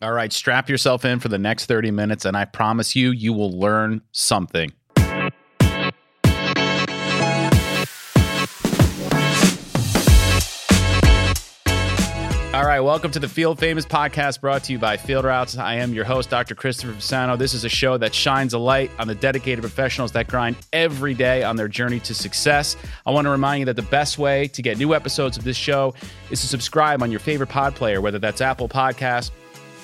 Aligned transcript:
All 0.00 0.12
right, 0.12 0.32
strap 0.32 0.68
yourself 0.68 1.04
in 1.04 1.18
for 1.18 1.28
the 1.28 1.38
next 1.38 1.66
30 1.66 1.90
minutes, 1.90 2.24
and 2.24 2.36
I 2.36 2.44
promise 2.44 2.94
you, 2.94 3.10
you 3.10 3.32
will 3.32 3.58
learn 3.58 4.00
something. 4.12 4.72
All 12.54 12.64
right, 12.64 12.78
welcome 12.78 13.10
to 13.10 13.18
the 13.18 13.28
Field 13.28 13.58
Famous 13.58 13.84
podcast 13.84 14.40
brought 14.40 14.62
to 14.64 14.72
you 14.72 14.78
by 14.78 14.96
Field 14.96 15.24
Routes. 15.24 15.58
I 15.58 15.74
am 15.74 15.92
your 15.92 16.04
host, 16.04 16.30
Dr. 16.30 16.54
Christopher 16.54 16.92
Fasano. 16.92 17.36
This 17.36 17.52
is 17.52 17.64
a 17.64 17.68
show 17.68 17.98
that 17.98 18.14
shines 18.14 18.54
a 18.54 18.58
light 18.58 18.92
on 19.00 19.08
the 19.08 19.16
dedicated 19.16 19.62
professionals 19.62 20.12
that 20.12 20.28
grind 20.28 20.54
every 20.72 21.14
day 21.14 21.42
on 21.42 21.56
their 21.56 21.68
journey 21.68 21.98
to 22.00 22.14
success. 22.14 22.76
I 23.04 23.10
want 23.10 23.24
to 23.24 23.30
remind 23.30 23.60
you 23.60 23.64
that 23.66 23.76
the 23.76 23.82
best 23.82 24.16
way 24.16 24.46
to 24.48 24.62
get 24.62 24.78
new 24.78 24.94
episodes 24.94 25.36
of 25.36 25.42
this 25.42 25.56
show 25.56 25.94
is 26.30 26.40
to 26.40 26.46
subscribe 26.46 27.02
on 27.02 27.10
your 27.10 27.20
favorite 27.20 27.48
pod 27.48 27.74
player, 27.74 28.00
whether 28.00 28.20
that's 28.20 28.40
Apple 28.40 28.68
Podcasts, 28.68 29.32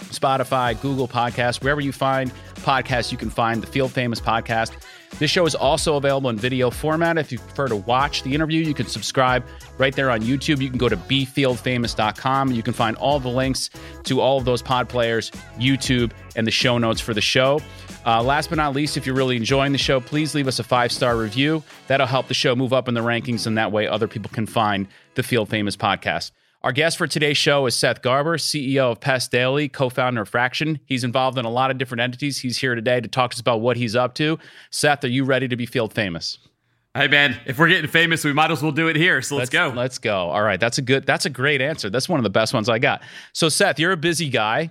Spotify, 0.04 0.80
Google 0.80 1.08
Podcasts, 1.08 1.62
wherever 1.62 1.80
you 1.80 1.92
find 1.92 2.32
podcasts, 2.56 3.12
you 3.12 3.18
can 3.18 3.30
find 3.30 3.62
the 3.62 3.66
Field 3.66 3.92
Famous 3.92 4.20
podcast. 4.20 4.72
This 5.18 5.30
show 5.30 5.46
is 5.46 5.54
also 5.54 5.96
available 5.96 6.28
in 6.30 6.36
video 6.36 6.70
format. 6.70 7.18
If 7.18 7.30
you 7.30 7.38
prefer 7.38 7.68
to 7.68 7.76
watch 7.76 8.24
the 8.24 8.34
interview, 8.34 8.62
you 8.62 8.74
can 8.74 8.86
subscribe 8.86 9.44
right 9.78 9.94
there 9.94 10.10
on 10.10 10.22
YouTube. 10.22 10.60
You 10.60 10.68
can 10.68 10.78
go 10.78 10.88
to 10.88 10.96
befieldfamous.com. 10.96 12.50
You 12.50 12.62
can 12.62 12.72
find 12.72 12.96
all 12.96 13.20
the 13.20 13.28
links 13.28 13.70
to 14.04 14.20
all 14.20 14.38
of 14.38 14.44
those 14.44 14.60
pod 14.60 14.88
players, 14.88 15.30
YouTube, 15.56 16.10
and 16.34 16.46
the 16.46 16.50
show 16.50 16.78
notes 16.78 17.00
for 17.00 17.14
the 17.14 17.20
show. 17.20 17.60
Uh, 18.04 18.22
last 18.22 18.50
but 18.50 18.56
not 18.56 18.74
least, 18.74 18.96
if 18.96 19.06
you're 19.06 19.14
really 19.14 19.36
enjoying 19.36 19.72
the 19.72 19.78
show, 19.78 20.00
please 20.00 20.34
leave 20.34 20.48
us 20.48 20.58
a 20.58 20.64
five 20.64 20.90
star 20.90 21.16
review. 21.16 21.62
That'll 21.86 22.06
help 22.06 22.26
the 22.28 22.34
show 22.34 22.56
move 22.56 22.72
up 22.72 22.88
in 22.88 22.94
the 22.94 23.00
rankings, 23.00 23.46
and 23.46 23.56
that 23.56 23.70
way 23.70 23.86
other 23.86 24.08
people 24.08 24.30
can 24.32 24.46
find 24.46 24.88
the 25.14 25.22
Field 25.22 25.48
Famous 25.48 25.76
podcast. 25.76 26.32
Our 26.64 26.72
guest 26.72 26.96
for 26.96 27.06
today's 27.06 27.36
show 27.36 27.66
is 27.66 27.76
Seth 27.76 28.00
Garber, 28.00 28.38
CEO 28.38 28.90
of 28.90 28.98
Pest 28.98 29.30
Daily, 29.30 29.68
co 29.68 29.90
founder 29.90 30.22
of 30.22 30.30
FRAXN. 30.30 30.80
He's 30.86 31.04
involved 31.04 31.36
in 31.36 31.44
a 31.44 31.50
lot 31.50 31.70
of 31.70 31.76
different 31.76 32.00
entities. 32.00 32.38
He's 32.38 32.56
here 32.56 32.74
today 32.74 33.02
to 33.02 33.06
talk 33.06 33.32
to 33.32 33.34
us 33.34 33.40
about 33.40 33.60
what 33.60 33.76
he's 33.76 33.94
up 33.94 34.14
to. 34.14 34.38
Seth, 34.70 35.04
are 35.04 35.08
you 35.08 35.24
ready 35.24 35.46
to 35.46 35.56
be 35.56 35.66
field 35.66 35.92
famous? 35.92 36.38
Hey 36.94 37.06
man, 37.06 37.38
if 37.44 37.58
we're 37.58 37.68
getting 37.68 37.90
famous, 37.90 38.24
we 38.24 38.32
might 38.32 38.50
as 38.50 38.62
well 38.62 38.72
do 38.72 38.88
it 38.88 38.96
here. 38.96 39.20
So 39.20 39.36
let's, 39.36 39.52
let's 39.52 39.72
go. 39.74 39.76
Let's 39.76 39.98
go. 39.98 40.30
All 40.30 40.40
right, 40.42 40.58
that's 40.58 40.78
a 40.78 40.82
good. 40.82 41.04
That's 41.04 41.26
a 41.26 41.30
great 41.30 41.60
answer. 41.60 41.90
That's 41.90 42.08
one 42.08 42.18
of 42.18 42.24
the 42.24 42.30
best 42.30 42.54
ones 42.54 42.70
I 42.70 42.78
got. 42.78 43.02
So 43.34 43.50
Seth, 43.50 43.78
you're 43.78 43.92
a 43.92 43.96
busy 43.98 44.30
guy 44.30 44.70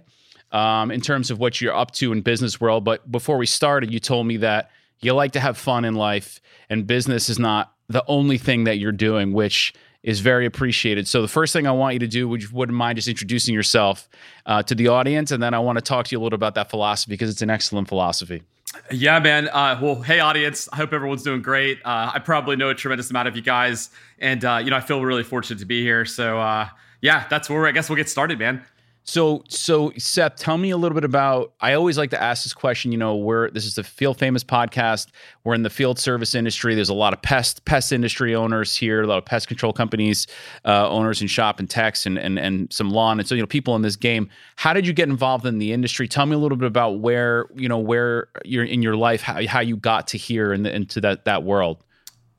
um, 0.51 0.89
in 0.89 0.99
terms 0.99 1.29
of 1.29 1.37
what 1.37 1.61
you're 1.61 1.75
up 1.75 1.91
to 1.91 2.11
in 2.11 2.21
business 2.21 2.59
world. 2.59 2.83
But 2.83 3.11
before 3.11 3.37
we 3.37 3.45
started, 3.45 3.93
you 3.93 3.99
told 3.99 4.25
me 4.25 4.37
that 4.37 4.71
you 5.01 5.13
like 5.13 5.33
to 5.33 5.39
have 5.39 5.59
fun 5.59 5.85
in 5.85 5.93
life, 5.93 6.41
and 6.71 6.87
business 6.87 7.29
is 7.29 7.37
not 7.37 7.71
the 7.87 8.03
only 8.07 8.39
thing 8.39 8.63
that 8.63 8.79
you're 8.79 8.91
doing, 8.91 9.31
which 9.31 9.75
is 10.03 10.19
very 10.19 10.45
appreciated. 10.45 11.07
So 11.07 11.21
the 11.21 11.27
first 11.27 11.53
thing 11.53 11.65
I 11.65 11.71
want 11.71 11.93
you 11.93 11.99
to 11.99 12.07
do, 12.07 12.27
would 12.27 12.43
you 12.43 12.49
wouldn't 12.51 12.77
mind 12.77 12.97
just 12.97 13.07
introducing 13.07 13.53
yourself 13.53 14.09
uh, 14.45 14.61
to 14.63 14.75
the 14.75 14.89
audience, 14.89 15.31
and 15.31 15.41
then 15.41 15.53
I 15.53 15.59
want 15.59 15.77
to 15.77 15.81
talk 15.81 16.07
to 16.07 16.15
you 16.15 16.19
a 16.19 16.23
little 16.23 16.35
about 16.35 16.55
that 16.55 16.69
philosophy 16.69 17.13
because 17.13 17.29
it's 17.29 17.41
an 17.41 17.49
excellent 17.49 17.87
philosophy. 17.87 18.43
Yeah, 18.91 19.19
man. 19.19 19.49
Uh, 19.49 19.79
well, 19.81 20.01
hey, 20.01 20.19
audience. 20.19 20.67
I 20.73 20.77
hope 20.77 20.93
everyone's 20.93 21.23
doing 21.23 21.41
great. 21.41 21.79
Uh, 21.85 22.11
I 22.13 22.19
probably 22.19 22.55
know 22.55 22.69
a 22.69 22.75
tremendous 22.75 23.09
amount 23.09 23.27
of 23.27 23.35
you 23.35 23.41
guys, 23.41 23.91
and 24.19 24.43
uh, 24.43 24.59
you 24.63 24.71
know 24.71 24.77
I 24.77 24.81
feel 24.81 25.01
really 25.01 25.23
fortunate 25.23 25.59
to 25.59 25.65
be 25.65 25.81
here. 25.81 26.05
So 26.05 26.39
uh, 26.39 26.67
yeah, 27.01 27.27
that's 27.29 27.49
where 27.49 27.67
I 27.67 27.71
guess 27.71 27.89
we'll 27.89 27.97
get 27.97 28.09
started, 28.09 28.39
man. 28.39 28.63
So, 29.05 29.43
so 29.49 29.91
Seth, 29.97 30.37
tell 30.37 30.57
me 30.57 30.69
a 30.69 30.77
little 30.77 30.95
bit 30.95 31.03
about. 31.03 31.53
I 31.59 31.73
always 31.73 31.97
like 31.97 32.09
to 32.11 32.21
ask 32.21 32.43
this 32.43 32.53
question. 32.53 32.93
You 32.93 32.97
know, 32.97 33.17
we're 33.17 33.49
this 33.51 33.65
is 33.65 33.75
the 33.75 33.83
Field 33.83 34.17
Famous 34.17 34.45
podcast. 34.45 35.07
We're 35.43 35.55
in 35.55 35.63
the 35.63 35.69
field 35.69 35.99
service 35.99 36.33
industry. 36.33 36.73
There's 36.73 36.89
a 36.89 36.93
lot 36.93 37.11
of 37.11 37.21
pest 37.21 37.65
pest 37.65 37.91
industry 37.91 38.33
owners 38.33 38.77
here, 38.77 39.01
a 39.01 39.07
lot 39.07 39.17
of 39.17 39.25
pest 39.25 39.49
control 39.49 39.73
companies 39.73 40.27
uh, 40.63 40.89
owners 40.89 41.21
in 41.21 41.27
shop 41.27 41.59
and 41.59 41.69
techs, 41.69 42.05
and 42.05 42.17
and 42.17 42.39
and 42.39 42.71
some 42.71 42.91
lawn. 42.91 43.19
And 43.19 43.27
so, 43.27 43.35
you 43.35 43.41
know, 43.41 43.47
people 43.47 43.75
in 43.75 43.81
this 43.81 43.97
game. 43.97 44.29
How 44.55 44.71
did 44.71 44.87
you 44.87 44.93
get 44.93 45.09
involved 45.09 45.45
in 45.45 45.59
the 45.59 45.73
industry? 45.73 46.07
Tell 46.07 46.25
me 46.25 46.35
a 46.35 46.39
little 46.39 46.57
bit 46.57 46.67
about 46.67 46.99
where 47.01 47.47
you 47.55 47.67
know 47.67 47.79
where 47.79 48.29
you're 48.45 48.63
in 48.63 48.81
your 48.81 48.95
life, 48.95 49.21
how 49.21 49.45
how 49.47 49.59
you 49.59 49.75
got 49.75 50.07
to 50.09 50.17
here 50.17 50.53
and 50.53 50.65
into 50.65 51.01
that 51.01 51.25
that 51.25 51.43
world. 51.43 51.83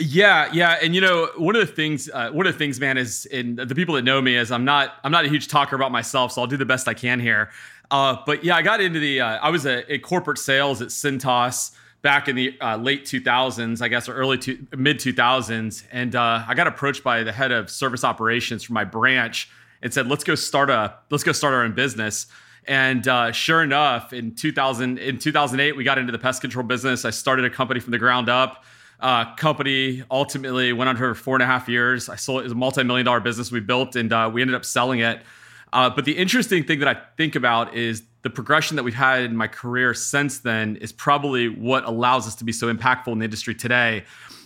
Yeah, 0.00 0.50
yeah, 0.53 0.78
and 0.83 0.92
you 0.92 1.00
know 1.00 1.28
one 1.37 1.55
of 1.55 1.65
the 1.65 1.72
things, 1.72 2.10
uh, 2.12 2.31
one 2.31 2.49
of 2.49 2.53
the 2.53 2.59
things, 2.59 2.81
man, 2.81 2.99
is 2.99 3.27
in 3.27 3.55
the 3.55 3.75
people 3.77 3.94
that 3.94 4.03
know 4.03 4.21
me 4.21 4.34
is 4.34 4.50
I'm 4.50 4.65
not 4.65 4.94
I'm 5.05 5.12
not 5.12 5.25
a 5.25 5.28
huge 5.28 5.47
talker 5.47 5.77
about 5.77 5.93
myself, 5.93 6.32
so 6.32 6.41
I'll 6.41 6.49
do 6.49 6.56
the 6.56 6.65
best 6.65 6.88
I 6.88 6.94
can 6.94 7.21
here. 7.21 7.50
Uh, 7.93 8.16
but 8.27 8.43
yeah, 8.43 8.56
I 8.56 8.62
got 8.62 8.81
into 8.81 8.99
the 8.99 9.21
uh, 9.21 9.38
I 9.41 9.50
was 9.50 9.66
a, 9.66 9.93
a, 9.93 9.99
corporate 9.99 10.38
sales 10.38 10.82
at 10.82 10.88
Cintas 10.88 11.77
back 12.03 12.28
in 12.28 12.34
the 12.34 12.59
uh, 12.60 12.77
late 12.77 13.05
2000s, 13.05 13.81
I 13.81 13.87
guess, 13.87 14.09
or 14.09 14.15
early 14.15 14.37
to 14.38 14.66
mid 14.77 14.99
2000s, 14.99 15.84
and 15.93 16.16
uh, 16.16 16.44
I 16.47 16.55
got 16.55 16.66
approached 16.66 17.05
by 17.05 17.22
the 17.22 17.32
head 17.32 17.53
of 17.53 17.71
service 17.71 18.03
operations 18.03 18.65
from 18.65 18.75
my 18.75 18.84
branch 18.84 19.49
and 19.81 19.94
said, 19.94 20.09
"Let's 20.09 20.25
go 20.25 20.34
start 20.34 20.71
a 20.71 20.94
let's 21.11 21.22
go 21.22 21.31
start 21.31 21.55
our 21.55 21.62
own 21.62 21.75
business." 21.75 22.26
And 22.66 23.06
uh, 23.06 23.31
sure 23.31 23.62
enough, 23.62 24.12
in 24.12 24.34
2000 24.34 24.99
in 24.99 25.19
2008, 25.19 25.76
we 25.76 25.84
got 25.84 25.99
into 25.99 26.11
the 26.11 26.19
pest 26.19 26.41
control 26.41 26.65
business. 26.65 27.05
I 27.05 27.11
started 27.11 27.44
a 27.44 27.50
company 27.50 27.78
from 27.78 27.93
the 27.93 27.99
ground 27.99 28.28
up 28.28 28.65
uh, 29.04 29.34
company 29.34 30.03
ultimately 30.10 30.72
went 30.72 30.88
on 30.88 30.97
for 30.97 31.15
four 31.15 31.37
and 31.37 31.42
a 31.42 31.47
half 31.47 31.69
years. 31.69 32.09
I 32.09 32.16
sold 32.16 32.41
it 32.41 32.44
was 32.44 32.53
a 32.53 32.56
multi-million 32.56 33.04
dollar 33.04 33.20
business 33.20 33.53
we 33.53 33.60
built, 33.60 33.97
and 33.97 34.10
uh, 34.10 34.31
we 34.32 34.41
ended 34.41 34.56
up 34.56 34.65
selling 34.65 35.00
it. 35.00 35.20
Uh, 35.75 35.91
but 35.91 36.06
the 36.06 36.16
interesting 36.16 36.65
thing 36.65 36.78
that 36.78 36.88
I 36.88 36.98
think 37.19 37.37
about 37.37 37.75
is 37.75 38.04
the 38.22 38.31
progression 38.31 38.76
that 38.76 38.82
we've 38.82 38.94
had 38.94 39.25
in 39.25 39.37
my 39.37 39.47
career 39.47 39.93
since 39.93 40.38
then 40.38 40.76
is 40.76 40.91
probably 40.91 41.50
what 41.50 41.84
allows 41.84 42.26
us 42.26 42.34
to 42.37 42.44
be 42.44 42.53
so 42.53 42.72
impactful 42.72 43.09
in 43.09 43.19
the 43.19 43.26
industry 43.26 43.54
today. 43.54 44.04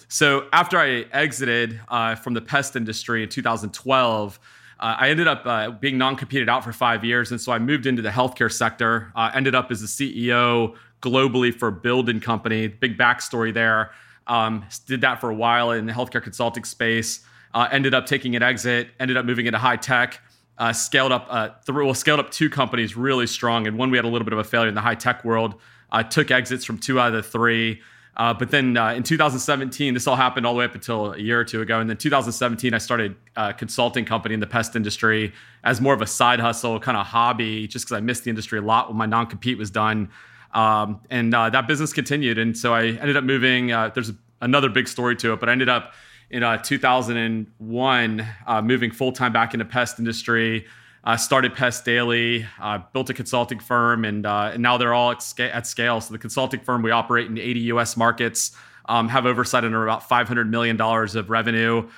So 0.08 0.48
after 0.52 0.76
I 0.76 1.04
exited 1.12 1.80
uh, 1.86 2.16
from 2.16 2.34
the 2.34 2.40
pest 2.42 2.74
industry 2.74 3.22
in 3.22 3.28
2012. 3.28 4.40
Uh, 4.80 4.94
I 4.96 5.10
ended 5.10 5.26
up 5.26 5.44
uh, 5.44 5.72
being 5.72 5.98
non-competed 5.98 6.48
out 6.48 6.62
for 6.62 6.72
five 6.72 7.04
years, 7.04 7.32
and 7.32 7.40
so 7.40 7.50
I 7.50 7.58
moved 7.58 7.84
into 7.84 8.00
the 8.00 8.10
healthcare 8.10 8.50
sector. 8.50 9.12
Ended 9.34 9.56
up 9.56 9.72
as 9.72 9.80
the 9.80 9.88
CEO 9.88 10.76
globally 11.02 11.52
for 11.52 11.72
Build 11.72 12.22
Company. 12.22 12.68
Big 12.68 12.96
backstory 12.96 13.52
there. 13.52 13.90
Um, 14.28 14.64
did 14.86 15.00
that 15.00 15.20
for 15.20 15.30
a 15.30 15.34
while 15.34 15.70
in 15.70 15.86
the 15.86 15.92
healthcare 15.92 16.22
consulting 16.22 16.64
space. 16.64 17.24
Uh, 17.54 17.68
ended 17.72 17.94
up 17.94 18.06
taking 18.06 18.36
an 18.36 18.42
exit. 18.42 18.88
Ended 19.00 19.16
up 19.16 19.24
moving 19.24 19.46
into 19.46 19.58
high 19.58 19.76
tech. 19.76 20.20
Uh, 20.58 20.72
scaled 20.72 21.12
up 21.12 21.26
uh, 21.30 21.50
through, 21.64 21.84
well, 21.84 21.94
scaled 21.94 22.20
up 22.20 22.30
two 22.30 22.50
companies 22.50 22.96
really 22.96 23.26
strong, 23.28 23.66
and 23.66 23.78
one 23.78 23.90
we 23.90 23.96
had 23.96 24.04
a 24.04 24.08
little 24.08 24.24
bit 24.24 24.32
of 24.32 24.40
a 24.40 24.44
failure 24.44 24.68
in 24.68 24.74
the 24.74 24.80
high 24.80 24.94
tech 24.94 25.24
world. 25.24 25.54
I 25.90 26.02
took 26.02 26.30
exits 26.30 26.64
from 26.64 26.78
two 26.78 26.98
out 27.00 27.08
of 27.08 27.14
the 27.14 27.22
three. 27.22 27.80
Uh, 28.18 28.34
but 28.34 28.50
then 28.50 28.76
uh, 28.76 28.92
in 28.92 29.04
2017, 29.04 29.94
this 29.94 30.08
all 30.08 30.16
happened 30.16 30.44
all 30.44 30.52
the 30.52 30.58
way 30.58 30.64
up 30.64 30.74
until 30.74 31.12
a 31.12 31.18
year 31.18 31.38
or 31.38 31.44
two 31.44 31.60
ago. 31.60 31.78
And 31.78 31.88
then 31.88 31.96
2017, 31.96 32.74
I 32.74 32.78
started 32.78 33.14
a 33.36 33.54
consulting 33.54 34.04
company 34.04 34.34
in 34.34 34.40
the 34.40 34.46
pest 34.46 34.74
industry 34.74 35.32
as 35.62 35.80
more 35.80 35.94
of 35.94 36.02
a 36.02 36.06
side 36.06 36.40
hustle, 36.40 36.80
kind 36.80 36.96
of 36.96 37.06
hobby, 37.06 37.68
just 37.68 37.84
because 37.84 37.96
I 37.96 38.00
missed 38.00 38.24
the 38.24 38.30
industry 38.30 38.58
a 38.58 38.62
lot 38.62 38.88
when 38.88 38.96
my 38.96 39.06
non 39.06 39.26
compete 39.26 39.56
was 39.56 39.70
done. 39.70 40.10
Um, 40.52 41.00
and 41.10 41.34
uh, 41.34 41.50
that 41.50 41.66
business 41.66 41.92
continued. 41.92 42.38
And 42.38 42.56
so 42.56 42.74
I 42.74 42.86
ended 42.86 43.16
up 43.16 43.24
moving. 43.24 43.72
Uh, 43.72 43.90
there's 43.94 44.12
another 44.40 44.68
big 44.68 44.88
story 44.88 45.16
to 45.16 45.32
it, 45.32 45.40
but 45.40 45.48
I 45.48 45.52
ended 45.52 45.68
up 45.68 45.92
in 46.30 46.42
uh, 46.42 46.58
2001 46.58 48.26
uh, 48.46 48.62
moving 48.62 48.90
full 48.90 49.12
time 49.12 49.32
back 49.32 49.54
into 49.54 49.64
pest 49.64 49.98
industry. 49.98 50.66
Uh, 51.04 51.16
started 51.16 51.54
Pest 51.54 51.84
Daily, 51.84 52.44
uh, 52.60 52.80
built 52.92 53.08
a 53.08 53.14
consulting 53.14 53.60
firm, 53.60 54.04
and, 54.04 54.26
uh, 54.26 54.50
and 54.52 54.62
now 54.62 54.76
they're 54.76 54.92
all 54.92 55.12
at, 55.12 55.22
sca- 55.22 55.54
at, 55.54 55.66
scale. 55.66 56.00
So 56.00 56.12
the 56.12 56.18
consulting 56.18 56.60
firm 56.60 56.82
we 56.82 56.90
operate 56.90 57.28
in 57.28 57.38
80 57.38 57.60
U.S. 57.60 57.96
markets, 57.96 58.54
um, 58.86 59.08
have 59.08 59.24
oversight 59.24 59.64
under 59.64 59.84
about 59.84 60.08
500 60.08 60.50
million 60.50 60.76
dollars 60.76 61.14
of 61.14 61.30
revenue. 61.30 61.88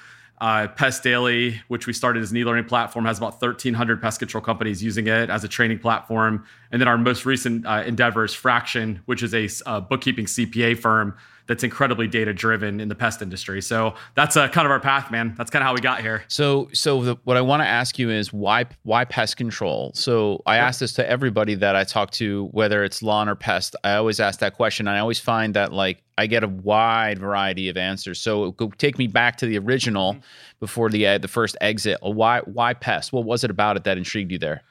Uh, 0.41 0.69
Pest 0.69 1.03
Daily, 1.03 1.61
which 1.69 1.87
we 1.87 1.93
started 1.93 2.23
as 2.23 2.31
an 2.31 2.37
e-learning 2.39 2.65
platform, 2.65 3.05
has 3.05 3.19
about 3.19 3.41
1,300 3.43 4.01
pest 4.01 4.19
control 4.19 4.41
companies 4.41 4.83
using 4.83 5.07
it 5.07 5.29
as 5.29 5.45
a 5.45 5.49
training 5.49 5.79
platform. 5.79 6.47
And 6.73 6.81
then 6.81 6.89
our 6.89 6.97
most 6.97 7.27
recent 7.27 7.67
uh, 7.67 7.83
endeavor 7.85 8.25
is 8.25 8.33
FRAXN, 8.33 9.01
which 9.05 9.23
is 9.23 9.35
a 9.35 9.49
uh, 9.69 9.81
bookkeeping 9.81 10.25
CPA 10.25 10.79
firm 10.79 11.15
that's 11.51 11.65
incredibly 11.65 12.07
data 12.07 12.33
driven 12.33 12.79
in 12.79 12.89
the 12.89 12.95
pest 12.95 13.23
industry. 13.23 13.61
So 13.61 13.97
that's 14.15 14.37
uh, 14.37 14.47
kind 14.47 14.67
of 14.67 14.71
our 14.71 14.79
path, 14.79 15.11
man. 15.11 15.35
That's 15.37 15.51
kind 15.51 15.65
of 15.65 15.67
how 15.67 15.75
we 15.75 15.81
got 15.81 16.01
here. 16.01 16.23
So, 16.29 16.69
so 16.73 17.03
the, 17.03 17.17
what 17.25 17.37
I 17.37 17.41
want 17.41 17.61
to 17.61 17.67
ask 17.67 17.99
you 17.99 18.09
is 18.09 18.33
why 18.33 18.67
why 18.85 19.05
pest 19.05 19.37
control? 19.37 19.91
So 19.97 20.45
I 20.47 20.59
ask 20.59 20.79
this 20.79 20.93
to 20.93 21.11
everybody 21.11 21.57
that 21.57 21.75
I 21.75 21.83
talk 21.83 22.13
to, 22.13 22.47
whether 22.53 22.85
it's 22.85 23.03
lawn 23.03 23.29
or 23.29 23.35
pest. 23.35 23.75
I 23.83 23.95
always 23.95 24.21
ask 24.21 24.39
that 24.39 24.55
question. 24.55 24.87
And 24.87 24.97
I 24.97 25.01
always 25.01 25.19
find 25.19 25.55
that 25.55 25.73
like 25.73 26.05
I 26.17 26.29
get 26.29 26.45
a 26.45 26.49
wide 26.49 27.19
variety 27.19 27.69
of 27.69 27.77
answers. 27.77 28.21
So 28.21 28.53
go 28.53 28.69
take 28.79 28.97
me 28.97 29.09
back 29.09 29.35
to 29.39 29.47
the 29.47 29.59
original 29.59 30.13
mm-hmm. 30.13 30.21
before 30.61 30.89
the 30.89 31.05
uh, 31.05 31.19
the 31.19 31.27
first 31.27 31.57
exit. 31.61 31.99
Why 32.01 32.43
why 32.43 32.75
pest? 32.75 33.13
What 33.13 33.25
was 33.25 33.43
it 33.43 33.51
about 33.51 33.77
it 33.77 33.83
that 33.83 33.99
intrigued 33.99 34.31
you 34.31 34.39
there? 34.39 34.63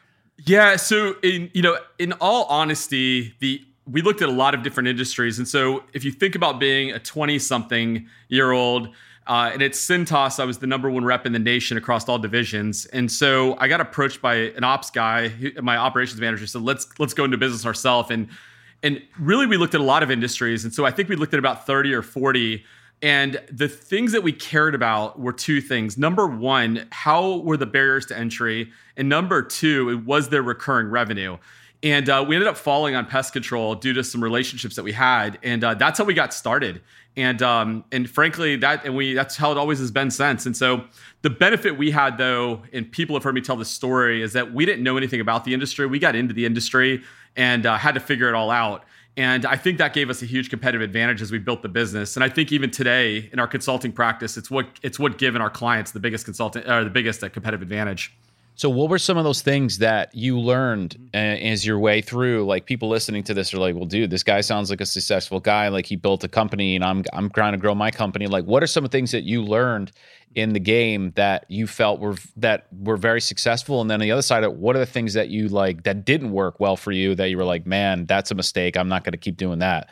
Yeah, 0.46 0.78
so 0.78 1.16
in 1.24 1.52
you 1.54 1.62
know, 1.62 1.78
in 1.98 2.14
all 2.14 2.46
honesty, 2.46 3.36
the 3.40 3.62
we 3.90 4.02
looked 4.02 4.22
at 4.22 4.30
a 4.30 4.32
lot 4.32 4.54
of 4.54 4.62
different 4.62 4.88
industries. 4.88 5.38
And 5.38 5.48
so 5.48 5.84
if 5.94 6.04
you 6.04 6.12
think 6.12 6.36
about 6.36 6.60
being 6.60 6.92
a 6.92 7.00
20 7.00 7.40
something 7.40 8.08
year 8.28 8.52
old, 8.52 8.90
uh, 9.28 9.52
and 9.54 9.62
at 9.62 9.72
Cintas, 9.72 10.40
I 10.40 10.46
was 10.46 10.58
the 10.58 10.66
number 10.66 10.90
one 10.90 11.06
rep 11.06 11.26
in 11.26 11.34
the 11.34 11.40
nation 11.40 11.78
across 11.78 12.10
all 12.10 12.18
divisions. 12.18 12.88
And 12.88 13.12
so 13.12 13.56
I 13.60 13.68
got 13.68 13.80
approached 13.80 14.24
by 14.24 14.36
an 14.36 14.64
ops 14.64 14.90
guy, 14.90 15.32
my 15.62 15.78
operations 15.78 16.20
manager 16.20 16.48
said, 16.48 16.64
let's, 16.64 16.88
let's 16.98 17.14
go 17.14 17.26
into 17.26 17.38
business 17.38 17.64
ourselves. 17.64 18.10
And, 18.10 18.28
and 18.82 19.02
really, 19.20 19.46
we 19.46 19.58
looked 19.58 19.76
at 19.76 19.82
a 19.82 19.84
lot 19.84 20.02
of 20.02 20.10
industries. 20.10 20.64
And 20.64 20.74
so 20.74 20.84
I 20.84 20.92
think 20.92 21.10
we 21.10 21.16
looked 21.16 21.34
at 21.34 21.40
about 21.40 21.68
30 21.68 21.94
or 21.94 22.02
40. 22.02 22.64
And 23.04 23.40
the 23.52 23.68
things 23.68 24.14
that 24.14 24.24
we 24.24 24.34
cared 24.34 24.74
about 24.74 25.20
were 25.20 25.32
two 25.32 25.62
things. 25.62 25.96
Number 25.96 26.26
one, 26.26 26.88
how 26.92 27.38
were 27.38 27.56
the 27.56 27.68
barriers 27.68 28.08
to 28.08 28.18
entry? 28.18 28.72
And 28.98 29.08
number 29.08 29.44
two, 29.44 30.00
was 30.06 30.30
there 30.30 30.42
recurring 30.42 30.88
revenue? 30.88 31.38
And 31.82 32.10
uh, 32.10 32.26
we 32.28 32.36
ended 32.36 32.50
up 32.50 32.58
falling 32.58 32.96
on 32.96 33.06
pest 33.06 33.32
control 33.32 33.74
due 33.74 33.94
to 33.94 34.04
some 34.04 34.22
relationships 34.22 34.76
that 34.76 34.84
we 34.84 34.92
had, 34.92 35.40
and 35.44 35.64
uh, 35.64 35.76
that's 35.76 35.98
how 35.98 36.04
we 36.04 36.14
got 36.14 36.34
started. 36.34 36.82
And 37.16 37.42
um, 37.42 37.86
and 37.92 38.10
frankly, 38.10 38.58
that 38.58 38.86
and 38.86 38.96
we 38.96 39.14
that's 39.14 39.38
how 39.38 39.52
it 39.52 39.58
always 39.58 39.80
has 39.80 39.90
been 39.90 40.12
since. 40.12 40.46
And 40.46 40.56
so 40.56 40.84
the 41.22 41.30
benefit 41.30 41.78
we 41.78 41.92
had, 41.92 42.18
though, 42.18 42.64
and 42.74 42.92
people 42.92 43.16
have 43.16 43.24
heard 43.24 43.36
me 43.36 43.42
tell 43.42 43.56
this 43.56 43.70
story, 43.70 44.22
is 44.22 44.34
that 44.34 44.54
we 44.54 44.66
didn't 44.66 44.84
know 44.84 44.98
anything 44.98 45.22
about 45.22 45.46
the 45.46 45.54
industry. 45.54 45.86
We 45.86 46.00
got 46.00 46.16
into 46.16 46.34
the 46.34 46.46
industry 46.46 47.02
and 47.36 47.66
uh, 47.66 47.78
had 47.78 47.94
to 47.94 48.02
figure 48.02 48.28
it 48.28 48.36
all 48.36 48.52
out. 48.52 48.84
And 49.16 49.46
I 49.46 49.56
think 49.56 49.80
that 49.80 49.94
gave 49.94 50.10
us 50.10 50.22
a 50.22 50.26
huge 50.26 50.50
competitive 50.50 50.82
advantage 50.82 51.22
as 51.22 51.32
we 51.32 51.40
built 51.40 51.62
the 51.62 51.68
business. 51.70 52.16
And 52.16 52.24
I 52.24 52.30
think 52.30 52.52
even 52.52 52.72
today 52.72 53.30
in 53.34 53.40
our 53.40 53.48
consulting 53.48 53.92
practice, 53.92 54.38
it's 54.38 54.52
what 54.52 54.68
it's 54.82 55.00
what 55.00 55.18
given 55.18 55.42
our 55.42 55.50
clients 55.50 55.92
the 55.92 56.00
biggest 56.00 56.26
consultant 56.26 56.68
or 56.68 56.84
the 56.84 56.90
biggest 56.90 57.24
uh, 57.24 57.30
competitive 57.30 57.62
advantage. 57.62 58.14
So, 58.60 58.70
what 58.70 58.90
were 58.90 59.00
some 59.00 59.18
of 59.18 59.24
those 59.24 59.42
things 59.42 59.78
that 59.78 60.14
you 60.14 60.38
learned 60.38 60.98
uh, 61.14 61.18
as 61.18 61.66
your 61.66 61.80
way 61.80 62.02
through? 62.02 62.46
Like 62.46 62.66
people 62.66 62.90
listening 62.90 63.24
to 63.24 63.34
this 63.34 63.54
are 63.54 63.58
like, 63.58 63.74
"Well, 63.74 63.86
dude, 63.86 64.10
this 64.10 64.22
guy 64.22 64.42
sounds 64.42 64.70
like 64.70 64.82
a 64.82 64.86
successful 64.86 65.40
guy. 65.40 65.70
Like 65.70 65.86
he 65.86 65.96
built 65.96 66.26
a 66.26 66.28
company, 66.28 66.76
and 66.76 66.84
I'm 66.84 67.06
I'm 67.14 67.30
trying 67.30 67.54
to 67.54 67.58
grow 67.58 67.74
my 67.74 67.90
company. 67.90 68.28
Like, 68.28 68.44
what 68.44 68.62
are 68.62 68.68
some 68.68 68.84
of 68.84 68.92
the 68.92 68.98
things 68.98 69.14
that 69.14 69.24
you 69.24 69.42
learned 69.42 69.94
in 70.36 70.52
the 70.52 70.60
game 70.60 71.14
that 71.16 71.46
you 71.48 71.68
felt 71.68 72.02
were 72.02 72.18
that 72.36 72.68
were 72.78 72.98
very 72.98 73.22
successful? 73.22 73.80
And 73.80 73.90
then 73.90 74.02
on 74.02 74.02
the 74.02 74.12
other 74.12 74.22
side, 74.22 74.44
of 74.44 74.58
what 74.58 74.76
are 74.76 74.80
the 74.80 74.86
things 74.86 75.14
that 75.14 75.30
you 75.30 75.48
like 75.48 75.84
that 75.84 76.04
didn't 76.04 76.34
work 76.34 76.60
well 76.60 76.76
for 76.76 76.92
you 76.92 77.16
that 77.16 77.30
you 77.30 77.38
were 77.38 77.46
like, 77.46 77.66
"Man, 77.66 78.08
that's 78.08 78.30
a 78.30 78.36
mistake. 78.36 78.76
I'm 78.76 78.90
not 78.90 79.06
going 79.06 79.14
to 79.14 79.18
keep 79.18 79.38
doing 79.38 79.60
that." 79.60 79.90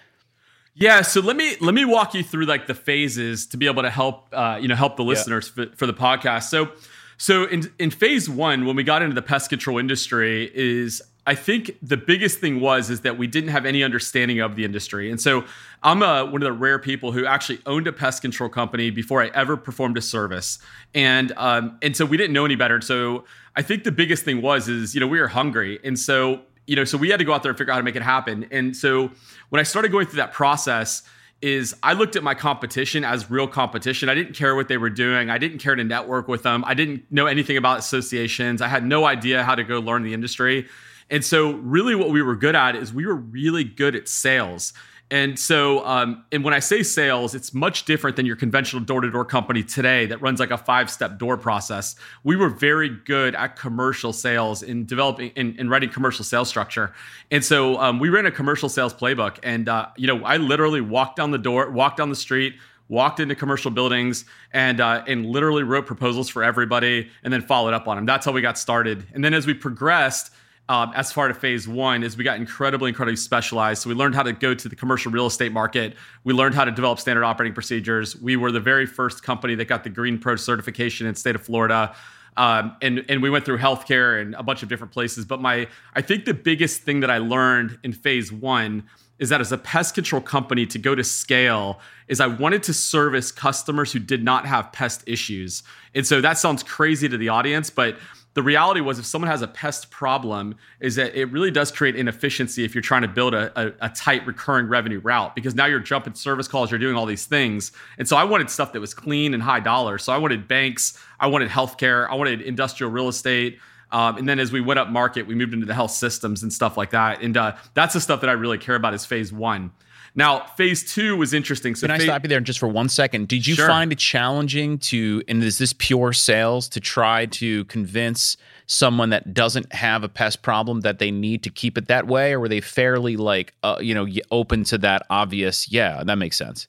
Yeah, 0.75 1.03
so 1.03 1.21
let 1.21 1.37
me 1.37 1.55
let 1.61 1.73
me 1.73 1.85
walk 1.85 2.13
you 2.13 2.21
through 2.21 2.47
like 2.47 2.67
the 2.67 2.75
phases 2.75 3.47
to 3.47 3.55
be 3.55 3.67
able 3.67 3.83
to 3.83 3.89
help 3.89 4.27
uh, 4.33 4.59
you 4.61 4.67
know 4.67 4.75
help 4.75 4.97
the 4.97 5.05
listeners 5.05 5.53
yeah. 5.55 5.67
for, 5.67 5.75
for 5.77 5.87
the 5.87 5.93
podcast. 5.93 6.49
So 6.49 6.73
so 7.17 7.45
in 7.45 7.71
in 7.79 7.89
phase 7.89 8.29
one, 8.29 8.65
when 8.65 8.75
we 8.75 8.83
got 8.83 9.01
into 9.01 9.15
the 9.15 9.21
pest 9.21 9.49
control 9.49 9.79
industry, 9.79 10.51
is 10.53 11.01
I 11.25 11.35
think 11.35 11.71
the 11.81 11.97
biggest 11.97 12.39
thing 12.39 12.61
was 12.61 12.89
is 12.89 13.01
that 13.01 13.17
we 13.17 13.27
didn't 13.27 13.49
have 13.49 13.65
any 13.65 13.83
understanding 13.83 14.39
of 14.39 14.55
the 14.55 14.63
industry, 14.63 15.09
and 15.09 15.19
so 15.19 15.43
I'm 15.83 16.03
a, 16.03 16.25
one 16.25 16.41
of 16.41 16.45
the 16.45 16.53
rare 16.53 16.79
people 16.79 17.11
who 17.11 17.25
actually 17.25 17.59
owned 17.65 17.87
a 17.87 17.93
pest 17.93 18.21
control 18.21 18.49
company 18.49 18.91
before 18.91 19.21
I 19.21 19.27
ever 19.33 19.57
performed 19.57 19.97
a 19.97 20.01
service, 20.01 20.59
and 20.93 21.33
um, 21.35 21.79
and 21.81 21.97
so 21.97 22.05
we 22.05 22.17
didn't 22.17 22.33
know 22.33 22.45
any 22.45 22.55
better. 22.55 22.79
So 22.81 23.25
I 23.55 23.63
think 23.63 23.83
the 23.83 23.91
biggest 23.91 24.23
thing 24.23 24.41
was 24.41 24.69
is 24.69 24.93
you 24.93 25.01
know 25.01 25.07
we 25.07 25.19
were 25.19 25.27
hungry, 25.27 25.79
and 25.83 25.97
so 25.97 26.41
you 26.67 26.75
know 26.75 26.83
so 26.83 26.97
we 26.99 27.09
had 27.09 27.17
to 27.17 27.25
go 27.25 27.33
out 27.33 27.41
there 27.41 27.49
and 27.49 27.57
figure 27.57 27.73
out 27.73 27.75
how 27.75 27.81
to 27.81 27.85
make 27.85 27.95
it 27.95 28.03
happen. 28.03 28.47
And 28.51 28.77
so 28.77 29.09
when 29.49 29.59
I 29.59 29.63
started 29.63 29.91
going 29.91 30.05
through 30.05 30.17
that 30.17 30.33
process 30.33 31.01
is 31.41 31.75
I 31.83 31.93
looked 31.93 32.15
at 32.15 32.23
my 32.23 32.33
competition 32.33 33.03
as 33.03 33.29
real 33.29 33.47
competition. 33.47 34.09
I 34.09 34.15
didn't 34.15 34.33
care 34.33 34.55
what 34.55 34.67
they 34.67 34.77
were 34.77 34.89
doing. 34.89 35.29
I 35.29 35.37
didn't 35.37 35.59
care 35.59 35.75
to 35.75 35.83
network 35.83 36.27
with 36.27 36.43
them. 36.43 36.63
I 36.65 36.73
didn't 36.73 37.03
know 37.11 37.27
anything 37.27 37.57
about 37.57 37.79
associations. 37.79 38.61
I 38.61 38.67
had 38.67 38.85
no 38.85 39.05
idea 39.05 39.43
how 39.43 39.55
to 39.55 39.63
go 39.63 39.79
learn 39.79 40.03
the 40.03 40.13
industry. 40.13 40.67
And 41.09 41.23
so, 41.23 41.51
really, 41.51 41.95
what 41.95 42.09
we 42.09 42.21
were 42.21 42.35
good 42.35 42.55
at 42.55 42.75
is 42.75 42.93
we 42.93 43.05
were 43.05 43.15
really 43.15 43.63
good 43.63 43.95
at 43.95 44.09
sales. 44.09 44.73
And 45.09 45.39
so, 45.39 45.85
um, 45.85 46.25
and 46.33 46.43
when 46.43 46.53
I 46.53 46.59
say 46.59 46.83
sales, 46.83 47.33
it's 47.33 47.53
much 47.53 47.85
different 47.85 48.17
than 48.17 48.25
your 48.25 48.35
conventional 48.35 48.83
door 48.83 48.99
to 48.99 49.09
door 49.09 49.23
company 49.23 49.63
today 49.63 50.05
that 50.07 50.21
runs 50.21 50.39
like 50.39 50.51
a 50.51 50.57
five 50.57 50.89
step 50.91 51.17
door 51.17 51.37
process. 51.37 51.95
We 52.25 52.35
were 52.35 52.49
very 52.49 52.89
good 52.89 53.33
at 53.33 53.55
commercial 53.55 54.11
sales 54.11 54.63
in 54.63 54.85
developing 54.85 55.31
and 55.37 55.69
writing 55.69 55.89
commercial 55.89 56.25
sales 56.25 56.49
structure. 56.49 56.93
And 57.31 57.43
so 57.43 57.77
um, 57.79 57.99
we 57.99 58.09
ran 58.09 58.25
a 58.25 58.31
commercial 58.31 58.67
sales 58.67 58.93
playbook. 58.93 59.37
And, 59.43 59.69
uh, 59.69 59.87
you 59.95 60.07
know, 60.07 60.25
I 60.25 60.37
literally 60.37 60.81
walked 60.81 61.15
down 61.15 61.31
the 61.31 61.37
door, 61.37 61.69
walked 61.71 61.97
down 61.97 62.09
the 62.09 62.15
street, 62.15 62.55
walked 62.89 63.21
into 63.21 63.35
commercial 63.35 63.71
buildings 63.71 64.25
and 64.51 64.81
uh, 64.81 65.03
and 65.07 65.25
literally 65.25 65.63
wrote 65.63 65.85
proposals 65.85 66.29
for 66.29 66.43
everybody 66.43 67.09
and 67.23 67.31
then 67.31 67.41
followed 67.41 67.73
up 67.73 67.87
on 67.87 67.95
them. 67.95 68.05
That's 68.05 68.25
how 68.25 68.33
we 68.33 68.41
got 68.41 68.57
started. 68.57 69.05
And 69.13 69.23
then 69.23 69.33
as 69.33 69.47
we 69.47 69.53
progressed, 69.53 70.33
um, 70.69 70.91
as 70.95 71.11
far 71.11 71.29
as 71.29 71.37
phase 71.37 71.67
one 71.67 72.03
is 72.03 72.17
we 72.17 72.23
got 72.23 72.37
incredibly 72.37 72.89
incredibly 72.89 73.15
specialized. 73.15 73.81
So 73.81 73.89
we 73.89 73.95
learned 73.95 74.15
how 74.15 74.23
to 74.23 74.33
go 74.33 74.53
to 74.53 74.69
the 74.69 74.75
commercial 74.75 75.11
real 75.11 75.25
estate 75.25 75.51
market. 75.51 75.95
We 76.23 76.33
learned 76.33 76.55
how 76.55 76.65
to 76.65 76.71
develop 76.71 76.99
standard 76.99 77.23
operating 77.23 77.53
procedures. 77.53 78.15
We 78.15 78.35
were 78.35 78.51
the 78.51 78.59
very 78.59 78.85
first 78.85 79.23
company 79.23 79.55
that 79.55 79.65
got 79.65 79.83
the 79.83 79.89
GreenPro 79.89 80.37
certification 80.39 81.07
in 81.07 81.15
state 81.15 81.35
of 81.35 81.41
florida. 81.41 81.95
Um, 82.35 82.75
and 82.81 83.05
and 83.09 83.21
we 83.21 83.29
went 83.29 83.45
through 83.45 83.57
healthcare 83.59 84.21
and 84.21 84.35
a 84.35 84.43
bunch 84.43 84.61
of 84.61 84.69
different 84.69 84.93
places. 84.93 85.25
But 85.25 85.41
my 85.41 85.67
i 85.95 86.01
think 86.01 86.25
the 86.25 86.33
biggest 86.33 86.81
thing 86.81 86.99
that 86.99 87.09
i 87.09 87.17
learned 87.17 87.79
in 87.83 87.93
phase 87.93 88.31
one 88.31 88.83
is 89.19 89.29
that 89.29 89.41
as 89.41 89.51
a 89.51 89.57
pest 89.57 89.95
control 89.95 90.21
company 90.21 90.65
to 90.67 90.77
go 90.77 90.93
to 90.93 91.03
scale 91.03 91.79
is 92.07 92.19
I 92.19 92.27
wanted 92.27 92.63
to 92.63 92.73
service 92.73 93.31
customers 93.31 93.91
who 93.91 93.99
did 93.99 94.23
not 94.23 94.45
have 94.45 94.71
pest 94.71 95.03
issues. 95.07 95.63
And 95.95 96.05
so 96.05 96.21
that 96.21 96.37
sounds 96.37 96.63
crazy 96.63 97.09
to 97.09 97.17
the 97.17 97.29
audience, 97.29 97.69
but 97.69 97.97
the 98.37 98.43
reality 98.43 98.81
was 98.81 98.99
if 98.99 99.05
someone 99.07 99.31
has 99.31 99.41
a 99.41 99.47
pest 99.47 99.89
problem 99.89 100.55
is 100.79 100.93
that 100.93 101.19
it 101.19 101.25
really 101.31 101.49
does 101.49 101.71
create 101.71 101.95
inefficiency 101.95 102.63
if 102.63 102.75
you're 102.75 102.83
trying 102.83 103.01
to 103.01 103.07
build 103.07 103.33
a, 103.33 103.51
a, 103.59 103.73
a, 103.81 103.89
tight 103.89 104.27
recurring 104.27 104.67
revenue 104.67 104.99
route 104.99 105.33
because 105.33 105.55
now 105.55 105.65
you're 105.65 105.79
jumping 105.79 106.13
service 106.13 106.47
calls 106.47 106.69
you're 106.69 106.79
doing 106.79 106.95
all 106.95 107.07
these 107.07 107.25
things. 107.25 107.71
And 107.97 108.07
so 108.07 108.15
i 108.15 108.23
wanted 108.23 108.51
stuff 108.51 108.73
that 108.73 108.79
was 108.79 108.93
clean 108.93 109.33
and 109.33 109.41
high 109.41 109.59
dollar 109.59 109.97
so 109.97 110.13
i 110.13 110.19
wanted 110.19 110.47
banks 110.47 111.03
i 111.19 111.25
wanted 111.25 111.49
healthcare 111.49 112.07
i 112.11 112.13
wanted 112.13 112.43
industrial 112.43 112.91
real 112.91 113.07
estate. 113.07 113.57
Um, 113.91 114.17
and 114.17 114.29
then 114.29 114.39
as 114.39 114.51
we 114.51 114.61
went 114.61 114.79
up 114.79 114.89
market 114.89 115.25
we 115.25 115.33
moved 115.33 115.55
into 115.55 115.65
the 115.65 115.73
health 115.73 115.89
systems 115.89 116.43
and 116.43 116.53
stuff 116.53 116.77
like 116.77 116.91
that. 116.91 117.23
And 117.23 117.35
uh, 117.35 117.55
that's 117.73 117.95
the 117.95 118.01
stuff 118.01 118.21
that 118.21 118.29
i 118.29 118.33
really 118.33 118.59
care 118.59 118.75
about 118.75 118.93
is 118.93 119.03
phase 119.03 119.33
one 119.33 119.71
now, 120.17 120.47
phase 120.57 120.91
two 120.91 121.15
was 121.15 121.31
interesting. 121.31 121.75
So, 121.75 121.85
can 121.85 121.95
I 121.95 121.99
stop 121.99 122.23
you 122.23 122.27
there 122.27 122.39
just 122.41 122.57
for 122.57 122.67
one 122.67 122.89
second? 122.89 123.27
Did 123.27 123.45
you 123.45 123.53
sure. 123.53 123.67
find 123.67 123.91
it 123.91 123.99
challenging 123.99 124.79
to, 124.79 125.21
and 125.27 125.43
is 125.43 125.59
this 125.59 125.73
pure 125.73 126.11
sales, 126.11 126.67
to 126.69 126.79
try 126.79 127.27
to 127.27 127.65
convince 127.65 128.35
someone 128.65 129.11
that 129.11 129.35
doesn't 129.35 129.71
have 129.71 130.03
a 130.03 130.09
pest 130.09 130.41
problem 130.41 130.81
that 130.81 130.97
they 130.97 131.11
need 131.11 131.43
to 131.43 131.51
keep 131.51 131.77
it 131.77 131.87
that 131.87 132.07
way, 132.07 132.33
or 132.33 132.39
were 132.39 132.49
they 132.49 132.61
fairly 132.61 133.15
like, 133.15 133.53
uh, 133.61 133.77
you 133.79 133.93
know, 133.93 134.07
open 134.31 134.63
to 134.63 134.79
that 134.79 135.03
obvious? 135.11 135.71
Yeah, 135.71 136.03
that 136.03 136.15
makes 136.17 136.35
sense. 136.35 136.67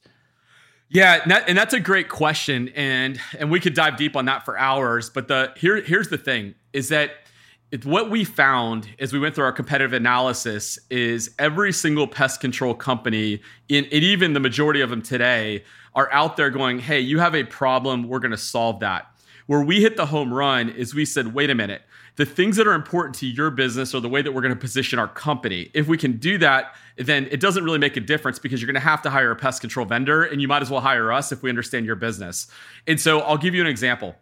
Yeah, 0.90 1.22
and, 1.22 1.30
that, 1.30 1.48
and 1.48 1.56
that's 1.56 1.72
a 1.72 1.80
great 1.80 2.10
question, 2.10 2.68
and 2.76 3.18
and 3.38 3.50
we 3.50 3.60
could 3.60 3.72
dive 3.72 3.96
deep 3.96 4.14
on 4.14 4.26
that 4.26 4.44
for 4.44 4.58
hours. 4.58 5.08
But 5.08 5.28
the 5.28 5.54
here 5.56 5.80
here's 5.80 6.08
the 6.08 6.18
thing: 6.18 6.54
is 6.74 6.90
that 6.90 7.12
it, 7.70 7.84
what 7.84 8.10
we 8.10 8.24
found 8.24 8.88
as 8.98 9.12
we 9.12 9.18
went 9.18 9.34
through 9.34 9.44
our 9.44 9.52
competitive 9.52 9.92
analysis 9.92 10.78
is 10.90 11.34
every 11.38 11.72
single 11.72 12.06
pest 12.06 12.40
control 12.40 12.74
company, 12.74 13.40
in, 13.68 13.84
and 13.84 13.92
even 13.92 14.32
the 14.32 14.40
majority 14.40 14.80
of 14.80 14.90
them 14.90 15.02
today, 15.02 15.64
are 15.94 16.10
out 16.12 16.36
there 16.36 16.50
going, 16.50 16.78
hey, 16.78 17.00
you 17.00 17.18
have 17.18 17.34
a 17.34 17.44
problem, 17.44 18.08
we're 18.08 18.20
going 18.20 18.30
to 18.30 18.36
solve 18.36 18.80
that. 18.80 19.06
Where 19.46 19.62
we 19.62 19.80
hit 19.80 19.96
the 19.96 20.06
home 20.06 20.32
run 20.32 20.68
is 20.68 20.94
we 20.94 21.04
said, 21.04 21.34
wait 21.34 21.50
a 21.50 21.54
minute, 21.54 21.82
the 22.16 22.26
things 22.26 22.56
that 22.56 22.66
are 22.66 22.74
important 22.74 23.14
to 23.16 23.26
your 23.26 23.50
business 23.50 23.94
are 23.94 24.00
the 24.00 24.08
way 24.08 24.22
that 24.22 24.32
we're 24.32 24.42
going 24.42 24.54
to 24.54 24.60
position 24.60 24.98
our 24.98 25.08
company. 25.08 25.70
If 25.72 25.88
we 25.88 25.96
can 25.96 26.18
do 26.18 26.36
that, 26.38 26.74
then 26.96 27.28
it 27.30 27.40
doesn't 27.40 27.64
really 27.64 27.78
make 27.78 27.96
a 27.96 28.00
difference 28.00 28.38
because 28.38 28.60
you're 28.60 28.66
going 28.66 28.74
to 28.74 28.80
have 28.80 29.02
to 29.02 29.10
hire 29.10 29.30
a 29.30 29.36
pest 29.36 29.60
control 29.60 29.86
vendor 29.86 30.24
and 30.24 30.42
you 30.42 30.48
might 30.48 30.62
as 30.62 30.70
well 30.70 30.80
hire 30.80 31.12
us 31.12 31.32
if 31.32 31.42
we 31.42 31.48
understand 31.48 31.86
your 31.86 31.96
business. 31.96 32.48
And 32.86 33.00
so 33.00 33.20
I'll 33.20 33.38
give 33.38 33.54
you 33.54 33.60
an 33.60 33.68
example. 33.68 34.16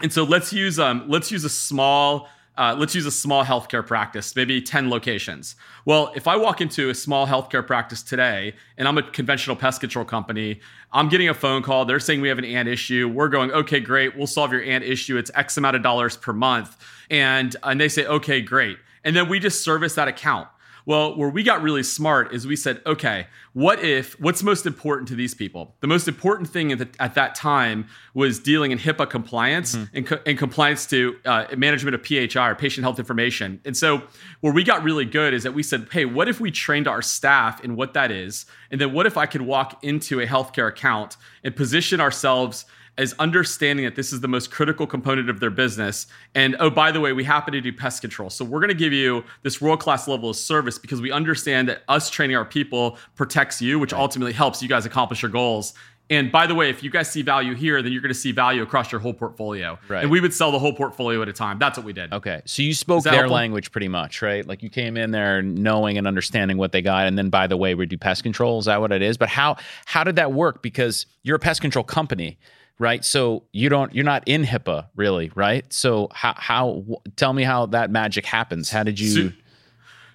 And 0.00 0.12
so 0.12 0.24
let's 0.24 0.52
use 0.52 0.78
um, 0.78 1.04
let's 1.06 1.30
use 1.30 1.44
a 1.44 1.48
small 1.48 2.28
uh, 2.56 2.76
let's 2.78 2.94
use 2.94 3.06
a 3.06 3.10
small 3.10 3.44
healthcare 3.44 3.84
practice, 3.84 4.36
maybe 4.36 4.62
10 4.62 4.88
locations. 4.88 5.56
Well, 5.84 6.12
if 6.14 6.28
I 6.28 6.36
walk 6.36 6.60
into 6.60 6.88
a 6.88 6.94
small 6.94 7.26
healthcare 7.26 7.66
practice 7.66 8.02
today 8.02 8.54
and 8.78 8.86
I'm 8.86 8.96
a 8.96 9.02
conventional 9.02 9.56
pest 9.56 9.80
control 9.80 10.04
company, 10.04 10.60
I'm 10.92 11.08
getting 11.08 11.28
a 11.28 11.34
phone 11.34 11.62
call. 11.62 11.84
They're 11.84 11.98
saying 11.98 12.20
we 12.20 12.28
have 12.28 12.38
an 12.38 12.44
ant 12.44 12.68
issue. 12.68 13.08
We're 13.08 13.28
going, 13.28 13.50
okay, 13.50 13.80
great. 13.80 14.16
We'll 14.16 14.28
solve 14.28 14.52
your 14.52 14.62
ant 14.62 14.84
issue. 14.84 15.16
It's 15.16 15.30
X 15.34 15.56
amount 15.56 15.74
of 15.76 15.82
dollars 15.82 16.16
per 16.16 16.32
month. 16.32 16.76
And, 17.10 17.56
and 17.64 17.80
they 17.80 17.88
say, 17.88 18.06
okay, 18.06 18.40
great. 18.40 18.78
And 19.02 19.16
then 19.16 19.28
we 19.28 19.40
just 19.40 19.62
service 19.62 19.96
that 19.96 20.08
account. 20.08 20.48
Well, 20.86 21.16
where 21.16 21.30
we 21.30 21.42
got 21.42 21.62
really 21.62 21.82
smart 21.82 22.34
is 22.34 22.46
we 22.46 22.56
said, 22.56 22.82
okay, 22.84 23.26
what 23.54 23.82
if, 23.82 24.20
what's 24.20 24.42
most 24.42 24.66
important 24.66 25.08
to 25.08 25.14
these 25.14 25.34
people? 25.34 25.74
The 25.80 25.86
most 25.86 26.08
important 26.08 26.50
thing 26.50 26.72
at, 26.72 26.78
the, 26.78 26.88
at 27.00 27.14
that 27.14 27.34
time 27.34 27.86
was 28.12 28.38
dealing 28.38 28.70
in 28.70 28.78
HIPAA 28.78 29.08
compliance 29.08 29.74
mm-hmm. 29.74 29.96
and, 29.96 30.06
co- 30.06 30.20
and, 30.26 30.36
compliance 30.36 30.86
to 30.86 31.16
uh, 31.24 31.46
management 31.56 31.94
of 31.94 32.06
PHI, 32.06 32.52
patient 32.54 32.84
health 32.84 32.98
information. 32.98 33.60
And 33.64 33.74
so 33.74 34.02
where 34.40 34.52
we 34.52 34.62
got 34.62 34.82
really 34.82 35.06
good 35.06 35.32
is 35.32 35.44
that 35.44 35.54
we 35.54 35.62
said, 35.62 35.88
hey, 35.90 36.04
what 36.04 36.28
if 36.28 36.38
we 36.38 36.50
trained 36.50 36.86
our 36.86 37.00
staff 37.00 37.64
in 37.64 37.76
what 37.76 37.94
that 37.94 38.10
is? 38.10 38.44
And 38.70 38.78
then 38.80 38.92
what 38.92 39.06
if 39.06 39.16
I 39.16 39.24
could 39.24 39.42
walk 39.42 39.82
into 39.82 40.20
a 40.20 40.26
healthcare 40.26 40.68
account 40.68 41.16
and 41.42 41.56
position 41.56 42.00
ourselves 42.00 42.66
is 42.96 43.14
understanding 43.18 43.84
that 43.84 43.96
this 43.96 44.12
is 44.12 44.20
the 44.20 44.28
most 44.28 44.50
critical 44.50 44.86
component 44.86 45.28
of 45.28 45.40
their 45.40 45.50
business. 45.50 46.06
And 46.34 46.56
oh, 46.60 46.70
by 46.70 46.92
the 46.92 47.00
way, 47.00 47.12
we 47.12 47.24
happen 47.24 47.52
to 47.52 47.60
do 47.60 47.72
pest 47.72 48.00
control. 48.00 48.30
So 48.30 48.44
we're 48.44 48.60
going 48.60 48.68
to 48.68 48.74
give 48.74 48.92
you 48.92 49.24
this 49.42 49.60
world 49.60 49.80
class 49.80 50.06
level 50.06 50.30
of 50.30 50.36
service 50.36 50.78
because 50.78 51.00
we 51.00 51.10
understand 51.10 51.68
that 51.68 51.82
us 51.88 52.08
training 52.10 52.36
our 52.36 52.44
people 52.44 52.98
protects 53.16 53.60
you, 53.60 53.78
which 53.78 53.92
right. 53.92 54.00
ultimately 54.00 54.32
helps 54.32 54.62
you 54.62 54.68
guys 54.68 54.86
accomplish 54.86 55.22
your 55.22 55.30
goals. 55.30 55.74
And 56.10 56.30
by 56.30 56.46
the 56.46 56.54
way, 56.54 56.68
if 56.68 56.82
you 56.82 56.90
guys 56.90 57.10
see 57.10 57.22
value 57.22 57.54
here, 57.54 57.80
then 57.80 57.90
you're 57.90 58.02
going 58.02 58.12
to 58.12 58.18
see 58.18 58.30
value 58.30 58.62
across 58.62 58.92
your 58.92 59.00
whole 59.00 59.14
portfolio. 59.14 59.78
Right. 59.88 60.02
And 60.02 60.10
we 60.10 60.20
would 60.20 60.34
sell 60.34 60.52
the 60.52 60.58
whole 60.58 60.74
portfolio 60.74 61.22
at 61.22 61.28
a 61.30 61.32
time. 61.32 61.58
That's 61.58 61.78
what 61.78 61.86
we 61.86 61.94
did. 61.94 62.12
Okay. 62.12 62.42
So 62.44 62.62
you 62.62 62.74
spoke 62.74 63.04
their 63.04 63.14
helpful? 63.14 63.34
language 63.34 63.72
pretty 63.72 63.88
much, 63.88 64.20
right? 64.20 64.46
Like 64.46 64.62
you 64.62 64.68
came 64.68 64.98
in 64.98 65.12
there 65.12 65.40
knowing 65.40 65.96
and 65.96 66.06
understanding 66.06 66.58
what 66.58 66.72
they 66.72 66.82
got. 66.82 67.06
And 67.06 67.16
then 67.16 67.30
by 67.30 67.46
the 67.46 67.56
way, 67.56 67.74
we 67.74 67.86
do 67.86 67.96
pest 67.96 68.22
control. 68.22 68.58
Is 68.58 68.66
that 68.66 68.82
what 68.82 68.92
it 68.92 69.00
is? 69.00 69.16
But 69.16 69.30
how 69.30 69.56
how 69.86 70.04
did 70.04 70.16
that 70.16 70.32
work? 70.32 70.62
Because 70.62 71.06
you're 71.22 71.36
a 71.36 71.40
pest 71.40 71.62
control 71.62 71.84
company 71.84 72.38
right? 72.78 73.04
So 73.04 73.44
you 73.52 73.68
don't 73.68 73.94
you're 73.94 74.04
not 74.04 74.22
in 74.26 74.44
HIPAA 74.44 74.86
really, 74.96 75.30
right? 75.34 75.70
So 75.72 76.08
how 76.12 76.34
how 76.36 76.84
tell 77.16 77.32
me 77.32 77.42
how 77.42 77.66
that 77.66 77.90
magic 77.90 78.26
happens? 78.26 78.70
How 78.70 78.82
did 78.82 78.98
you? 78.98 79.30
So, 79.30 79.32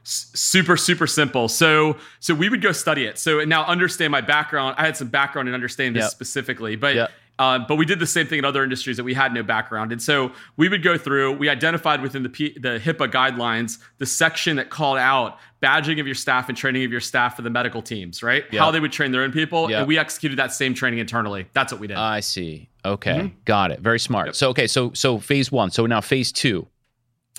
super 0.04 0.78
super 0.78 1.06
simple 1.06 1.48
so 1.48 1.96
so 2.20 2.34
we 2.34 2.50
would 2.50 2.62
go 2.62 2.72
study 2.72 3.06
it 3.06 3.20
so 3.20 3.44
now 3.44 3.64
understand 3.66 4.12
my 4.12 4.22
background 4.22 4.74
i 4.78 4.86
had 4.86 4.98
some 4.98 5.10
background 5.10 5.48
in 5.48 5.54
understanding 5.54 5.94
this 5.94 6.06
yep. 6.06 6.12
specifically 6.12 6.76
but 6.76 6.96
yep. 6.96 7.12
Uh, 7.40 7.58
but 7.58 7.78
we 7.78 7.86
did 7.86 8.00
the 8.00 8.06
same 8.06 8.28
thing 8.28 8.38
in 8.38 8.46
other 8.46 8.64
industries 8.64 8.98
that 8.98 9.06
we 9.06 9.14
had 9.14 9.34
no 9.34 9.42
background. 9.42 9.94
And 9.94 10.02
so 10.02 10.34
we 10.58 10.68
would 10.68 10.84
go 10.84 10.98
through, 10.98 11.32
we 11.38 11.48
identified 11.48 12.02
within 12.02 12.22
the, 12.22 12.30
P, 12.30 12.60
the 12.60 12.80
HIPAA 12.80 13.10
guidelines 13.10 13.80
the 13.98 14.06
section 14.06 14.58
that 14.58 14.70
called 14.70 14.98
out 14.98 15.40
badging 15.64 16.00
of 16.02 16.06
your 16.06 16.16
staff 16.16 16.50
and 16.50 16.58
training 16.58 16.84
of 16.84 16.92
your 16.92 17.00
staff 17.00 17.38
for 17.38 17.42
the 17.42 17.50
medical 17.50 17.82
teams, 17.82 18.22
right? 18.22 18.44
Yep. 18.52 18.62
How 18.62 18.72
they 18.72 18.82
would 18.82 18.92
train 18.92 19.14
their 19.14 19.24
own 19.24 19.32
people. 19.32 19.70
Yep. 19.70 19.80
And 19.80 19.88
we 19.88 19.98
executed 19.98 20.38
that 20.38 20.52
same 20.52 20.74
training 20.74 21.00
internally. 21.00 21.48
That's 21.54 21.72
what 21.72 21.80
we 21.80 21.88
did. 21.88 21.98
I 21.98 22.20
see. 22.20 22.70
Okay. 22.84 23.12
Mm-hmm. 23.14 23.38
Got 23.46 23.72
it. 23.72 23.80
Very 23.80 24.00
smart. 24.00 24.28
Yep. 24.28 24.36
So, 24.36 24.50
okay. 24.50 24.68
So, 24.68 24.92
so 24.94 25.18
phase 25.18 25.50
one. 25.50 25.72
So 25.72 25.86
now 25.86 26.02
phase 26.02 26.34
two. 26.34 26.68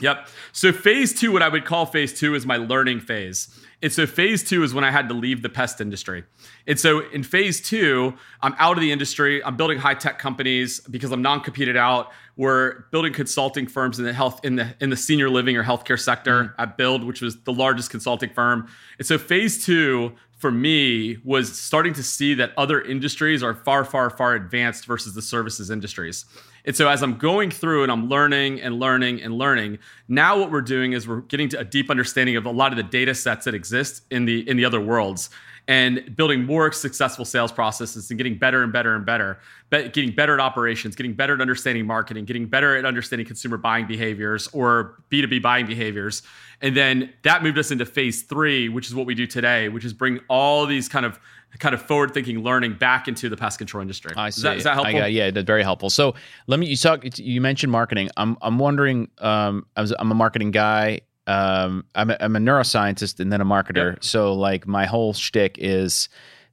Yep. 0.00 0.28
So 0.52 0.72
phase 0.72 1.18
two, 1.18 1.32
what 1.32 1.42
I 1.42 1.48
would 1.48 1.64
call 1.64 1.86
phase 1.86 2.18
two 2.18 2.34
is 2.34 2.46
my 2.46 2.56
learning 2.56 3.00
phase. 3.00 3.48
And 3.82 3.90
so 3.90 4.06
phase 4.06 4.46
two 4.46 4.62
is 4.62 4.74
when 4.74 4.84
I 4.84 4.90
had 4.90 5.08
to 5.08 5.14
leave 5.14 5.42
the 5.42 5.48
pest 5.48 5.80
industry. 5.80 6.24
And 6.66 6.78
so 6.78 7.00
in 7.10 7.22
phase 7.22 7.60
two, 7.60 8.14
I'm 8.42 8.54
out 8.58 8.76
of 8.76 8.82
the 8.82 8.92
industry. 8.92 9.42
I'm 9.42 9.56
building 9.56 9.78
high 9.78 9.94
tech 9.94 10.18
companies 10.18 10.80
because 10.80 11.12
I'm 11.12 11.22
non-competed 11.22 11.76
out. 11.76 12.12
We're 12.36 12.84
building 12.90 13.12
consulting 13.12 13.66
firms 13.66 13.98
in 13.98 14.04
the 14.04 14.12
health 14.12 14.40
in 14.44 14.56
the 14.56 14.74
in 14.80 14.90
the 14.90 14.96
senior 14.96 15.30
living 15.30 15.56
or 15.56 15.64
healthcare 15.64 15.98
sector 15.98 16.44
mm-hmm. 16.44 16.60
at 16.60 16.76
Build, 16.76 17.04
which 17.04 17.22
was 17.22 17.40
the 17.42 17.52
largest 17.52 17.90
consulting 17.90 18.30
firm. 18.30 18.68
And 18.98 19.06
so 19.06 19.16
phase 19.16 19.64
two 19.64 20.12
for 20.36 20.50
me 20.50 21.18
was 21.24 21.58
starting 21.58 21.92
to 21.92 22.02
see 22.02 22.32
that 22.34 22.52
other 22.56 22.80
industries 22.80 23.42
are 23.42 23.54
far, 23.54 23.84
far, 23.84 24.08
far 24.08 24.34
advanced 24.34 24.86
versus 24.86 25.14
the 25.14 25.22
services 25.22 25.70
industries. 25.70 26.24
And 26.64 26.76
so 26.76 26.88
as 26.88 27.02
I'm 27.02 27.16
going 27.16 27.50
through 27.50 27.82
and 27.82 27.92
I'm 27.92 28.08
learning 28.08 28.60
and 28.60 28.78
learning 28.78 29.22
and 29.22 29.36
learning, 29.38 29.78
now 30.08 30.38
what 30.38 30.50
we're 30.50 30.60
doing 30.60 30.92
is 30.92 31.08
we're 31.08 31.20
getting 31.22 31.48
to 31.50 31.60
a 31.60 31.64
deep 31.64 31.90
understanding 31.90 32.36
of 32.36 32.46
a 32.46 32.50
lot 32.50 32.72
of 32.72 32.76
the 32.76 32.82
data 32.82 33.14
sets 33.14 33.44
that 33.44 33.54
exist 33.54 34.02
in 34.10 34.24
the 34.24 34.48
in 34.48 34.56
the 34.56 34.64
other 34.64 34.80
worlds 34.80 35.30
and 35.68 36.16
building 36.16 36.44
more 36.44 36.72
successful 36.72 37.24
sales 37.24 37.52
processes 37.52 38.10
and 38.10 38.18
getting 38.18 38.36
better 38.36 38.64
and 38.64 38.72
better 38.72 38.96
and 38.96 39.06
better, 39.06 39.38
getting 39.70 40.10
better 40.12 40.34
at 40.34 40.40
operations, 40.40 40.96
getting 40.96 41.12
better 41.12 41.34
at 41.34 41.40
understanding 41.40 41.86
marketing, 41.86 42.24
getting 42.24 42.46
better 42.46 42.76
at 42.76 42.84
understanding 42.84 43.24
consumer 43.24 43.56
buying 43.56 43.86
behaviors 43.86 44.48
or 44.48 45.00
B2B 45.10 45.40
buying 45.40 45.66
behaviors. 45.66 46.22
And 46.60 46.76
then 46.76 47.12
that 47.22 47.44
moved 47.44 47.56
us 47.56 47.70
into 47.70 47.86
phase 47.86 48.22
three, 48.22 48.68
which 48.68 48.88
is 48.88 48.96
what 48.96 49.06
we 49.06 49.14
do 49.14 49.28
today, 49.28 49.68
which 49.68 49.84
is 49.84 49.92
bring 49.92 50.18
all 50.28 50.66
these 50.66 50.88
kind 50.88 51.06
of 51.06 51.20
kind 51.58 51.74
of 51.74 51.82
forward 51.82 52.14
thinking 52.14 52.42
learning 52.42 52.74
back 52.74 53.08
into 53.08 53.28
the 53.28 53.36
pest 53.36 53.58
control 53.58 53.80
industry. 53.82 54.12
I 54.16 54.30
see. 54.30 54.38
Is 54.38 54.42
that, 54.42 54.56
is 54.58 54.64
that 54.64 54.74
helpful? 54.74 54.98
Got, 54.98 55.12
yeah, 55.12 55.30
that's 55.30 55.46
very 55.46 55.62
helpful. 55.62 55.90
So 55.90 56.14
let 56.46 56.60
me, 56.60 56.66
you 56.66 56.76
talk, 56.76 57.02
you 57.18 57.40
mentioned 57.40 57.72
marketing. 57.72 58.08
I'm, 58.16 58.36
I'm 58.40 58.58
wondering, 58.58 59.10
um, 59.18 59.66
I 59.76 59.80
was, 59.80 59.92
I'm 59.98 60.10
a 60.10 60.14
marketing 60.14 60.52
guy. 60.52 61.00
Um, 61.26 61.84
I'm 61.94 62.10
a, 62.10 62.16
I'm 62.20 62.34
a 62.34 62.38
neuroscientist 62.38 63.20
and 63.20 63.32
then 63.32 63.40
a 63.40 63.44
marketer. 63.44 63.92
Yep. 63.94 64.04
So 64.04 64.32
like 64.32 64.66
my 64.66 64.86
whole 64.86 65.12
shtick 65.12 65.56
is 65.58 66.08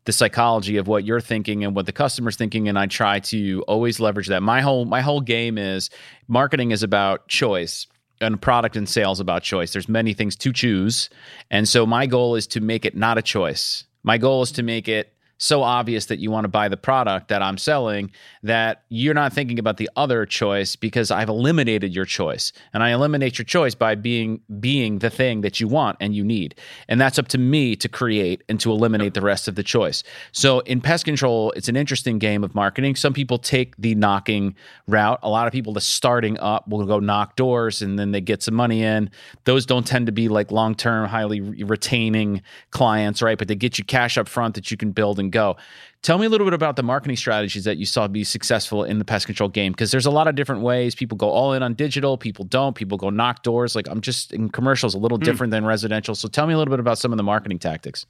the 0.06 0.12
psychology 0.12 0.78
of 0.78 0.88
what 0.88 1.04
you're 1.04 1.22
thinking 1.22 1.64
and 1.64 1.76
what 1.76 1.86
the 1.86 1.92
customer's 1.92 2.36
thinking. 2.36 2.68
And 2.68 2.78
I 2.78 2.86
try 2.86 3.20
to 3.20 3.64
always 3.68 4.00
leverage 4.00 4.28
that. 4.28 4.44
My 4.44 4.62
whole, 4.62 4.86
my 4.86 5.02
whole 5.02 5.22
game 5.22 5.58
is 5.58 5.90
marketing 6.28 6.72
is 6.72 6.84
about 6.84 7.28
choice 7.28 7.88
and 8.22 8.42
product 8.42 8.76
and 8.76 8.88
sales 8.88 9.20
about 9.20 9.44
choice. 9.44 9.74
There's 9.74 9.90
many 9.90 10.14
things 10.14 10.36
to 10.38 10.54
choose. 10.54 11.10
And 11.52 11.68
so 11.68 11.86
my 11.86 12.06
goal 12.06 12.36
is 12.36 12.48
to 12.48 12.60
make 12.60 12.86
it 12.86 12.96
not 12.96 13.18
a 13.18 13.22
choice. 13.22 13.84
My 14.04 14.18
goal 14.18 14.42
is 14.44 14.52
to 14.54 14.64
make 14.64 14.88
it 14.88 15.14
so 15.38 15.62
obvious 15.64 16.08
that 16.08 16.20
you 16.20 16.32
want 16.32 16.46
to 16.46 16.50
buy 16.50 16.68
the 16.68 16.78
product 16.78 17.28
that 17.28 17.42
I'm 17.42 17.58
selling 17.58 18.12
that 18.44 18.84
you're 18.90 19.14
not 19.14 19.34
thinking 19.34 19.60
about 19.60 19.78
the 19.78 19.90
other 19.96 20.26
choice 20.26 20.76
because 20.76 21.12
I've 21.12 21.30
eliminated 21.30 21.94
your 21.94 22.06
choice. 22.06 22.54
And 22.74 22.84
I 22.84 22.92
eliminate 22.92 23.38
your 23.38 23.46
choice 23.46 23.76
by 23.76 23.96
being 23.96 24.42
being 24.60 25.00
the 25.00 25.10
thing 25.10 25.42
that 25.42 25.60
you 25.60 25.68
want 25.68 25.98
and 26.00 26.16
you 26.16 26.24
need. 26.24 26.56
And 26.88 27.00
that's 27.00 27.20
up 27.20 27.28
to 27.30 27.38
me 27.38 27.76
to 27.76 27.90
create 27.90 28.44
and 28.50 28.60
to 28.62 28.72
eliminate 28.72 29.14
the 29.14 29.22
rest 29.22 29.48
of 29.48 29.56
the 29.56 29.64
choice. 29.64 30.04
So 30.32 30.60
in 30.62 30.82
pest 30.82 31.06
control, 31.06 31.52
it's 31.52 31.68
an 31.68 31.76
interesting 31.76 32.20
game 32.20 32.44
of 32.44 32.56
marketing. 32.56 32.96
Some 32.96 33.14
people 33.14 33.38
take 33.38 33.76
the 33.78 33.96
knocking 33.96 34.56
route. 34.88 35.20
A 35.22 35.30
lot 35.30 35.48
of 35.48 35.54
people 35.54 35.74
the 35.74 35.82
starting 35.82 36.40
up 36.40 36.68
will 36.68 36.86
go 36.86 37.00
knock 37.00 37.36
doors 37.36 37.82
and 37.82 38.00
then 38.00 38.12
they 38.12 38.22
get 38.22 38.42
some 38.42 38.56
money 38.56 38.84
in. 38.84 39.10
Those 39.44 39.66
don't 39.66 39.86
tend 39.86 40.08
to 40.08 40.12
be 40.12 40.30
like 40.30 40.52
long-term 40.52 41.08
highly 41.08 41.42
retaining 41.42 42.42
clients, 42.72 43.22
right? 43.22 43.38
But 43.38 43.48
they 43.48 43.56
get 43.56 43.78
you 43.78 43.84
cash 43.84 44.18
up 44.18 44.28
front 44.28 44.56
that 44.56 44.72
you 44.72 44.78
can 44.78 44.92
build 44.92 45.20
and 45.20 45.27
and 45.28 45.32
go. 45.32 45.58
Tell 46.04 46.18
me 46.18 46.26
a 46.26 46.30
little 46.30 46.46
bit 46.46 46.54
about 46.54 46.76
the 46.76 46.84
marketing 46.84 47.18
strategies 47.18 47.64
that 47.66 47.78
you 47.78 47.86
saw 47.86 48.08
be 48.08 48.24
successful 48.24 48.84
in 48.84 49.00
the 49.00 49.06
pest 49.06 49.26
control 49.26 49.50
game 49.50 49.74
because 49.74 49.92
there's 49.92 50.06
a 50.06 50.12
lot 50.12 50.28
of 50.28 50.36
different 50.36 50.62
ways. 50.62 50.96
People 50.96 51.18
go 51.18 51.30
all 51.30 51.54
in 51.54 51.64
on 51.64 51.74
digital, 51.74 52.18
people 52.18 52.46
don't, 52.46 52.76
people 52.76 52.98
go 52.98 53.10
knock 53.10 53.44
doors. 53.44 53.76
Like 53.76 53.88
I'm 53.90 54.02
just 54.02 54.32
in 54.32 54.50
commercials 54.50 54.94
a 54.94 54.98
little 54.98 55.20
mm. 55.20 55.24
different 55.24 55.52
than 55.52 55.66
residential. 55.66 56.16
So 56.16 56.28
tell 56.28 56.48
me 56.48 56.54
a 56.54 56.58
little 56.58 56.72
bit 56.72 56.80
about 56.80 56.98
some 56.98 57.12
of 57.12 57.18
the 57.18 57.24
marketing 57.24 57.60
tactics. 57.60 58.06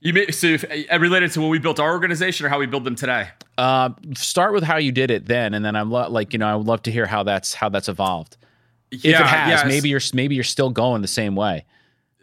You 0.00 0.12
may, 0.12 0.30
so 0.30 0.46
if, 0.48 0.64
uh, 0.64 0.98
related 0.98 1.32
to 1.32 1.40
when 1.40 1.50
we 1.50 1.58
built 1.58 1.80
our 1.80 1.90
organization 1.90 2.46
or 2.46 2.48
how 2.48 2.58
we 2.58 2.66
build 2.66 2.84
them 2.84 2.94
today? 2.94 3.28
Uh, 3.58 3.90
start 4.14 4.52
with 4.52 4.62
how 4.62 4.76
you 4.76 4.92
did 4.92 5.10
it 5.10 5.26
then, 5.26 5.54
and 5.54 5.64
then 5.64 5.74
I'm 5.74 5.90
lo- 5.90 6.08
like 6.10 6.32
you 6.32 6.38
know 6.38 6.46
I 6.46 6.54
would 6.54 6.66
love 6.66 6.82
to 6.82 6.92
hear 6.92 7.06
how 7.06 7.22
that's 7.22 7.54
how 7.54 7.70
that's 7.70 7.88
evolved. 7.88 8.36
Yeah, 8.90 9.14
if 9.14 9.20
it 9.20 9.26
has, 9.26 9.48
yes. 9.48 9.66
maybe 9.66 9.88
you're 9.88 10.00
maybe 10.12 10.34
you're 10.34 10.44
still 10.44 10.70
going 10.70 11.02
the 11.02 11.08
same 11.08 11.34
way. 11.34 11.64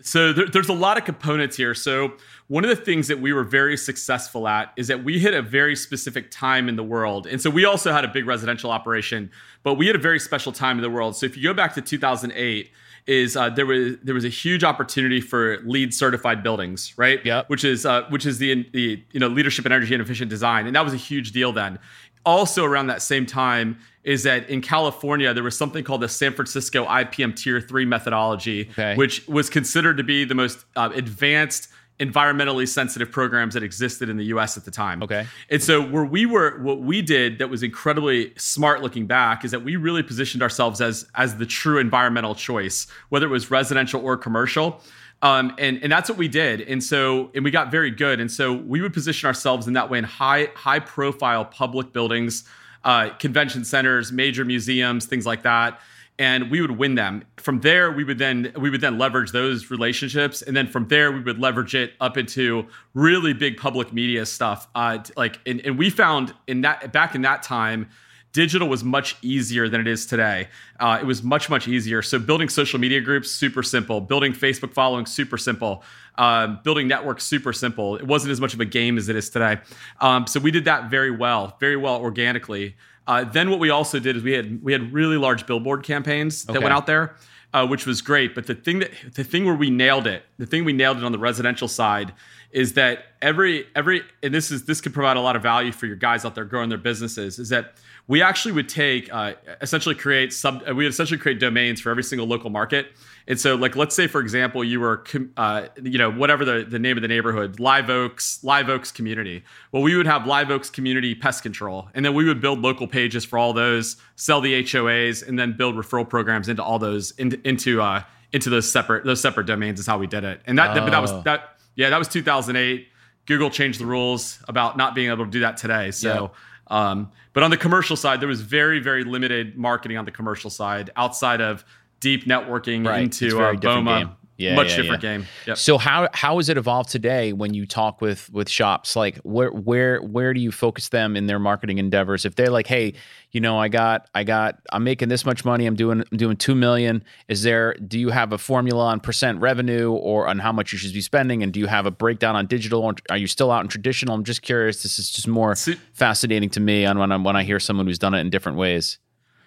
So 0.03 0.33
there, 0.33 0.48
there's 0.48 0.69
a 0.69 0.74
lot 0.74 0.98
of 0.98 1.05
components 1.05 1.55
here. 1.55 1.74
So 1.74 2.13
one 2.48 2.63
of 2.65 2.69
the 2.69 2.75
things 2.75 3.07
that 3.07 3.19
we 3.19 3.31
were 3.31 3.43
very 3.43 3.77
successful 3.77 4.48
at 4.48 4.74
is 4.75 4.88
that 4.89 5.03
we 5.03 5.17
hit 5.17 5.33
a 5.33 5.41
very 5.41 5.75
specific 5.75 6.29
time 6.29 6.67
in 6.67 6.75
the 6.75 6.83
world. 6.83 7.25
And 7.25 7.41
so 7.41 7.50
we 7.50 7.65
also 7.65 7.91
had 7.91 8.03
a 8.03 8.10
big 8.10 8.27
residential 8.27 8.69
operation, 8.69 9.31
but 9.63 9.75
we 9.75 9.88
had 9.88 9.95
a 9.95 10.00
very 10.00 10.19
special 10.19 10.51
time 10.51 10.77
in 10.77 10.81
the 10.81 10.89
world. 10.89 11.15
So 11.15 11.25
if 11.25 11.38
you 11.38 11.43
go 11.43 11.53
back 11.53 11.74
to 11.75 11.81
2008, 11.81 12.69
is 13.05 13.36
uh, 13.36 13.50
there 13.50 13.65
was 13.65 13.98
there 14.01 14.15
was 14.15 14.24
a 14.24 14.29
huge 14.29 14.63
opportunity 14.63 15.19
for 15.19 15.57
LEED 15.65 15.93
certified 15.93 16.41
buildings, 16.41 16.93
right? 16.98 17.19
Yeah. 17.25 17.43
Which 17.48 17.65
is 17.65 17.86
uh, 17.86 18.03
which 18.10 18.25
is 18.25 18.38
the 18.38 18.65
the 18.72 19.03
you 19.12 19.19
know 19.19 19.27
leadership 19.27 19.65
in 19.65 19.74
energy 19.74 19.93
and 19.93 20.01
efficient 20.01 20.29
design, 20.29 20.67
and 20.67 20.75
that 20.75 20.86
was 20.86 20.93
a 20.93 20.98
huge 20.98 21.33
deal 21.33 21.51
then. 21.51 21.79
Also 22.25 22.63
around 22.63 22.88
that 22.88 23.01
same 23.01 23.25
time 23.25 23.77
is 24.03 24.24
that 24.24 24.50
in 24.50 24.62
California 24.62 25.33
there 25.33 25.43
was 25.43 25.57
something 25.57 25.83
called 25.83 26.01
the 26.01 26.10
San 26.10 26.33
Francisco 26.33 26.86
IPM 26.86 27.36
Tier 27.36 27.62
Three 27.62 27.86
methodology, 27.86 28.69
okay. 28.72 28.95
which 28.95 29.27
was 29.27 29.50
considered 29.50 29.98
to 29.98 30.03
be 30.03 30.25
the 30.25 30.36
most 30.36 30.65
uh, 30.75 30.89
advanced 30.93 31.69
environmentally 32.00 32.67
sensitive 32.67 33.12
programs 33.12 33.53
that 33.53 33.63
existed 33.63 34.10
in 34.10 34.17
the 34.17 34.25
US 34.25 34.57
at 34.57 34.65
the 34.65 34.72
time. 34.72 35.03
Okay. 35.03 35.27
And 35.50 35.62
so 35.62 35.81
where 35.81 36.03
we 36.03 36.25
were 36.25 36.60
what 36.62 36.81
we 36.81 37.01
did 37.01 37.38
that 37.38 37.50
was 37.50 37.62
incredibly 37.62 38.33
smart 38.36 38.81
looking 38.81 39.05
back 39.05 39.45
is 39.45 39.51
that 39.51 39.63
we 39.63 39.75
really 39.75 40.03
positioned 40.03 40.41
ourselves 40.41 40.81
as 40.81 41.07
as 41.15 41.38
the 41.38 41.45
true 41.45 41.77
environmental 41.79 42.36
choice, 42.36 42.88
whether 43.10 43.27
it 43.27 43.29
was 43.29 43.51
residential 43.51 44.03
or 44.03 44.17
commercial. 44.17 44.81
Um, 45.22 45.55
and 45.57 45.81
and 45.83 45.91
that's 45.91 46.10
what 46.10 46.17
we 46.17 46.27
did. 46.27 46.62
And 46.62 46.83
so 46.83 47.31
and 47.36 47.43
we 47.43 47.51
got 47.51 47.72
very 47.72 47.91
good. 47.91 48.19
And 48.19 48.31
so 48.31 48.53
we 48.53 48.81
would 48.81 48.93
position 48.93 49.27
ourselves 49.27 49.67
in 49.67 49.74
that 49.74 49.89
way 49.89 50.00
in 50.00 50.03
high 50.03 50.50
high 50.55 50.79
profile 50.79 51.45
public 51.45 51.93
buildings, 51.93 52.43
uh, 52.83 53.09
convention 53.19 53.63
centers, 53.65 54.11
major 54.11 54.45
museums, 54.45 55.05
things 55.05 55.25
like 55.25 55.43
that 55.43 55.79
and 56.19 56.51
we 56.51 56.61
would 56.61 56.71
win 56.71 56.95
them. 56.95 57.23
From 57.37 57.59
there, 57.61 57.91
we 57.91 58.03
would 58.03 58.19
then 58.19 58.53
we 58.57 58.69
would 58.69 58.81
then 58.81 58.97
leverage 58.97 59.31
those 59.31 59.71
relationships, 59.71 60.41
and 60.41 60.55
then 60.55 60.67
from 60.67 60.87
there 60.87 61.11
we 61.11 61.19
would 61.19 61.39
leverage 61.39 61.73
it 61.73 61.93
up 61.99 62.17
into 62.17 62.67
really 62.93 63.33
big 63.33 63.57
public 63.57 63.91
media 63.91 64.25
stuff. 64.25 64.67
Uh, 64.75 64.99
like, 65.17 65.39
and, 65.45 65.61
and 65.65 65.77
we 65.77 65.89
found 65.89 66.33
in 66.47 66.61
that 66.61 66.91
back 66.91 67.15
in 67.15 67.23
that 67.23 67.41
time, 67.41 67.89
digital 68.33 68.67
was 68.67 68.83
much 68.83 69.15
easier 69.21 69.69
than 69.69 69.79
it 69.79 69.87
is 69.87 70.05
today. 70.05 70.49
Uh, 70.79 70.97
it 70.99 71.05
was 71.05 71.23
much 71.23 71.49
much 71.49 71.67
easier. 71.67 72.01
So 72.01 72.19
building 72.19 72.49
social 72.49 72.79
media 72.79 72.99
groups 72.99 73.31
super 73.31 73.63
simple. 73.63 74.01
Building 74.01 74.33
Facebook 74.33 74.73
following 74.73 75.05
super 75.05 75.37
simple. 75.37 75.83
Um, 76.17 76.59
building 76.63 76.87
networks 76.87 77.23
super 77.23 77.53
simple. 77.53 77.95
It 77.95 78.05
wasn't 78.05 78.31
as 78.31 78.41
much 78.41 78.53
of 78.53 78.59
a 78.59 78.65
game 78.65 78.97
as 78.97 79.07
it 79.09 79.15
is 79.15 79.29
today. 79.29 79.59
Um, 80.01 80.27
so 80.27 80.39
we 80.39 80.51
did 80.51 80.65
that 80.65 80.89
very 80.89 81.11
well, 81.11 81.55
very 81.59 81.77
well 81.77 81.99
organically. 82.01 82.75
Uh, 83.07 83.23
then 83.23 83.49
what 83.49 83.59
we 83.59 83.69
also 83.69 83.99
did 83.99 84.17
is 84.17 84.23
we 84.23 84.33
had 84.33 84.63
we 84.63 84.71
had 84.71 84.93
really 84.93 85.17
large 85.17 85.45
billboard 85.45 85.83
campaigns 85.83 86.45
that 86.45 86.53
okay. 86.53 86.63
went 86.63 86.73
out 86.73 86.87
there, 86.87 87.15
uh, 87.53 87.65
which 87.67 87.85
was 87.85 88.01
great. 88.01 88.33
But 88.33 88.47
the 88.47 88.55
thing 88.55 88.79
that 88.79 88.91
the 89.13 89.23
thing 89.23 89.45
where 89.45 89.55
we 89.55 89.69
nailed 89.69 90.07
it, 90.07 90.23
the 90.37 90.45
thing 90.45 90.65
we 90.65 90.73
nailed 90.73 90.97
it 90.97 91.03
on 91.03 91.11
the 91.11 91.19
residential 91.19 91.67
side, 91.67 92.13
is 92.51 92.73
that 92.73 93.07
every 93.21 93.67
every 93.75 94.03
and 94.21 94.33
this 94.33 94.51
is 94.51 94.65
this 94.65 94.79
could 94.79 94.93
provide 94.93 95.17
a 95.17 95.21
lot 95.21 95.35
of 95.35 95.41
value 95.41 95.71
for 95.71 95.85
your 95.85 95.95
guys 95.97 96.23
out 96.23 96.35
there 96.35 96.45
growing 96.45 96.69
their 96.69 96.77
businesses. 96.77 97.39
Is 97.39 97.49
that 97.49 97.75
we 98.07 98.22
actually 98.22 98.51
would 98.51 98.69
take 98.69 99.13
uh, 99.13 99.33
essentially 99.62 99.95
create 99.95 100.33
sub 100.33 100.63
we 100.67 100.74
would 100.74 100.88
essentially 100.88 101.19
create 101.19 101.39
domains 101.39 101.79
for 101.81 101.89
every 101.89 102.03
single 102.03 102.27
local 102.27 102.50
market 102.50 102.88
and 103.27 103.39
so, 103.39 103.55
like, 103.55 103.75
let's 103.75 103.95
say, 103.95 104.07
for 104.07 104.19
example, 104.19 104.63
you 104.63 104.81
were, 104.81 105.03
uh, 105.38 105.67
you 105.81 105.98
know, 105.98 106.12
whatever 106.12 106.43
the, 106.43 106.65
the 106.67 106.79
name 106.79 106.98
of 106.98 107.01
the 107.01 107.07
neighborhood, 107.07 107.60
Live 107.60 107.89
Oaks, 107.89 108.43
Live 108.43 108.67
Oaks 108.67 108.91
Community. 108.91 109.43
Well, 109.72 109.81
we 109.81 109.95
would 109.95 110.05
have 110.05 110.27
Live 110.27 110.51
Oaks 110.51 110.69
Community 110.69 111.15
Pest 111.15 111.41
Control, 111.41 111.88
and 111.93 112.03
then 112.03 112.13
we 112.13 112.25
would 112.25 112.41
build 112.41 112.60
local 112.60 112.86
pages 112.86 113.24
for 113.24 113.39
all 113.39 113.53
those, 113.53 113.95
sell 114.17 114.41
the 114.41 114.63
HOAs, 114.63 115.25
and 115.25 115.39
then 115.39 115.55
build 115.55 115.75
referral 115.75 116.07
programs 116.07 116.50
into 116.50 116.62
all 116.62 116.79
those 116.79 117.12
into 117.12 117.39
into 117.48 117.81
uh, 117.81 118.03
into 118.33 118.50
those 118.50 118.69
separate 118.69 119.05
those 119.05 119.22
separate 119.22 119.48
domains. 119.48 119.79
Is 119.79 119.88
how 119.88 119.98
we 119.98 120.07
did 120.07 120.25
it, 120.25 120.41
and 120.45 120.57
that 120.57 120.77
oh. 120.77 120.89
that 120.89 121.01
was 121.01 121.24
that 121.24 121.57
yeah 121.75 121.89
that 121.89 121.98
was 121.98 122.10
2008. 122.10 122.89
Google 123.25 123.50
changed 123.50 123.79
the 123.79 123.86
rules 123.86 124.39
about 124.50 124.75
not 124.75 124.95
being 124.95 125.10
able 125.10 125.24
to 125.24 125.31
do 125.31 125.39
that 125.41 125.55
today. 125.55 125.91
So. 125.91 126.31
Um, 126.67 127.12
but 127.34 127.43
on 127.43 127.51
the 127.51 127.58
commercial 127.58 127.96
side, 127.96 128.22
there 128.22 128.27
was 128.27 128.41
very, 128.41 128.79
very 128.79 129.03
limited 129.03 129.58
marketing 129.58 129.98
on 129.98 130.05
the 130.05 130.12
commercial 130.12 130.50
side 130.50 130.89
outside 130.96 131.41
of 131.41 131.65
deep 132.00 132.25
networking 132.25 132.86
right. 132.86 133.03
into 133.03 133.41
uh, 133.41 133.53
BOMA. 133.53 134.15
Yeah, 134.37 134.55
much 134.55 134.71
yeah, 134.71 134.77
different 134.77 135.03
yeah. 135.03 135.17
game. 135.17 135.25
Yep. 135.47 135.57
So 135.57 135.77
how 135.77 136.09
how 136.13 136.37
has 136.37 136.49
it 136.49 136.57
evolved 136.57 136.89
today 136.89 137.33
when 137.33 137.53
you 137.53 137.65
talk 137.67 138.01
with 138.01 138.31
with 138.31 138.49
shops? 138.49 138.95
Like 138.95 139.17
where 139.17 139.51
where 139.51 140.01
where 140.01 140.33
do 140.33 140.39
you 140.39 140.51
focus 140.51 140.89
them 140.89 141.15
in 141.15 141.27
their 141.27 141.39
marketing 141.39 141.77
endeavors? 141.77 142.25
If 142.25 142.35
they're 142.35 142.49
like, 142.49 142.65
hey, 142.65 142.93
you 143.31 143.39
know, 143.39 143.59
I 143.59 143.67
got 143.67 144.09
I 144.15 144.23
got 144.23 144.59
I'm 144.71 144.83
making 144.83 145.09
this 145.09 145.23
much 145.25 145.45
money, 145.45 145.67
I'm 145.67 145.75
doing 145.75 146.03
I'm 146.11 146.17
doing 146.17 146.35
two 146.35 146.55
million. 146.55 147.03
Is 147.27 147.43
there 147.43 147.75
do 147.75 147.99
you 147.99 148.09
have 148.09 148.33
a 148.33 148.37
formula 148.39 148.85
on 148.85 148.99
percent 148.99 149.39
revenue 149.39 149.91
or 149.91 150.27
on 150.27 150.39
how 150.39 150.51
much 150.51 150.71
you 150.73 150.79
should 150.79 150.93
be 150.93 151.01
spending? 151.01 151.43
And 151.43 151.53
do 151.53 151.59
you 151.59 151.67
have 151.67 151.85
a 151.85 151.91
breakdown 151.91 152.35
on 152.35 152.47
digital? 152.47 152.81
Or 152.81 152.95
are 153.11 153.17
you 153.17 153.27
still 153.27 153.51
out 153.51 153.61
in 153.61 153.67
traditional? 153.67 154.15
I'm 154.15 154.23
just 154.23 154.41
curious. 154.41 154.81
This 154.81 154.97
is 154.97 155.11
just 155.11 155.27
more 155.27 155.55
So- 155.55 155.73
fascinating 155.93 156.49
to 156.51 156.59
me 156.59 156.85
on 156.85 156.97
when 156.97 157.11
I 157.11 157.17
when 157.17 157.35
I 157.35 157.43
hear 157.43 157.59
someone 157.59 157.85
who's 157.85 157.99
done 157.99 158.15
it 158.15 158.19
in 158.19 158.31
different 158.31 158.57
ways. 158.57 158.97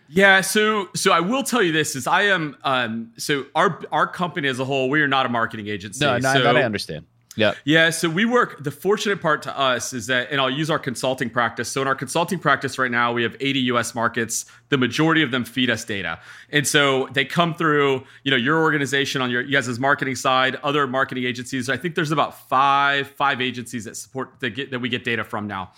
Yeah, 0.08 0.40
so 0.40 0.88
so 0.94 1.12
I 1.12 1.20
will 1.20 1.42
tell 1.42 1.62
you 1.62 1.72
this 1.72 1.96
is 1.96 2.06
I 2.06 2.22
am 2.22 2.56
um 2.64 3.12
so 3.16 3.46
our 3.54 3.80
our 3.92 4.06
company 4.06 4.48
as 4.48 4.60
a 4.60 4.64
whole 4.64 4.88
we 4.88 5.00
are 5.02 5.08
not 5.08 5.26
a 5.26 5.28
marketing 5.28 5.68
agency. 5.68 6.04
No, 6.04 6.18
no 6.18 6.32
so, 6.32 6.42
that 6.42 6.56
I 6.56 6.62
understand. 6.62 7.06
Yeah. 7.36 7.52
Yeah, 7.64 7.90
so 7.90 8.08
we 8.08 8.24
work. 8.24 8.64
The 8.64 8.70
fortunate 8.70 9.20
part 9.20 9.42
to 9.42 9.56
us 9.56 9.92
is 9.92 10.06
that, 10.06 10.30
and 10.30 10.40
I'll 10.40 10.50
use 10.50 10.70
our 10.70 10.78
consulting 10.78 11.28
practice. 11.28 11.68
So 11.68 11.82
in 11.82 11.88
our 11.88 11.94
consulting 11.94 12.38
practice 12.38 12.78
right 12.78 12.90
now, 12.90 13.12
we 13.12 13.22
have 13.22 13.36
80 13.38 13.60
U.S. 13.60 13.94
markets. 13.94 14.46
The 14.70 14.78
majority 14.78 15.22
of 15.22 15.30
them 15.30 15.44
feed 15.44 15.70
us 15.70 15.84
data, 15.84 16.18
and 16.50 16.66
so 16.66 17.08
they 17.12 17.24
come 17.24 17.54
through. 17.54 18.04
You 18.24 18.32
know, 18.32 18.36
your 18.36 18.60
organization 18.60 19.22
on 19.22 19.30
your 19.30 19.42
you 19.42 19.52
guys' 19.52 19.78
marketing 19.78 20.16
side, 20.16 20.56
other 20.64 20.88
marketing 20.88 21.24
agencies. 21.24 21.68
I 21.68 21.76
think 21.76 21.94
there's 21.94 22.10
about 22.10 22.48
five 22.48 23.08
five 23.08 23.40
agencies 23.40 23.84
that 23.84 23.96
support 23.96 24.40
that 24.40 24.50
get 24.50 24.72
that 24.72 24.80
we 24.80 24.88
get 24.88 25.04
data 25.04 25.22
from 25.22 25.46
now, 25.46 25.70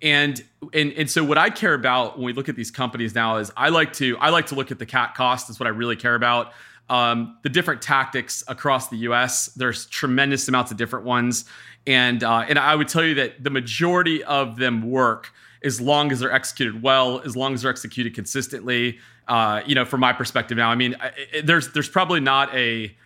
and 0.00 0.44
and 0.72 0.92
and 0.92 1.10
so 1.10 1.24
what 1.24 1.38
I 1.38 1.50
care 1.50 1.74
about 1.74 2.18
when 2.18 2.26
we 2.26 2.32
look 2.34 2.48
at 2.48 2.54
these 2.54 2.70
companies 2.70 3.14
now 3.16 3.38
is 3.38 3.50
I 3.56 3.70
like 3.70 3.92
to 3.94 4.16
I 4.18 4.28
like 4.28 4.46
to 4.46 4.54
look 4.54 4.70
at 4.70 4.78
the 4.78 4.86
CAC 4.86 5.14
cost. 5.14 5.50
Is 5.50 5.58
what 5.58 5.66
I 5.66 5.70
really 5.70 5.96
care 5.96 6.14
about 6.14 6.52
um, 6.88 7.38
the 7.42 7.48
different 7.48 7.82
tactics 7.82 8.44
across 8.48 8.88
the 8.88 8.96
U.S. 8.98 9.46
There's 9.56 9.86
tremendous 9.86 10.48
amounts 10.48 10.70
of 10.70 10.76
different 10.76 11.04
ones, 11.04 11.44
and 11.86 12.22
uh, 12.22 12.44
and 12.48 12.58
I 12.58 12.74
would 12.74 12.88
tell 12.88 13.04
you 13.04 13.14
that 13.16 13.42
the 13.42 13.50
majority 13.50 14.22
of 14.24 14.56
them 14.56 14.88
work 14.90 15.32
as 15.62 15.80
long 15.80 16.12
as 16.12 16.20
they're 16.20 16.32
executed 16.32 16.82
well, 16.82 17.20
as 17.20 17.36
long 17.36 17.54
as 17.54 17.62
they're 17.62 17.70
executed 17.70 18.14
consistently. 18.14 18.98
Uh, 19.26 19.62
you 19.66 19.74
know, 19.74 19.84
from 19.84 20.00
my 20.00 20.12
perspective 20.12 20.56
now, 20.56 20.70
I 20.70 20.76
mean, 20.76 20.94
I, 21.00 21.42
there's 21.42 21.72
there's 21.72 21.88
probably 21.88 22.20
not 22.20 22.54
a 22.54 22.96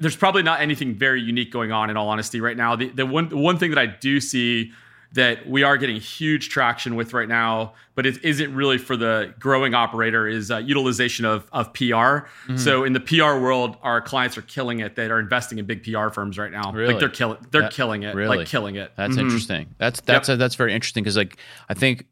there's 0.00 0.16
probably 0.16 0.42
not 0.42 0.60
anything 0.60 0.94
very 0.94 1.20
unique 1.20 1.52
going 1.52 1.72
on 1.72 1.90
in 1.90 1.96
all 1.96 2.08
honesty 2.08 2.40
right 2.40 2.56
now. 2.56 2.76
The, 2.76 2.88
the 2.88 3.06
one 3.06 3.28
the 3.28 3.36
one 3.36 3.58
thing 3.58 3.70
that 3.70 3.78
I 3.78 3.86
do 3.86 4.20
see 4.20 4.72
that 5.14 5.46
we 5.48 5.62
are 5.62 5.76
getting 5.76 5.96
huge 5.96 6.48
traction 6.48 6.94
with 6.96 7.12
right 7.12 7.28
now, 7.28 7.74
but 7.94 8.06
it 8.06 8.24
isn't 8.24 8.54
really 8.54 8.78
for 8.78 8.96
the 8.96 9.34
growing 9.38 9.74
operator 9.74 10.26
is 10.26 10.50
uh, 10.50 10.56
utilization 10.58 11.24
of 11.24 11.46
of 11.52 11.72
PR. 11.74 11.82
Mm-hmm. 11.84 12.56
So 12.56 12.84
in 12.84 12.92
the 12.94 13.00
PR 13.00 13.38
world, 13.38 13.76
our 13.82 14.00
clients 14.00 14.38
are 14.38 14.42
killing 14.42 14.80
it. 14.80 14.96
They 14.96 15.06
are 15.10 15.20
investing 15.20 15.58
in 15.58 15.66
big 15.66 15.82
PR 15.84 16.08
firms 16.08 16.38
right 16.38 16.50
now. 16.50 16.72
Really? 16.72 16.94
Like 16.94 17.00
they're 17.00 17.08
killing 17.10 17.38
they're 17.50 17.62
That- 17.62 17.72
killing 17.72 18.02
it. 18.04 18.14
really? 18.14 18.38
Like 18.38 18.46
killing 18.46 18.76
it. 18.76 18.92
That's 18.96 19.16
Mhm. 19.16 19.20
interesting. 19.20 19.74
That's 19.78 20.00
that's 20.00 20.28
that's 20.28 20.54
very 20.54 20.72
interesting 20.72 21.02
because 21.04 21.16
like 21.16 21.36
I 21.68 21.74
think 21.74 22.06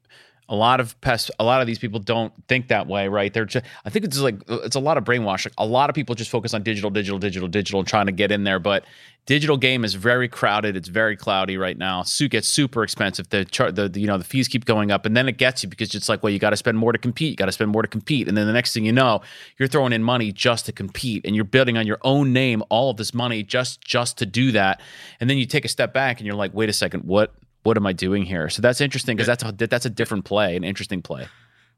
a 0.51 0.55
lot 0.55 0.81
of 0.81 1.01
pest 1.01 1.31
a 1.39 1.45
lot 1.45 1.61
of 1.61 1.69
these 1.69 1.79
people 1.79 2.01
don't 2.01 2.33
think 2.49 2.69
that 2.69 2.89
way, 2.89 3.07
right? 3.07 3.33
They're 3.33 3.45
just 3.45 3.65
I 3.85 3.91
think 3.91 4.05
it's 4.05 4.19
like 4.19 4.43
it's 4.49 4.77
a 4.77 4.81
lot 4.81 4.99
of 4.99 5.05
brainwash. 5.05 5.47
A 5.57 5.65
lot 5.65 5.89
of 5.89 5.95
people 5.95 6.17
just 6.17 6.31
focus 6.31 6.53
on 6.53 6.65
digital, 6.65 6.91
digital, 6.91 7.21
digital, 7.21 7.49
digital, 7.49 7.85
trying 7.85 8.07
to 8.07 8.13
get 8.13 8.33
in 8.33 8.43
there. 8.43 8.59
But 8.59 8.85
digital 9.27 9.57
game 9.57 9.85
is 9.85 9.95
very 9.95 10.29
crowded. 10.29 10.77
It's 10.77 10.89
very 10.89 11.17
cloudy 11.17 11.57
right 11.57 11.79
now. 11.79 12.03
suit 12.03 12.33
gets 12.33 12.49
super 12.49 12.83
expensive. 12.83 13.29
The 13.29 13.45
chart, 13.45 13.77
the, 13.77 13.89
the 13.89 14.01
you 14.01 14.09
know 14.09 14.19
the 14.19 14.25
fees 14.25 14.49
keep 14.49 14.65
going 14.65 14.91
up, 14.91 15.07
and 15.07 15.17
then 15.17 15.29
it 15.29 15.39
gets 15.39 15.63
you 15.63 15.69
because 15.69 15.95
it's 15.95 16.09
like 16.09 16.25
well 16.25 16.33
you 16.33 16.41
got 16.41 16.51
to 16.51 16.57
spend 16.57 16.77
more 16.77 16.91
to 16.91 16.99
compete. 16.99 17.31
You 17.31 17.37
got 17.37 17.47
to 17.47 17.53
spend 17.53 17.71
more 17.71 17.83
to 17.83 17.89
compete, 17.89 18.27
and 18.27 18.37
then 18.37 18.49
the 18.49 18.53
next 18.53 18.75
thing 18.75 18.85
you 18.85 18.93
know, 18.93 19.21
you're 19.57 19.69
throwing 19.69 19.93
in 19.93 20.03
money 20.03 20.33
just 20.33 20.67
to 20.67 20.73
compete, 20.73 21.25
and 21.25 21.37
you're 21.37 21.45
building 21.45 21.79
on 21.79 21.87
your 21.87 21.99
own 22.03 22.33
name 22.33 22.65
all 22.71 22.91
of 22.91 22.97
this 22.97 23.15
money 23.15 23.45
just 23.45 23.83
just 23.83 24.19
to 24.19 24.27
do 24.27 24.51
that. 24.51 24.81
And 25.21 25.31
then 25.31 25.39
you 25.39 25.47
take 25.47 25.65
a 25.65 25.69
step 25.69 25.95
back 25.95 26.19
and 26.19 26.27
you're 26.27 26.35
like, 26.35 26.53
wait 26.53 26.69
a 26.69 26.73
second, 26.73 27.05
what 27.05 27.33
what 27.63 27.77
am 27.77 27.87
I 27.87 27.93
doing 27.93 28.25
here? 28.25 28.49
So 28.49 28.63
that's 28.63 28.81
interesting 28.81 29.17
because 29.17 29.27
that's 29.27 29.45
a, 29.45 29.67
that's 29.67 29.87
a 29.87 29.91
different 29.91 30.25
play, 30.25 30.57
an 30.57 30.65
interesting 30.65 31.03
play. 31.03 31.29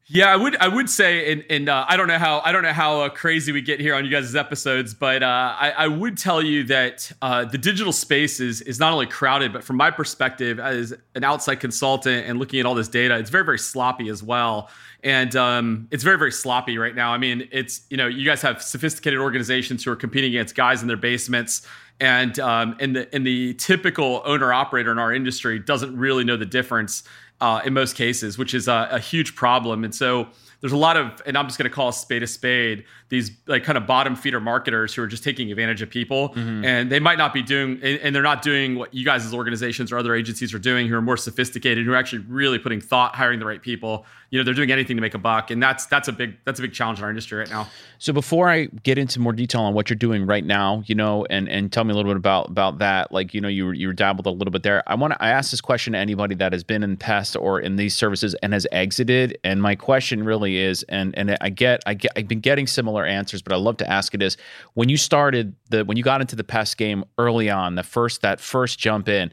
Yeah, 0.06 0.32
I 0.32 0.36
would 0.36 0.56
I 0.56 0.66
would 0.66 0.90
say, 0.90 1.32
and, 1.32 1.44
and 1.48 1.68
uh, 1.68 1.86
I 1.88 1.96
don't 1.96 2.08
know 2.08 2.18
how 2.18 2.40
I 2.44 2.50
don't 2.50 2.64
know 2.64 2.72
how 2.72 3.02
uh, 3.02 3.08
crazy 3.08 3.52
we 3.52 3.62
get 3.62 3.78
here 3.78 3.94
on 3.94 4.04
you 4.04 4.10
guys' 4.10 4.34
episodes, 4.34 4.94
but 4.94 5.22
uh, 5.22 5.54
I, 5.56 5.70
I 5.70 5.86
would 5.86 6.18
tell 6.18 6.42
you 6.42 6.64
that 6.64 7.10
uh, 7.22 7.44
the 7.44 7.56
digital 7.56 7.92
space 7.92 8.40
is 8.40 8.62
is 8.62 8.80
not 8.80 8.92
only 8.92 9.06
crowded, 9.06 9.52
but 9.52 9.62
from 9.62 9.76
my 9.76 9.92
perspective 9.92 10.58
as 10.58 10.92
an 11.14 11.22
outside 11.22 11.60
consultant 11.60 12.26
and 12.26 12.40
looking 12.40 12.58
at 12.58 12.66
all 12.66 12.74
this 12.74 12.88
data, 12.88 13.16
it's 13.16 13.30
very 13.30 13.44
very 13.44 13.60
sloppy 13.60 14.08
as 14.08 14.24
well, 14.24 14.70
and 15.04 15.36
um, 15.36 15.86
it's 15.92 16.02
very 16.02 16.18
very 16.18 16.32
sloppy 16.32 16.78
right 16.78 16.96
now. 16.96 17.12
I 17.12 17.18
mean, 17.18 17.48
it's 17.52 17.82
you 17.88 17.96
know 17.96 18.08
you 18.08 18.24
guys 18.26 18.42
have 18.42 18.60
sophisticated 18.60 19.20
organizations 19.20 19.84
who 19.84 19.92
are 19.92 19.96
competing 19.96 20.30
against 20.30 20.56
guys 20.56 20.82
in 20.82 20.88
their 20.88 20.96
basements 20.96 21.64
and 22.02 22.36
um, 22.40 22.76
and 22.80 22.96
the 22.96 23.14
and 23.14 23.24
the 23.24 23.54
typical 23.54 24.22
owner 24.24 24.52
operator 24.52 24.90
in 24.90 24.98
our 24.98 25.14
industry 25.14 25.60
doesn't 25.60 25.96
really 25.96 26.24
know 26.24 26.36
the 26.36 26.44
difference 26.44 27.04
uh, 27.40 27.60
in 27.64 27.72
most 27.72 27.94
cases, 27.94 28.36
which 28.36 28.54
is 28.54 28.66
a, 28.66 28.88
a 28.90 28.98
huge 28.98 29.36
problem. 29.36 29.84
And 29.84 29.94
so 29.94 30.26
there's 30.60 30.72
a 30.72 30.76
lot 30.76 30.96
of, 30.96 31.22
and 31.26 31.38
I'm 31.38 31.46
just 31.46 31.58
going 31.58 31.68
to 31.68 31.74
call 31.74 31.88
a 31.88 31.92
spade 31.92 32.22
a 32.22 32.26
spade, 32.26 32.84
these 33.12 33.30
like 33.46 33.62
kind 33.62 33.76
of 33.76 33.86
bottom 33.86 34.16
feeder 34.16 34.40
marketers 34.40 34.94
who 34.94 35.02
are 35.02 35.06
just 35.06 35.22
taking 35.22 35.50
advantage 35.50 35.82
of 35.82 35.90
people, 35.90 36.30
mm-hmm. 36.30 36.64
and 36.64 36.90
they 36.90 36.98
might 36.98 37.18
not 37.18 37.34
be 37.34 37.42
doing, 37.42 37.72
and, 37.82 38.00
and 38.00 38.16
they're 38.16 38.22
not 38.22 38.40
doing 38.40 38.74
what 38.76 38.94
you 38.94 39.04
guys 39.04 39.26
as 39.26 39.34
organizations 39.34 39.92
or 39.92 39.98
other 39.98 40.14
agencies 40.14 40.54
are 40.54 40.58
doing, 40.58 40.88
who 40.88 40.96
are 40.96 41.02
more 41.02 41.18
sophisticated, 41.18 41.84
who 41.84 41.92
are 41.92 41.96
actually 41.96 42.20
really 42.20 42.58
putting 42.58 42.80
thought, 42.80 43.14
hiring 43.14 43.38
the 43.38 43.44
right 43.44 43.60
people. 43.60 44.06
You 44.30 44.38
know, 44.38 44.44
they're 44.44 44.54
doing 44.54 44.70
anything 44.70 44.96
to 44.96 45.02
make 45.02 45.12
a 45.12 45.18
buck, 45.18 45.50
and 45.50 45.62
that's 45.62 45.84
that's 45.84 46.08
a 46.08 46.12
big 46.12 46.38
that's 46.46 46.58
a 46.58 46.62
big 46.62 46.72
challenge 46.72 47.00
in 47.00 47.04
our 47.04 47.10
industry 47.10 47.38
right 47.38 47.50
now. 47.50 47.68
So 47.98 48.14
before 48.14 48.48
I 48.48 48.64
get 48.82 48.96
into 48.96 49.20
more 49.20 49.34
detail 49.34 49.60
on 49.60 49.74
what 49.74 49.90
you're 49.90 49.96
doing 49.98 50.24
right 50.24 50.42
now, 50.42 50.82
you 50.86 50.94
know, 50.94 51.26
and 51.28 51.50
and 51.50 51.70
tell 51.70 51.84
me 51.84 51.92
a 51.92 51.94
little 51.94 52.10
bit 52.10 52.16
about 52.16 52.48
about 52.48 52.78
that, 52.78 53.12
like 53.12 53.34
you 53.34 53.42
know, 53.42 53.48
you 53.48 53.72
you 53.72 53.92
dabbled 53.92 54.24
a 54.24 54.30
little 54.30 54.52
bit 54.52 54.62
there. 54.62 54.82
I 54.86 54.94
want 54.94 55.12
to 55.12 55.22
I 55.22 55.28
ask 55.28 55.50
this 55.50 55.60
question 55.60 55.92
to 55.92 55.98
anybody 55.98 56.34
that 56.36 56.54
has 56.54 56.64
been 56.64 56.82
in 56.82 56.96
pest 56.96 57.36
or 57.36 57.60
in 57.60 57.76
these 57.76 57.94
services 57.94 58.34
and 58.42 58.54
has 58.54 58.66
exited. 58.72 59.36
And 59.44 59.60
my 59.60 59.74
question 59.74 60.24
really 60.24 60.56
is, 60.56 60.82
and 60.84 61.14
and 61.18 61.36
I 61.42 61.50
get 61.50 61.82
I 61.84 61.92
get 61.92 62.12
I've 62.16 62.26
been 62.26 62.40
getting 62.40 62.66
similar 62.66 63.01
answers, 63.06 63.42
but 63.42 63.52
I 63.52 63.56
love 63.56 63.76
to 63.78 63.90
ask 63.90 64.14
it 64.14 64.22
is 64.22 64.36
when 64.74 64.88
you 64.88 64.96
started 64.96 65.54
the 65.70 65.84
when 65.84 65.96
you 65.96 66.02
got 66.02 66.20
into 66.20 66.36
the 66.36 66.44
pest 66.44 66.76
game 66.76 67.04
early 67.18 67.50
on, 67.50 67.74
the 67.74 67.82
first 67.82 68.22
that 68.22 68.40
first 68.40 68.78
jump 68.78 69.08
in. 69.08 69.32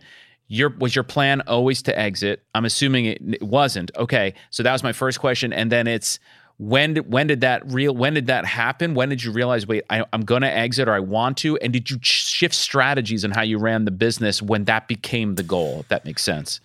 Your 0.51 0.69
was 0.69 0.95
your 0.95 1.03
plan 1.03 1.41
always 1.41 1.83
to 1.83 1.97
exit? 1.97 2.43
I'm 2.55 2.65
assuming 2.65 3.05
it, 3.05 3.21
it 3.21 3.43
wasn't. 3.43 3.91
Okay, 3.95 4.33
so 4.49 4.63
that 4.63 4.71
was 4.71 4.81
my 4.81 4.93
first 4.93 5.19
question, 5.19 5.53
and 5.53 5.71
then 5.71 5.85
it's 5.85 6.17
when 6.59 6.93
did 6.95 7.11
when 7.11 7.25
did 7.25 7.41
that 7.41 7.65
real 7.71 7.95
when 7.95 8.13
did 8.13 8.27
that 8.27 8.45
happen 8.45 8.93
when 8.93 9.07
did 9.07 9.23
you 9.23 9.31
realize 9.31 9.65
wait 9.65 9.81
I, 9.89 10.03
i'm 10.11 10.25
going 10.25 10.41
to 10.41 10.51
exit 10.51 10.89
or 10.89 10.93
i 10.93 10.99
want 10.99 11.37
to 11.37 11.55
and 11.57 11.71
did 11.71 11.89
you 11.89 11.97
shift 12.01 12.53
strategies 12.53 13.23
on 13.23 13.31
how 13.31 13.43
you 13.43 13.57
ran 13.57 13.85
the 13.85 13.91
business 13.91 14.41
when 14.41 14.65
that 14.65 14.89
became 14.89 15.35
the 15.35 15.43
goal 15.43 15.79
if 15.79 15.87
that 15.87 16.03
makes 16.03 16.21
sense 16.21 16.59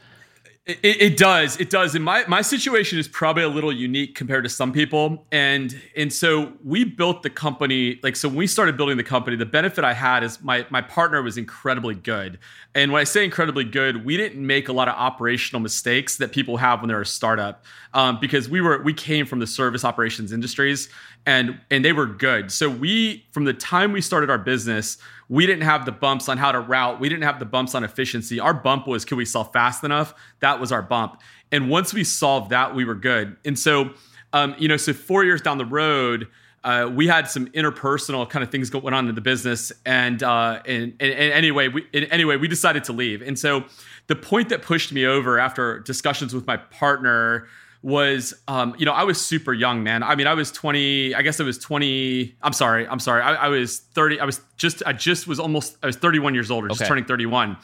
It, 0.66 0.78
it 0.82 1.16
does. 1.18 1.60
It 1.60 1.68
does. 1.68 1.94
And 1.94 2.02
my 2.02 2.24
my 2.26 2.40
situation 2.40 2.98
is 2.98 3.06
probably 3.06 3.42
a 3.42 3.48
little 3.48 3.72
unique 3.72 4.14
compared 4.14 4.44
to 4.44 4.50
some 4.50 4.72
people. 4.72 5.26
And 5.30 5.78
and 5.94 6.10
so 6.10 6.54
we 6.64 6.84
built 6.84 7.22
the 7.22 7.28
company 7.28 8.00
like 8.02 8.16
so 8.16 8.28
when 8.28 8.38
we 8.38 8.46
started 8.46 8.74
building 8.74 8.96
the 8.96 9.04
company, 9.04 9.36
the 9.36 9.44
benefit 9.44 9.84
I 9.84 9.92
had 9.92 10.24
is 10.24 10.42
my 10.42 10.66
my 10.70 10.80
partner 10.80 11.20
was 11.20 11.36
incredibly 11.36 11.94
good. 11.94 12.38
And 12.74 12.92
when 12.92 13.00
I 13.00 13.04
say 13.04 13.24
incredibly 13.24 13.64
good, 13.64 14.06
we 14.06 14.16
didn't 14.16 14.44
make 14.44 14.68
a 14.68 14.72
lot 14.72 14.88
of 14.88 14.94
operational 14.94 15.60
mistakes 15.60 16.16
that 16.16 16.32
people 16.32 16.56
have 16.56 16.80
when 16.80 16.88
they're 16.88 17.02
a 17.02 17.06
startup. 17.06 17.66
Um, 17.92 18.18
because 18.18 18.48
we 18.48 18.62
were 18.62 18.82
we 18.82 18.94
came 18.94 19.26
from 19.26 19.40
the 19.40 19.46
service 19.46 19.84
operations 19.84 20.32
industries 20.32 20.88
and 21.26 21.60
and 21.70 21.84
they 21.84 21.92
were 21.92 22.06
good. 22.06 22.50
So 22.50 22.70
we 22.70 23.26
from 23.32 23.44
the 23.44 23.52
time 23.52 23.92
we 23.92 24.00
started 24.00 24.30
our 24.30 24.38
business, 24.38 24.96
we 25.28 25.46
didn't 25.46 25.62
have 25.62 25.84
the 25.84 25.92
bumps 25.92 26.28
on 26.28 26.38
how 26.38 26.52
to 26.52 26.60
route. 26.60 27.00
We 27.00 27.08
didn't 27.08 27.24
have 27.24 27.38
the 27.38 27.44
bumps 27.44 27.74
on 27.74 27.84
efficiency. 27.84 28.40
Our 28.40 28.54
bump 28.54 28.86
was 28.86 29.04
could 29.04 29.18
we 29.18 29.24
sell 29.24 29.44
fast 29.44 29.84
enough? 29.84 30.14
That 30.40 30.60
was 30.60 30.72
our 30.72 30.82
bump. 30.82 31.20
And 31.50 31.70
once 31.70 31.94
we 31.94 32.04
solved 32.04 32.50
that, 32.50 32.74
we 32.74 32.84
were 32.84 32.94
good. 32.94 33.36
And 33.44 33.58
so, 33.58 33.90
um, 34.32 34.54
you 34.58 34.68
know, 34.68 34.76
so 34.76 34.92
four 34.92 35.24
years 35.24 35.40
down 35.40 35.58
the 35.58 35.64
road, 35.64 36.28
uh, 36.64 36.90
we 36.92 37.06
had 37.06 37.28
some 37.28 37.46
interpersonal 37.48 38.28
kind 38.28 38.42
of 38.42 38.50
things 38.50 38.70
going 38.70 38.94
on 38.94 39.06
in 39.08 39.14
the 39.14 39.20
business, 39.20 39.70
and 39.84 40.22
uh, 40.22 40.62
and, 40.64 40.94
and, 40.98 41.12
and 41.12 41.32
anyway, 41.32 41.68
we 41.68 41.86
and 41.92 42.06
anyway 42.10 42.36
we 42.36 42.48
decided 42.48 42.84
to 42.84 42.92
leave. 42.92 43.20
And 43.20 43.38
so, 43.38 43.64
the 44.06 44.16
point 44.16 44.48
that 44.48 44.62
pushed 44.62 44.90
me 44.90 45.04
over 45.04 45.38
after 45.38 45.80
discussions 45.80 46.34
with 46.34 46.46
my 46.46 46.56
partner 46.56 47.48
was 47.84 48.32
um, 48.48 48.74
you 48.78 48.86
know 48.86 48.92
i 48.92 49.04
was 49.04 49.20
super 49.20 49.52
young 49.52 49.82
man. 49.82 50.02
I 50.02 50.14
mean 50.14 50.26
i 50.26 50.32
was 50.32 50.50
20 50.50 51.14
i 51.14 51.20
guess 51.20 51.38
i 51.38 51.44
was 51.44 51.58
20 51.58 52.34
i'm 52.42 52.54
sorry 52.54 52.88
i'm 52.88 52.98
sorry. 52.98 53.20
I, 53.20 53.34
I 53.34 53.48
was 53.48 53.78
30 53.78 54.20
i 54.20 54.24
was 54.24 54.40
just 54.56 54.82
i 54.86 54.94
just 54.94 55.26
was 55.26 55.38
almost 55.38 55.76
i 55.82 55.86
was 55.86 55.96
31 55.96 56.32
years 56.34 56.50
old 56.50 56.64
or 56.64 56.68
just 56.68 56.80
Okay. 56.80 56.88
turning 56.88 57.04
31 57.04 57.58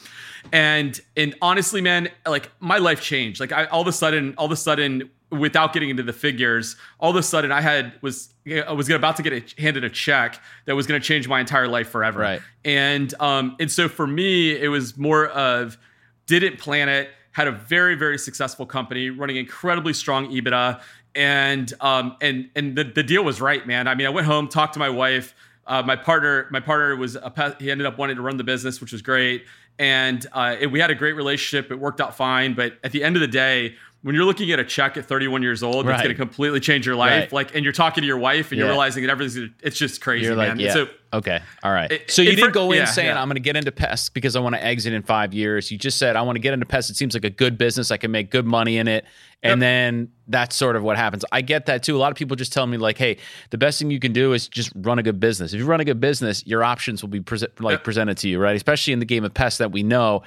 and 0.53 1.01
and 1.17 1.35
honestly 1.41 1.81
man 1.81 2.09
like 2.27 2.51
my 2.61 2.77
life 2.79 3.01
changed. 3.01 3.41
Like 3.41 3.51
I, 3.53 3.65
all 3.67 3.81
of 3.81 3.87
a 3.87 3.93
sudden 3.93 4.35
all 4.37 4.45
of 4.45 4.53
a 4.53 4.57
sudden 4.57 5.09
without 5.31 5.73
getting 5.73 5.89
into 5.89 6.03
the 6.03 6.13
figures 6.13 6.77
all 6.99 7.11
of 7.11 7.17
a 7.17 7.23
sudden 7.23 7.51
i 7.51 7.63
had 7.63 7.95
was 8.03 8.35
i 8.69 8.73
was 8.73 8.91
about 8.91 9.17
to 9.17 9.23
get 9.23 9.33
a, 9.33 9.63
handed 9.63 9.85
a 9.85 9.91
check 9.91 10.39
that 10.67 10.77
was 10.77 10.87
going 10.87 11.01
to 11.01 11.07
change 11.07 11.29
my 11.29 11.41
entire 11.41 11.67
life 11.67 11.89
forever. 11.89 12.21
Right. 12.21 12.43
and 12.63 13.15
um 13.21 13.57
and 13.59 13.73
so 13.73 13.89
for 13.89 14.07
me 14.07 14.51
it 14.53 14.69
was 14.69 14.99
more 14.99 15.29
of 15.29 15.79
didn't 16.27 16.59
plan 16.59 16.91
it 16.91 17.09
had 17.33 17.47
a 17.49 17.53
very 17.53 17.95
very 17.95 18.19
successful 18.19 18.67
company 18.67 19.11
running 19.11 19.37
incredibly 19.37 19.93
strong 19.93 20.29
ebitda 20.33 20.81
and 21.15 21.73
um 21.81 22.17
and 22.21 22.49
and 22.57 22.77
the, 22.77 22.85
the 22.85 23.03
deal 23.03 23.23
was 23.25 23.41
right 23.41 23.67
man 23.67 23.87
i 23.89 23.95
mean 23.95 24.07
i 24.07 24.11
went 24.11 24.27
home 24.27 24.49
talked 24.49 24.73
to 24.75 24.79
my 24.79 24.91
wife 24.91 25.35
Uh, 25.67 25.83
my 25.85 25.95
partner, 25.95 26.49
my 26.51 26.59
partner 26.59 26.97
was 26.97 27.15
a 27.15 27.31
pet, 27.31 27.61
he 27.61 27.71
ended 27.71 27.87
up 27.87 27.97
wanting 27.97 28.17
to 28.17 28.23
run 28.23 28.37
the 28.37 28.43
business, 28.43 28.81
which 28.81 28.91
was 28.91 29.03
great, 29.03 29.45
and 29.79 30.27
uh, 30.33 30.57
it, 30.59 30.67
we 30.73 30.81
had 30.81 30.91
a 30.91 30.97
great 30.97 31.13
relationship. 31.13 31.71
It 31.71 31.79
worked 31.79 32.01
out 32.01 32.17
fine, 32.17 32.55
but 32.55 32.79
at 32.83 32.91
the 32.91 33.05
end 33.05 33.15
of 33.15 33.21
the 33.21 33.29
day, 33.29 33.77
when 34.03 34.17
you're 34.17 34.25
looking 34.25 34.51
at 34.51 34.59
a 34.59 34.65
check 34.65 34.97
at 34.97 35.05
31 35.07 35.43
years 35.45 35.63
old, 35.63 35.87
Right. 35.87 35.95
it's 35.95 36.03
going 36.03 36.17
to 36.17 36.21
completely 36.21 36.59
change 36.59 36.87
your 36.87 36.97
life. 36.97 37.13
Right. 37.13 37.33
Like, 37.33 37.55
and 37.55 37.63
you're 37.63 37.73
talking 37.85 38.03
to 38.03 38.07
your 38.09 38.19
wife, 38.19 38.51
and 38.51 38.59
Yeah. 38.59 38.65
you're 38.65 38.73
realizing 38.73 39.05
that 39.05 39.11
everything's 39.13 39.37
gonna- 39.37 39.53
it's 39.63 39.79
just 39.79 40.01
crazy, 40.01 40.35
like, 40.35 40.49
man. 40.49 40.59
yeah. 40.59 40.73
So 40.73 40.89
okay. 41.13 41.41
All 41.63 41.73
right. 41.73 41.91
It- 41.91 42.11
so 42.11 42.23
you 42.23 42.31
didn't 42.31 42.47
for- 42.47 42.51
go 42.55 42.73
in 42.73 42.79
yeah, 42.79 42.85
saying, 42.85 43.09
yeah. 43.09 43.21
I'm 43.21 43.29
going 43.29 43.35
to 43.37 43.41
get 43.41 43.57
into 43.57 43.73
pests 43.73 44.09
because 44.09 44.37
I 44.37 44.41
want 44.41 44.55
to 44.55 44.65
exit 44.65 44.93
in 44.93 45.03
five 45.03 45.33
years. 45.35 45.71
You 45.71 45.79
just 45.79 45.99
said, 45.99 46.17
I 46.17 46.23
want 46.23 46.37
to 46.37 46.41
get 46.41 46.53
into 46.55 46.67
pests. 46.67 46.91
It 46.91 46.97
seems 46.97 47.15
like 47.15 47.25
a 47.25 47.31
good 47.31 47.59
business. 47.59 47.91
I 47.91 47.97
can 47.97 48.11
make 48.11 48.31
good 48.31 48.47
money 48.47 48.79
in 48.79 48.89
it. 48.89 49.05
And 49.43 49.53
Yep. 49.53 49.59
then 49.61 50.09
that's 50.29 50.55
sort 50.57 50.77
of 50.77 50.83
what 50.83 50.97
happens. 50.97 51.25
I 51.33 51.41
get 51.41 51.67
that 51.67 51.83
too. 51.83 51.97
A 51.97 51.99
lot 51.99 52.11
of 52.13 52.17
people 52.19 52.37
just 52.37 52.53
tell 52.53 52.67
me, 52.67 52.77
like, 52.77 52.99
hey, 52.99 53.17
the 53.51 53.59
best 53.59 53.79
thing 53.79 53.91
you 53.91 53.99
can 53.99 54.13
do 54.13 54.33
is 54.35 54.49
just 54.49 54.71
run 54.77 54.99
a 54.99 55.03
good 55.03 55.19
business. 55.19 55.53
If 55.55 55.59
you 55.61 55.67
run 55.67 55.81
a 55.81 55.85
good 55.85 56.01
business, 56.01 56.47
your 56.47 56.63
options 56.63 57.03
will 57.03 57.09
be 57.09 57.21
prese- 57.21 57.49
like 57.59 57.75
Yep. 57.79 57.85
presented 57.85 58.17
to 58.19 58.29
you, 58.29 58.39
right? 58.39 58.55
Especially 58.55 58.93
in 58.93 58.99
the 58.99 59.07
game 59.07 59.25
of 59.25 59.33
pests 59.33 59.59
that 59.59 59.73
we 59.73 59.83
know 59.83 60.23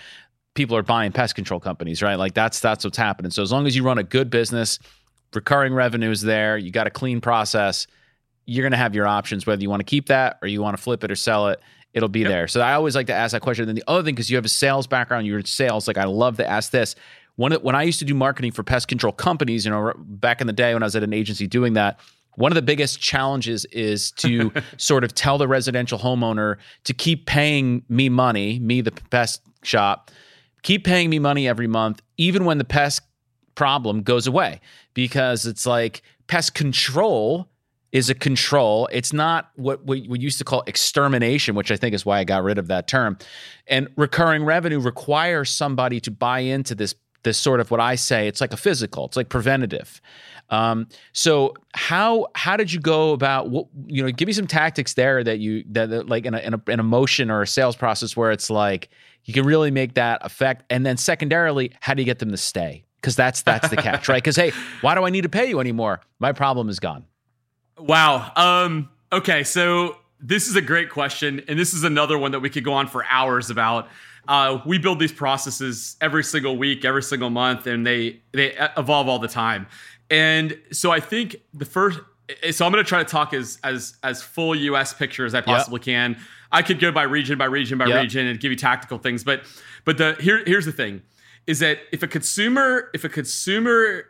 people 0.56 0.76
are 0.76 0.84
buying 0.84 1.12
pest 1.12 1.36
control 1.36 1.60
companies, 1.60 2.02
right? 2.02 2.15
Like 2.15 2.34
that's 2.34 2.60
that's 2.60 2.84
what's 2.84 2.98
happening. 2.98 3.32
So 3.32 3.41
as 3.43 3.52
long 3.52 3.65
as 3.67 3.76
you 3.76 3.84
run 3.84 3.98
a 4.00 4.04
good 4.04 4.30
business, 4.30 4.80
recurring 5.34 5.74
revenue 5.74 6.12
is 6.12 6.22
there, 6.22 6.58
you 6.58 6.72
got 6.72 6.86
a 6.88 6.91
clean 6.91 7.22
process, 7.22 7.88
you're 8.45 8.63
going 8.63 8.71
to 8.71 8.77
have 8.77 8.93
your 8.95 9.08
options 9.08 9.45
whether 9.45 9.62
you 9.62 9.69
want 9.69 9.79
to 9.79 9.86
keep 9.86 10.08
that 10.08 10.38
or 10.41 10.47
you 10.47 10.62
want 10.62 10.75
to 10.77 10.82
flip 10.82 11.03
it 11.03 11.12
or 11.12 11.15
sell 11.15 11.47
it. 11.49 11.60
It'll 11.93 12.10
be 12.10 12.21
Yep. 12.21 12.29
there. 12.29 12.47
So 12.47 12.62
I 12.62 12.73
always 12.73 12.95
like 12.95 13.08
to 13.08 13.13
ask 13.13 13.34
that 13.34 13.41
question. 13.41 13.63
And 13.63 13.69
then 13.69 13.75
the 13.75 13.84
other 13.88 14.03
thing, 14.03 14.15
because 14.15 14.29
you 14.29 14.36
have 14.38 14.45
a 14.45 14.49
sales 14.49 14.88
background, 14.88 15.27
you're 15.27 15.39
in 15.39 15.45
sales. 15.45 15.88
Like 15.88 15.97
I 15.97 16.06
love 16.06 16.38
to 16.38 16.49
ask 16.49 16.71
this. 16.71 16.95
It, 17.38 17.63
when 17.63 17.75
I 17.75 17.84
used 17.84 17.99
to 17.99 18.06
do 18.06 18.13
marketing 18.13 18.51
for 18.51 18.63
pest 18.63 18.88
control 18.88 19.13
companies, 19.13 19.65
you 19.65 19.71
know, 19.71 19.93
back 19.97 20.41
in 20.41 20.47
the 20.47 20.53
day 20.53 20.73
when 20.73 20.84
I 20.84 20.88
was 20.88 20.95
at 20.95 21.03
an 21.03 21.13
agency 21.13 21.47
doing 21.47 21.73
that, 21.73 21.99
one 22.36 22.51
of 22.51 22.56
the 22.56 22.62
biggest 22.63 22.99
challenges 22.99 23.65
is 23.65 24.12
to 24.13 24.51
sort 24.77 25.03
of 25.03 25.13
tell 25.13 25.38
the 25.38 25.47
residential 25.47 25.99
homeowner 25.99 26.58
to 26.86 26.93
keep 26.93 27.27
paying 27.27 27.84
me 27.89 28.10
money, 28.10 28.58
me 28.60 28.82
the 28.82 28.91
pest 28.91 29.41
shop, 29.62 30.10
keep 30.63 30.84
paying 30.84 31.10
me 31.12 31.19
money 31.19 31.47
every 31.47 31.67
month, 31.67 32.01
even 32.17 32.43
when 32.45 32.58
the 32.58 32.63
pest 32.65 33.01
problem 33.56 34.01
goes 34.01 34.25
away, 34.25 34.60
because 34.95 35.45
it's 35.45 35.65
like 35.67 36.01
pest 36.27 36.56
control 36.56 37.49
is 37.93 38.10
a 38.10 38.15
control. 38.15 38.89
It's 38.91 39.13
not 39.13 39.51
what 39.56 39.86
we, 39.86 40.08
we 40.10 40.19
used 40.19 40.39
to 40.39 40.43
call 40.43 40.63
extermination, 40.65 41.53
which 41.53 41.71
I 41.71 41.77
think 41.77 41.93
is 41.93 42.06
why 42.06 42.17
I 42.17 42.23
got 42.23 42.43
rid 42.43 42.58
of 42.58 42.67
that 42.67 42.88
term. 42.88 43.17
And 43.67 43.88
recurring 43.95 44.43
revenue 44.43 44.79
requires 44.79 45.51
somebody 45.51 46.01
to 46.01 46.12
buy 46.12 46.39
into 46.39 46.75
this 46.75 46.95
this 47.21 47.38
sort 47.38 47.62
of 47.62 47.71
what 47.71 47.79
I 47.79 47.95
say. 47.95 48.27
It's 48.27 48.41
like 48.41 48.51
a 48.51 48.58
physical. 48.58 49.06
It's 49.06 49.15
like 49.15 49.29
preventative. 49.29 50.01
Um, 50.49 50.89
so 51.13 51.53
how 51.73 52.27
how 52.36 52.58
did 52.58 52.73
you 52.73 52.82
go 52.82 53.13
about 53.13 53.49
what 53.49 53.67
you 53.86 54.03
know? 54.03 54.12
Give 54.12 54.27
me 54.27 54.34
some 54.34 54.47
tactics 54.47 54.95
there 54.95 55.23
that 55.23 55.39
you 55.39 55.63
that, 55.69 55.89
that 55.91 56.10
like 56.10 56.25
in 56.25 56.34
a, 56.34 56.39
in 56.39 56.53
a 56.56 56.62
in 56.67 56.79
a 56.79 56.84
motion 56.84 57.32
or 57.32 57.43
a 57.43 57.47
sales 57.47 57.75
process 57.75 58.17
where 58.17 58.32
it's 58.32 58.49
like 58.49 58.89
you 59.23 59.34
can 59.34 59.45
really 59.45 59.71
make 59.71 59.93
that 59.93 60.25
effect. 60.25 60.65
And 60.69 60.86
then 60.86 60.97
secondarily, 60.97 61.71
how 61.79 61.93
do 61.93 62.01
you 62.01 62.06
get 62.06 62.19
them 62.19 62.32
to 62.32 62.38
stay? 62.38 62.84
Because 62.99 63.15
that's 63.15 63.43
that's 63.43 63.69
the 63.69 63.77
catch, 63.77 64.10
right? 64.10 64.21
Because 64.21 64.36
hey, 64.36 64.51
why 64.82 64.95
do 64.95 65.06
I 65.06 65.12
need 65.12 65.21
to 65.21 65.29
pay 65.29 65.47
you 65.47 65.60
anymore? 65.60 66.01
My 66.19 66.34
problem 66.34 66.67
is 66.67 66.79
gone. 66.79 67.06
Wow. 67.78 68.32
Um, 68.36 68.90
okay, 69.12 69.44
so 69.44 69.98
this 70.20 70.48
is 70.48 70.56
a 70.56 70.62
great 70.62 70.90
question, 70.90 71.44
and 71.48 71.58
this 71.60 71.74
is 71.74 71.84
another 71.84 72.18
one 72.18 72.32
that 72.32 72.40
we 72.40 72.50
could 72.50 72.64
go 72.64 72.74
on 72.74 72.88
for 72.88 73.06
hours 73.06 73.50
about. 73.50 73.90
Uh, 74.28 74.60
we 74.66 74.78
build 74.78 75.00
these 75.00 75.12
processes 75.12 75.98
every 76.00 76.24
single 76.24 76.56
week, 76.58 76.86
every 76.86 77.04
single 77.04 77.30
month, 77.30 77.68
and 77.68 77.86
they 77.86 78.22
they 78.32 78.56
evolve 78.78 79.10
all 79.10 79.20
the 79.20 79.28
time. 79.28 79.68
And 80.10 80.58
so 80.72 80.92
I 80.92 81.00
think 81.00 81.36
the 81.54 81.66
first. 81.66 82.00
So 82.52 82.66
I'm 82.66 82.72
going 82.72 82.84
to 82.84 82.88
try 82.88 83.00
to 83.04 83.10
talk 83.10 83.34
as 83.34 83.60
as 83.66 83.98
as 84.02 84.22
full 84.22 84.56
U.S. 84.56 84.94
picture 84.94 85.26
as 85.26 85.36
I 85.36 85.42
possibly 85.42 85.82
can. 85.82 86.18
I 86.54 86.62
could 86.62 86.80
go 86.80 86.90
by 86.92 87.04
region 87.04 87.38
by 87.38 87.46
region 87.46 87.78
by 87.78 87.88
Yep. 87.88 88.02
region 88.02 88.28
and 88.28 88.40
give 88.40 88.50
you 88.52 88.56
tactical 88.56 88.98
things, 88.98 89.26
but 89.26 89.42
but 89.84 89.98
the 89.98 90.16
here 90.22 90.42
here's 90.46 90.66
the 90.66 90.72
thing, 90.72 91.02
is 91.48 91.60
that 91.60 91.80
if 91.92 92.02
a 92.02 92.08
consumer 92.08 92.90
if 92.94 93.04
a 93.04 93.10
consumer 93.10 94.06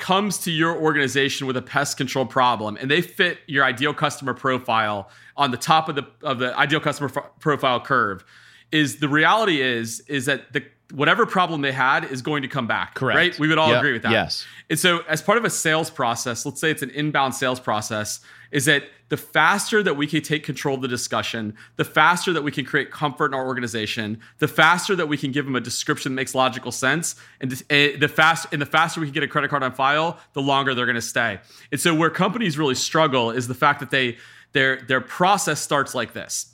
comes 0.00 0.38
to 0.38 0.50
your 0.50 0.76
organization 0.76 1.46
with 1.46 1.56
a 1.56 1.62
pest 1.62 1.96
control 1.96 2.26
problem 2.26 2.76
and 2.80 2.90
they 2.90 3.02
fit 3.02 3.38
your 3.46 3.64
ideal 3.64 3.94
customer 3.94 4.34
profile 4.34 5.08
on 5.36 5.50
the 5.50 5.56
top 5.56 5.88
of 5.88 5.94
the 5.94 6.06
of 6.22 6.38
the 6.38 6.56
ideal 6.58 6.80
customer 6.80 7.10
f- 7.14 7.30
profile 7.38 7.78
curve 7.78 8.24
is 8.72 8.96
the 8.96 9.08
reality 9.08 9.60
is 9.60 10.00
is 10.08 10.26
that 10.26 10.52
the 10.52 10.64
whatever 10.92 11.24
problem 11.26 11.60
they 11.60 11.72
had 11.72 12.04
is 12.04 12.22
going 12.22 12.42
to 12.42 12.48
come 12.48 12.66
back 12.66 12.94
Correct. 12.94 13.16
right 13.16 13.38
we 13.38 13.48
would 13.48 13.58
all 13.58 13.68
Yep. 13.70 13.78
agree 13.78 13.92
with 13.92 14.02
that 14.02 14.12
Yes. 14.12 14.46
and 14.68 14.78
so 14.78 15.00
as 15.08 15.22
part 15.22 15.38
of 15.38 15.44
a 15.44 15.50
sales 15.50 15.90
process 15.90 16.44
let's 16.46 16.60
say 16.60 16.70
it's 16.70 16.82
an 16.82 16.90
inbound 16.90 17.34
sales 17.34 17.60
process 17.60 18.20
is 18.50 18.64
that 18.64 18.84
the 19.08 19.16
faster 19.16 19.82
that 19.82 19.94
we 19.96 20.06
can 20.06 20.22
take 20.22 20.44
control 20.44 20.74
of 20.76 20.82
the 20.82 20.88
discussion 20.88 21.54
the 21.76 21.84
faster 21.84 22.32
that 22.32 22.42
we 22.42 22.50
can 22.50 22.64
create 22.64 22.90
comfort 22.90 23.26
in 23.26 23.34
our 23.34 23.46
organization 23.46 24.18
the 24.38 24.48
faster 24.48 24.96
that 24.96 25.06
we 25.06 25.16
can 25.16 25.30
give 25.32 25.44
them 25.44 25.56
a 25.56 25.60
description 25.60 26.12
that 26.12 26.16
makes 26.16 26.34
logical 26.34 26.72
sense 26.72 27.14
and 27.40 27.62
eh, 27.70 27.96
the 27.98 28.08
fast 28.08 28.46
and 28.52 28.60
the 28.60 28.66
faster 28.66 29.00
we 29.00 29.06
can 29.06 29.14
get 29.14 29.22
a 29.22 29.28
credit 29.28 29.48
card 29.50 29.62
on 29.62 29.72
file 29.72 30.18
the 30.32 30.42
longer 30.42 30.74
they're 30.74 30.86
going 30.86 30.94
to 30.96 31.00
stay 31.02 31.38
and 31.72 31.80
so 31.80 31.94
where 31.94 32.10
companies 32.10 32.58
really 32.58 32.74
struggle 32.74 33.30
is 33.30 33.46
the 33.48 33.54
fact 33.54 33.80
that 33.80 33.90
they 33.90 34.16
their 34.52 34.80
their 34.82 35.00
process 35.00 35.60
starts 35.60 35.94
like 35.94 36.12
this 36.12 36.46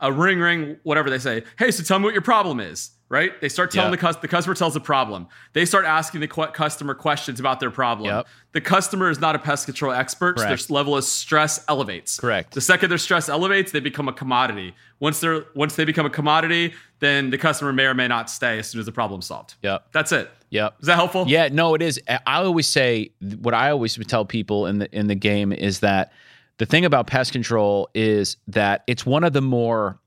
a 0.00 0.12
ring 0.12 0.38
ring 0.40 0.76
whatever 0.82 1.08
they 1.10 1.18
say 1.18 1.42
hey 1.58 1.70
so 1.70 1.82
tell 1.84 1.98
me 1.98 2.04
what 2.04 2.12
your 2.14 2.22
problem 2.22 2.58
is 2.58 2.90
right 3.14 3.40
they 3.40 3.48
start 3.48 3.70
telling 3.70 3.88
Yeah. 3.92 3.96
the, 3.96 4.06
cus- 4.06 4.16
the 4.16 4.28
customer 4.28 4.54
tells 4.54 4.74
the 4.74 4.80
problem 4.80 5.26
they 5.52 5.64
start 5.64 5.84
asking 5.84 6.20
the 6.20 6.28
qu- 6.28 6.48
customer 6.48 6.94
questions 6.94 7.38
about 7.40 7.60
their 7.60 7.70
problem 7.70 8.08
Yep. 8.10 8.26
the 8.52 8.60
customer 8.60 9.08
is 9.10 9.20
not 9.20 9.34
a 9.34 9.38
pest 9.38 9.66
control 9.66 9.92
expert 9.92 10.38
so 10.38 10.44
their 10.46 10.58
level 10.68 10.96
of 10.96 11.04
stress 11.04 11.64
elevates 11.68 12.18
Correct. 12.18 12.52
the 12.54 12.60
second 12.60 12.88
their 12.90 12.98
stress 12.98 13.28
elevates 13.28 13.70
they 13.72 13.80
become 13.80 14.08
a 14.08 14.12
commodity 14.12 14.74
once 15.00 15.20
they're 15.20 15.44
once 15.54 15.76
they 15.76 15.84
become 15.84 16.06
a 16.06 16.10
commodity 16.20 16.74
then 16.98 17.30
the 17.30 17.38
customer 17.38 17.72
may 17.72 17.84
or 17.84 17.94
may 17.94 18.08
not 18.08 18.28
stay 18.30 18.58
as 18.58 18.66
soon 18.68 18.80
as 18.80 18.86
the 18.86 18.92
problem's 19.00 19.26
solved 19.26 19.54
Yep. 19.62 19.86
that's 19.92 20.12
it 20.12 20.30
Yep. 20.50 20.74
is 20.80 20.86
that 20.86 20.96
helpful 20.96 21.24
Yeah, 21.26 21.48
no, 21.50 21.74
it 21.74 21.82
is. 21.82 22.00
I 22.08 22.42
always 22.42 22.66
say 22.68 23.10
what 23.40 23.54
I 23.54 23.70
always 23.70 23.96
tell 24.06 24.24
people 24.24 24.66
in 24.66 24.78
the 24.78 24.88
in 24.96 25.06
the 25.08 25.16
game 25.16 25.52
is 25.52 25.80
that 25.80 26.12
the 26.58 26.66
thing 26.66 26.84
about 26.84 27.08
pest 27.08 27.32
control 27.32 27.88
is 27.94 28.36
that 28.46 28.84
it's 28.86 29.04
one 29.04 29.24
of 29.24 29.32
the 29.32 29.40
more 29.42 29.98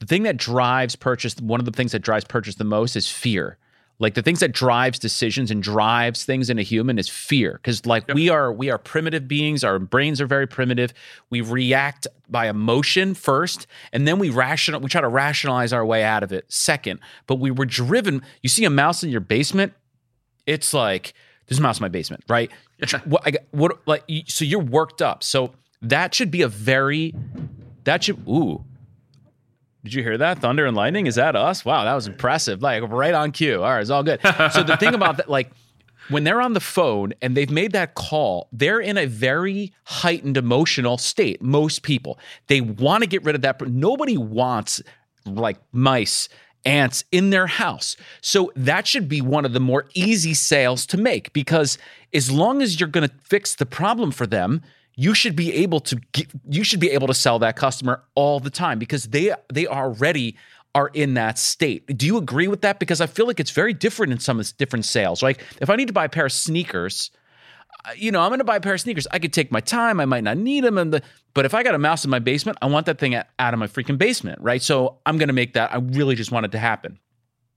the 0.00 0.06
thing 0.06 0.24
that 0.24 0.36
drives 0.36 0.96
purchase. 0.96 1.36
One 1.36 1.60
of 1.60 1.66
the 1.66 1.72
things 1.72 1.92
that 1.92 2.00
drives 2.00 2.24
purchase 2.24 2.56
the 2.56 2.64
most 2.64 2.96
is 2.96 3.08
fear. 3.08 3.56
Like 4.00 4.14
the 4.14 4.22
things 4.22 4.40
that 4.40 4.52
drives 4.52 4.98
decisions 4.98 5.50
and 5.50 5.62
drives 5.62 6.24
things 6.24 6.48
in 6.48 6.58
a 6.58 6.62
human 6.62 6.98
is 6.98 7.08
fear. 7.08 7.52
Because 7.62 7.84
like 7.84 8.08
we 8.08 8.30
are 8.30 8.50
we 8.50 8.70
are 8.70 8.78
primitive 8.78 9.28
beings. 9.28 9.62
Our 9.62 9.78
brains 9.78 10.22
are 10.22 10.26
very 10.26 10.46
primitive. 10.46 10.94
We 11.28 11.42
react 11.42 12.06
by 12.26 12.48
emotion 12.48 13.14
first, 13.14 13.66
and 13.92 14.08
then 14.08 14.18
we 14.18 14.30
rational 14.30 14.80
we 14.80 14.88
try 14.88 15.02
to 15.02 15.08
rationalize 15.08 15.74
our 15.74 15.84
way 15.84 16.02
out 16.02 16.22
of 16.22 16.32
it 16.32 16.50
second. 16.50 17.00
But 17.26 17.36
we 17.36 17.50
were 17.50 17.66
driven. 17.66 18.22
You 18.42 18.48
see 18.48 18.64
a 18.64 18.70
mouse 18.70 19.04
in 19.04 19.10
your 19.10 19.20
basement, 19.20 19.74
it's 20.46 20.72
like 20.72 21.12
there's 21.46 21.58
a 21.58 21.62
mouse 21.62 21.78
in 21.78 21.82
my 21.82 21.88
basement, 21.88 22.24
right? 22.26 22.50
What, 23.04 23.26
I, 23.26 23.32
what 23.50 23.86
like 23.86 24.04
so 24.26 24.46
you're 24.46 24.60
worked 24.60 25.02
up. 25.02 25.22
So 25.22 25.52
that 25.82 26.14
should 26.14 26.30
be 26.30 26.40
a 26.40 26.48
very 26.48 27.14
that 27.84 28.04
should 28.04 28.26
ooh. 28.26 28.64
Did 29.82 29.94
you 29.94 30.02
hear 30.02 30.18
that? 30.18 30.40
Thunder 30.40 30.66
and 30.66 30.76
lightning? 30.76 31.06
Is 31.06 31.14
that 31.14 31.34
us? 31.36 31.64
Wow, 31.64 31.84
that 31.84 31.94
was 31.94 32.06
impressive. 32.06 32.62
Like 32.62 32.82
right 32.88 33.14
on 33.14 33.32
cue. 33.32 33.62
All 33.62 33.70
right, 33.70 33.80
it's 33.80 33.90
all 33.90 34.02
good. 34.02 34.20
So 34.52 34.62
the 34.62 34.76
thing 34.78 34.94
about 34.94 35.16
that, 35.16 35.30
like 35.30 35.50
when 36.10 36.24
they're 36.24 36.42
on 36.42 36.52
the 36.52 36.60
phone 36.60 37.14
and 37.22 37.36
they've 37.36 37.50
made 37.50 37.72
that 37.72 37.94
call, 37.94 38.48
they're 38.52 38.80
in 38.80 38.98
a 38.98 39.06
very 39.06 39.72
heightened 39.84 40.36
emotional 40.36 40.98
state. 40.98 41.40
Most 41.40 41.82
people, 41.82 42.18
they 42.48 42.60
want 42.60 43.02
to 43.04 43.08
get 43.08 43.24
rid 43.24 43.34
of 43.34 43.42
that. 43.42 43.60
Nobody 43.68 44.18
wants 44.18 44.82
like 45.24 45.56
mice, 45.72 46.28
ants 46.64 47.04
in 47.10 47.30
their 47.30 47.46
house. 47.46 47.96
So 48.20 48.52
that 48.56 48.86
should 48.86 49.08
be 49.08 49.22
one 49.22 49.44
of 49.44 49.52
the 49.54 49.60
more 49.60 49.86
easy 49.94 50.34
sales 50.34 50.84
to 50.86 50.98
make 50.98 51.32
because 51.32 51.78
as 52.12 52.30
long 52.30 52.60
as 52.60 52.78
you're 52.78 52.88
going 52.88 53.08
to 53.08 53.14
fix 53.22 53.54
the 53.54 53.66
problem 53.66 54.10
for 54.10 54.26
them, 54.26 54.62
you 54.94 55.14
should 55.14 55.36
be 55.36 55.52
able 55.54 55.80
to 55.80 55.96
get, 56.12 56.28
you 56.48 56.64
should 56.64 56.80
be 56.80 56.90
able 56.90 57.06
to 57.06 57.14
sell 57.14 57.38
that 57.38 57.56
customer 57.56 58.02
all 58.14 58.40
the 58.40 58.50
time 58.50 58.78
because 58.78 59.04
they 59.04 59.32
they 59.52 59.66
already 59.66 60.36
are 60.74 60.88
in 60.94 61.14
that 61.14 61.38
state. 61.38 61.86
Do 61.98 62.06
you 62.06 62.16
agree 62.16 62.48
with 62.48 62.60
that? 62.62 62.78
Because 62.78 63.00
I 63.00 63.06
feel 63.06 63.26
like 63.26 63.40
it's 63.40 63.50
very 63.50 63.74
different 63.74 64.12
in 64.12 64.20
some 64.20 64.40
different 64.58 64.84
sales. 64.84 65.22
Like 65.22 65.42
if 65.60 65.70
I 65.70 65.76
need 65.76 65.88
to 65.88 65.92
buy 65.92 66.04
a 66.04 66.08
pair 66.08 66.26
of 66.26 66.32
sneakers, 66.32 67.10
uh, 67.84 67.92
you 67.96 68.12
know, 68.12 68.20
I'm 68.20 68.28
going 68.28 68.38
to 68.38 68.44
buy 68.44 68.56
a 68.56 68.60
pair 68.60 68.74
of 68.74 68.80
sneakers. 68.80 69.06
I 69.10 69.18
could 69.18 69.32
take 69.32 69.50
my 69.50 69.60
time. 69.60 70.00
I 70.00 70.04
might 70.04 70.24
not 70.24 70.36
need 70.36 70.64
them, 70.64 70.78
and 70.78 70.92
the 70.92 71.02
but 71.32 71.44
if 71.44 71.54
I 71.54 71.62
got 71.62 71.74
a 71.74 71.78
mouse 71.78 72.04
in 72.04 72.10
my 72.10 72.18
basement, 72.18 72.58
I 72.60 72.66
want 72.66 72.86
that 72.86 72.98
thing 72.98 73.14
out 73.14 73.26
out 73.38 73.54
of 73.54 73.60
my 73.60 73.66
freaking 73.66 73.98
basement, 73.98 74.40
right? 74.40 74.62
So 74.62 74.98
I'm 75.06 75.18
going 75.18 75.28
to 75.28 75.34
make 75.34 75.54
that. 75.54 75.72
I 75.72 75.78
really 75.78 76.14
just 76.14 76.30
want 76.30 76.46
it 76.46 76.52
to 76.52 76.58
happen. 76.58 76.98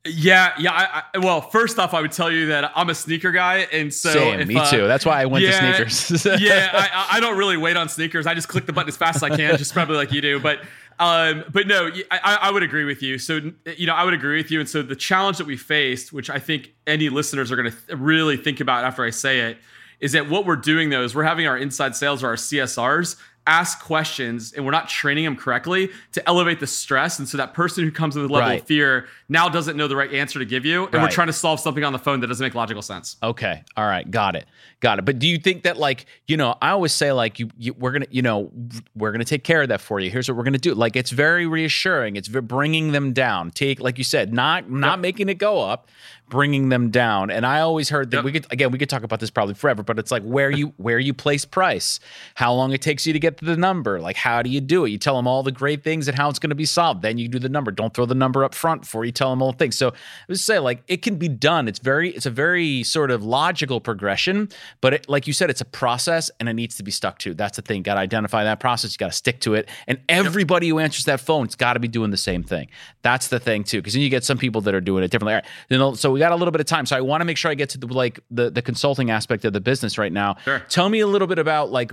Yeah 0.06 0.54
yeah 0.60 0.72
I, 0.72 1.04
I, 1.14 1.18
well 1.20 1.40
first 1.40 1.80
off 1.80 1.94
i 1.94 2.02
would 2.02 2.12
tell 2.12 2.30
you 2.30 2.48
that 2.48 2.74
i'm 2.76 2.90
a 2.90 2.96
sneaker 2.96 3.32
guy 3.32 3.60
and 3.72 3.94
so 3.94 4.12
Same, 4.12 4.42
if, 4.42 4.48
me 4.50 4.58
uh, 4.58 4.70
too. 4.70 4.88
That's 4.88 5.06
why 5.06 5.22
I 5.22 5.26
went 5.26 5.46
yeah, 5.46 5.78
to 5.78 5.90
sneakers. 5.90 6.26
yeah, 6.42 6.70
I, 6.74 7.18
I- 7.18 7.20
don't 7.20 7.38
really 7.38 7.58
wait 7.58 7.78
on 7.78 7.90
sneakers. 7.90 8.28
I 8.28 8.34
just 8.34 8.48
click 8.48 8.66
the 8.66 8.74
button 8.74 8.90
as 8.90 8.98
fast 8.98 9.18
as 9.18 9.24
I 9.24 9.36
can, 9.36 9.58
just 9.58 9.74
probably 9.74 9.96
like 9.96 10.12
you 10.12 10.22
do. 10.22 10.40
But 10.40 10.60
um, 11.00 11.46
but 11.52 11.68
no, 11.68 11.90
I, 12.12 12.20
I 12.24 12.36
I 12.42 12.52
would 12.52 12.64
agree 12.64 12.86
with 12.86 13.02
you. 13.02 13.18
So 13.18 13.40
you 13.78 13.88
know, 13.88 13.96
I 13.96 14.04
would 14.04 14.14
agree 14.14 14.38
with 14.38 14.52
you. 14.52 14.60
And 14.60 14.70
so 14.70 14.82
the 14.82 14.96
challenge 14.96 15.38
that 15.38 15.48
we 15.48 15.58
faced, 15.58 16.14
which 16.14 16.30
I 16.30 16.40
think 16.40 16.74
any 16.86 17.10
listeners 17.10 17.52
are 17.52 17.56
going 17.56 17.72
to 17.72 17.78
th- 17.88 17.98
really 18.00 18.38
think 18.38 18.60
about 18.60 18.84
after 18.84 19.04
I 19.04 19.10
say 19.10 19.40
it, 19.40 19.58
is 20.00 20.12
that 20.12 20.30
what 20.30 20.46
we're 20.46 20.56
doing 20.56 20.90
though 20.90 21.04
is 21.04 21.16
we're 21.16 21.24
having 21.24 21.48
our 21.48 21.58
inside 21.58 21.96
sales 21.96 22.24
or 22.24 22.28
our 22.28 22.36
CSRs 22.36 23.16
ask 23.46 23.82
questions 23.82 24.54
and 24.54 24.66
we're 24.66 24.72
not 24.72 24.88
training 24.88 25.26
them 25.26 25.36
correctly 25.36 25.90
to 26.14 26.28
elevate 26.28 26.60
the 26.60 26.68
stress. 26.68 27.20
And 27.20 27.28
so 27.28 27.38
that 27.38 27.54
person 27.54 27.84
who 27.84 27.92
comes 27.92 28.16
with 28.16 28.26
a 28.26 28.34
level 28.34 28.50
right. 28.50 28.62
of 28.62 28.68
fear 28.68 29.08
now 29.28 29.50
doesn't 29.50 29.76
know 29.76 29.88
the 29.88 29.96
right 29.96 30.14
answer 30.14 30.40
to 30.40 30.46
give 30.46 30.66
you. 30.66 30.86
And 30.86 30.94
right. 30.96 31.04
we're 31.04 31.10
trying 31.10 31.28
to 31.28 31.34
solve 31.34 31.60
something 31.60 31.84
on 31.84 31.92
the 31.92 32.00
phone 32.00 32.22
that 32.22 32.28
doesn't 32.28 32.44
make 32.44 32.56
logical 32.56 32.82
sense. 32.82 33.18
Okay. 33.22 33.64
All 33.76 33.86
right. 33.86 34.10
Got 34.10 34.36
it. 34.36 34.46
Got 34.80 35.00
it. 35.00 35.06
But 35.06 35.20
do 35.20 35.28
you 35.28 35.38
think 35.38 35.64
that 35.64 35.78
like, 35.78 36.06
you 36.28 36.38
know, 36.38 36.56
I 36.62 36.70
always 36.70 36.94
say 36.94 37.12
like 37.12 37.40
you, 37.40 37.50
you 37.58 37.74
we're 37.74 37.92
going 37.92 38.04
to, 38.04 38.14
you 38.14 38.22
know, 38.22 38.52
we're 38.96 39.12
going 39.12 39.20
to 39.20 39.26
take 39.26 39.44
care 39.44 39.62
of 39.62 39.70
that 39.70 39.82
for 39.82 40.00
you. 40.00 40.10
Here's 40.10 40.30
what 40.30 40.38
we're 40.38 40.44
going 40.44 40.54
to 40.54 40.60
do. 40.60 40.74
Like 40.74 40.96
it's 40.96 41.12
very 41.12 41.46
reassuring. 41.46 42.16
It's 42.16 42.30
bringing 42.30 42.92
them 42.92 43.14
down. 43.14 43.52
Take, 43.52 43.80
like 43.80 43.98
you 43.98 44.04
said, 44.04 44.34
not, 44.34 44.70
not 44.70 44.94
yep. 44.94 45.00
making 45.00 45.30
it 45.30 45.36
go 45.36 45.60
up, 45.60 45.90
bringing 46.30 46.70
them 46.70 46.90
down. 46.90 47.30
And 47.30 47.46
I 47.46 47.60
always 47.60 47.90
heard 47.90 48.12
that 48.12 48.18
yep. 48.18 48.26
we 48.26 48.32
could 48.32 48.52
again 48.52 48.72
we 48.72 48.78
could 48.78 48.90
talk 48.90 49.04
about 49.04 49.20
this 49.20 49.30
probably 49.30 49.54
forever, 49.54 49.84
but 49.84 50.00
it's 50.00 50.12
like 50.12 50.24
where 50.24 50.50
you 50.50 50.74
where 50.78 51.00
you 51.00 51.14
place 51.14 51.46
price, 51.46 52.00
how 52.36 52.54
long 52.54 52.74
it 52.74 52.82
takes 52.82 53.06
you 53.06 53.14
to 53.14 53.20
get 53.20 53.38
to 53.38 53.46
the 53.46 53.58
number, 53.58 54.00
like 54.00 54.16
how 54.16 54.42
do 54.42 54.50
you 54.50 54.62
do 54.62 54.86
it? 54.86 54.90
You 54.90 54.98
tell 54.98 55.16
them 55.16 55.28
all 55.28 55.44
the 55.44 55.52
great 55.52 55.84
things 55.84 56.08
and 56.08 56.18
how 56.18 56.30
it's 56.30 56.40
going 56.40 56.50
to 56.50 56.56
be 56.56 56.66
solved. 56.66 57.02
Then 57.02 57.18
you 57.18 57.28
do 57.28 57.40
the 57.40 57.50
number. 57.50 57.72
Don't 57.72 57.94
throw 57.94 58.06
the 58.06 58.16
number 58.16 58.44
up 58.44 58.56
front 58.56 58.82
before 58.82 59.06
you 59.06 59.12
tell 59.12 59.30
them 59.30 59.42
all 59.42 59.52
the 59.52 59.58
things. 59.58 59.76
So 59.76 59.90
I 59.90 59.94
would 60.28 60.40
say 60.40 60.60
like 60.60 60.84
it 60.88 61.02
can 61.02 61.18
be 61.18 61.28
done. 61.28 61.68
It's 61.68 61.80
very 61.80 62.10
it's 62.10 62.26
a 62.26 62.32
very 62.32 62.84
sort 62.84 63.12
of 63.12 63.24
logical 63.24 63.80
progression, 63.80 64.50
but 64.82 64.94
it, 64.94 65.10
like 65.10 65.28
you 65.28 65.34
said, 65.34 65.50
it's 65.50 65.62
a 65.62 65.66
process 65.66 66.32
and 66.40 66.50
it 66.50 66.54
needs 66.54 66.76
to 66.78 66.84
be 66.84 66.92
stuck 66.92 67.20
to. 67.20 67.34
That's 67.34 67.58
the 67.58 67.62
thing. 67.62 67.84
Got 67.84 67.96
to 67.96 68.00
identify 68.00 68.44
that 68.44 68.60
process. 68.60 68.94
You 68.94 68.98
got 68.98 69.12
to 69.12 69.18
stick 69.18 69.40
to 69.42 69.54
it. 69.54 69.70
And 69.88 70.00
everybody 70.10 70.68
yep. 70.68 70.74
who 70.74 70.80
answers 70.80 71.06
that 71.06 71.20
phone, 71.20 71.46
it's 71.46 71.56
got 71.56 71.74
to 71.74 71.80
be 71.80 71.88
doing 71.88 72.12
the 72.12 72.18
same 72.18 72.44
thing. 72.44 72.70
That's 73.02 73.28
the 73.28 73.40
thing 73.40 73.64
too, 73.64 73.80
because 73.80 73.94
then 73.94 74.02
you 74.02 74.10
get 74.10 74.24
some 74.24 74.38
people 74.38 74.62
that 74.62 74.74
are 74.74 74.82
doing 74.82 75.04
it 75.04 75.12
differently. 75.12 75.34
Right. 75.34 75.98
So 75.98 76.13
we 76.14 76.20
got 76.20 76.32
a 76.32 76.36
little 76.36 76.52
bit 76.52 76.62
of 76.62 76.68
time, 76.68 76.86
so 76.86 76.96
I 76.96 77.02
want 77.02 77.22
to 77.22 77.26
make 77.26 77.38
sure 77.38 77.52
I 77.52 77.56
get 77.56 77.70
to 77.70 77.78
the 77.78 77.88
like 77.88 78.20
the 78.32 78.50
the 78.50 78.62
consulting 78.62 79.10
aspect 79.10 79.46
of 79.46 79.54
the 79.54 79.62
business 79.62 79.98
right 79.98 80.12
now. 80.12 80.38
Sure. 80.44 80.60
Tell 80.70 80.90
me 80.90 81.00
a 81.00 81.08
little 81.08 81.28
bit 81.28 81.40
about 81.40 81.72
like 81.72 81.92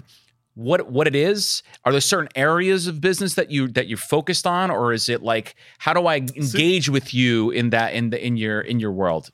what 0.55 0.91
what 0.91 1.07
it 1.07 1.15
is 1.15 1.63
are 1.85 1.93
there 1.93 2.01
certain 2.01 2.29
areas 2.35 2.87
of 2.87 3.01
business 3.01 3.35
that 3.35 3.51
you 3.51 3.69
that 3.69 3.87
you're 3.87 3.97
focused 3.97 4.47
on 4.47 4.71
or 4.71 4.93
is 4.93 5.09
it 5.09 5.23
like 5.23 5.55
how 5.79 5.95
do 5.95 6.07
i 6.07 6.17
engage 6.17 6.87
so, 6.87 6.93
with 6.93 7.15
you 7.15 7.51
in 7.51 7.71
that 7.71 7.95
in 7.95 8.11
the 8.11 8.27
in 8.27 8.37
your 8.37 8.61
in 8.61 8.81
your 8.81 8.91
world 8.91 9.31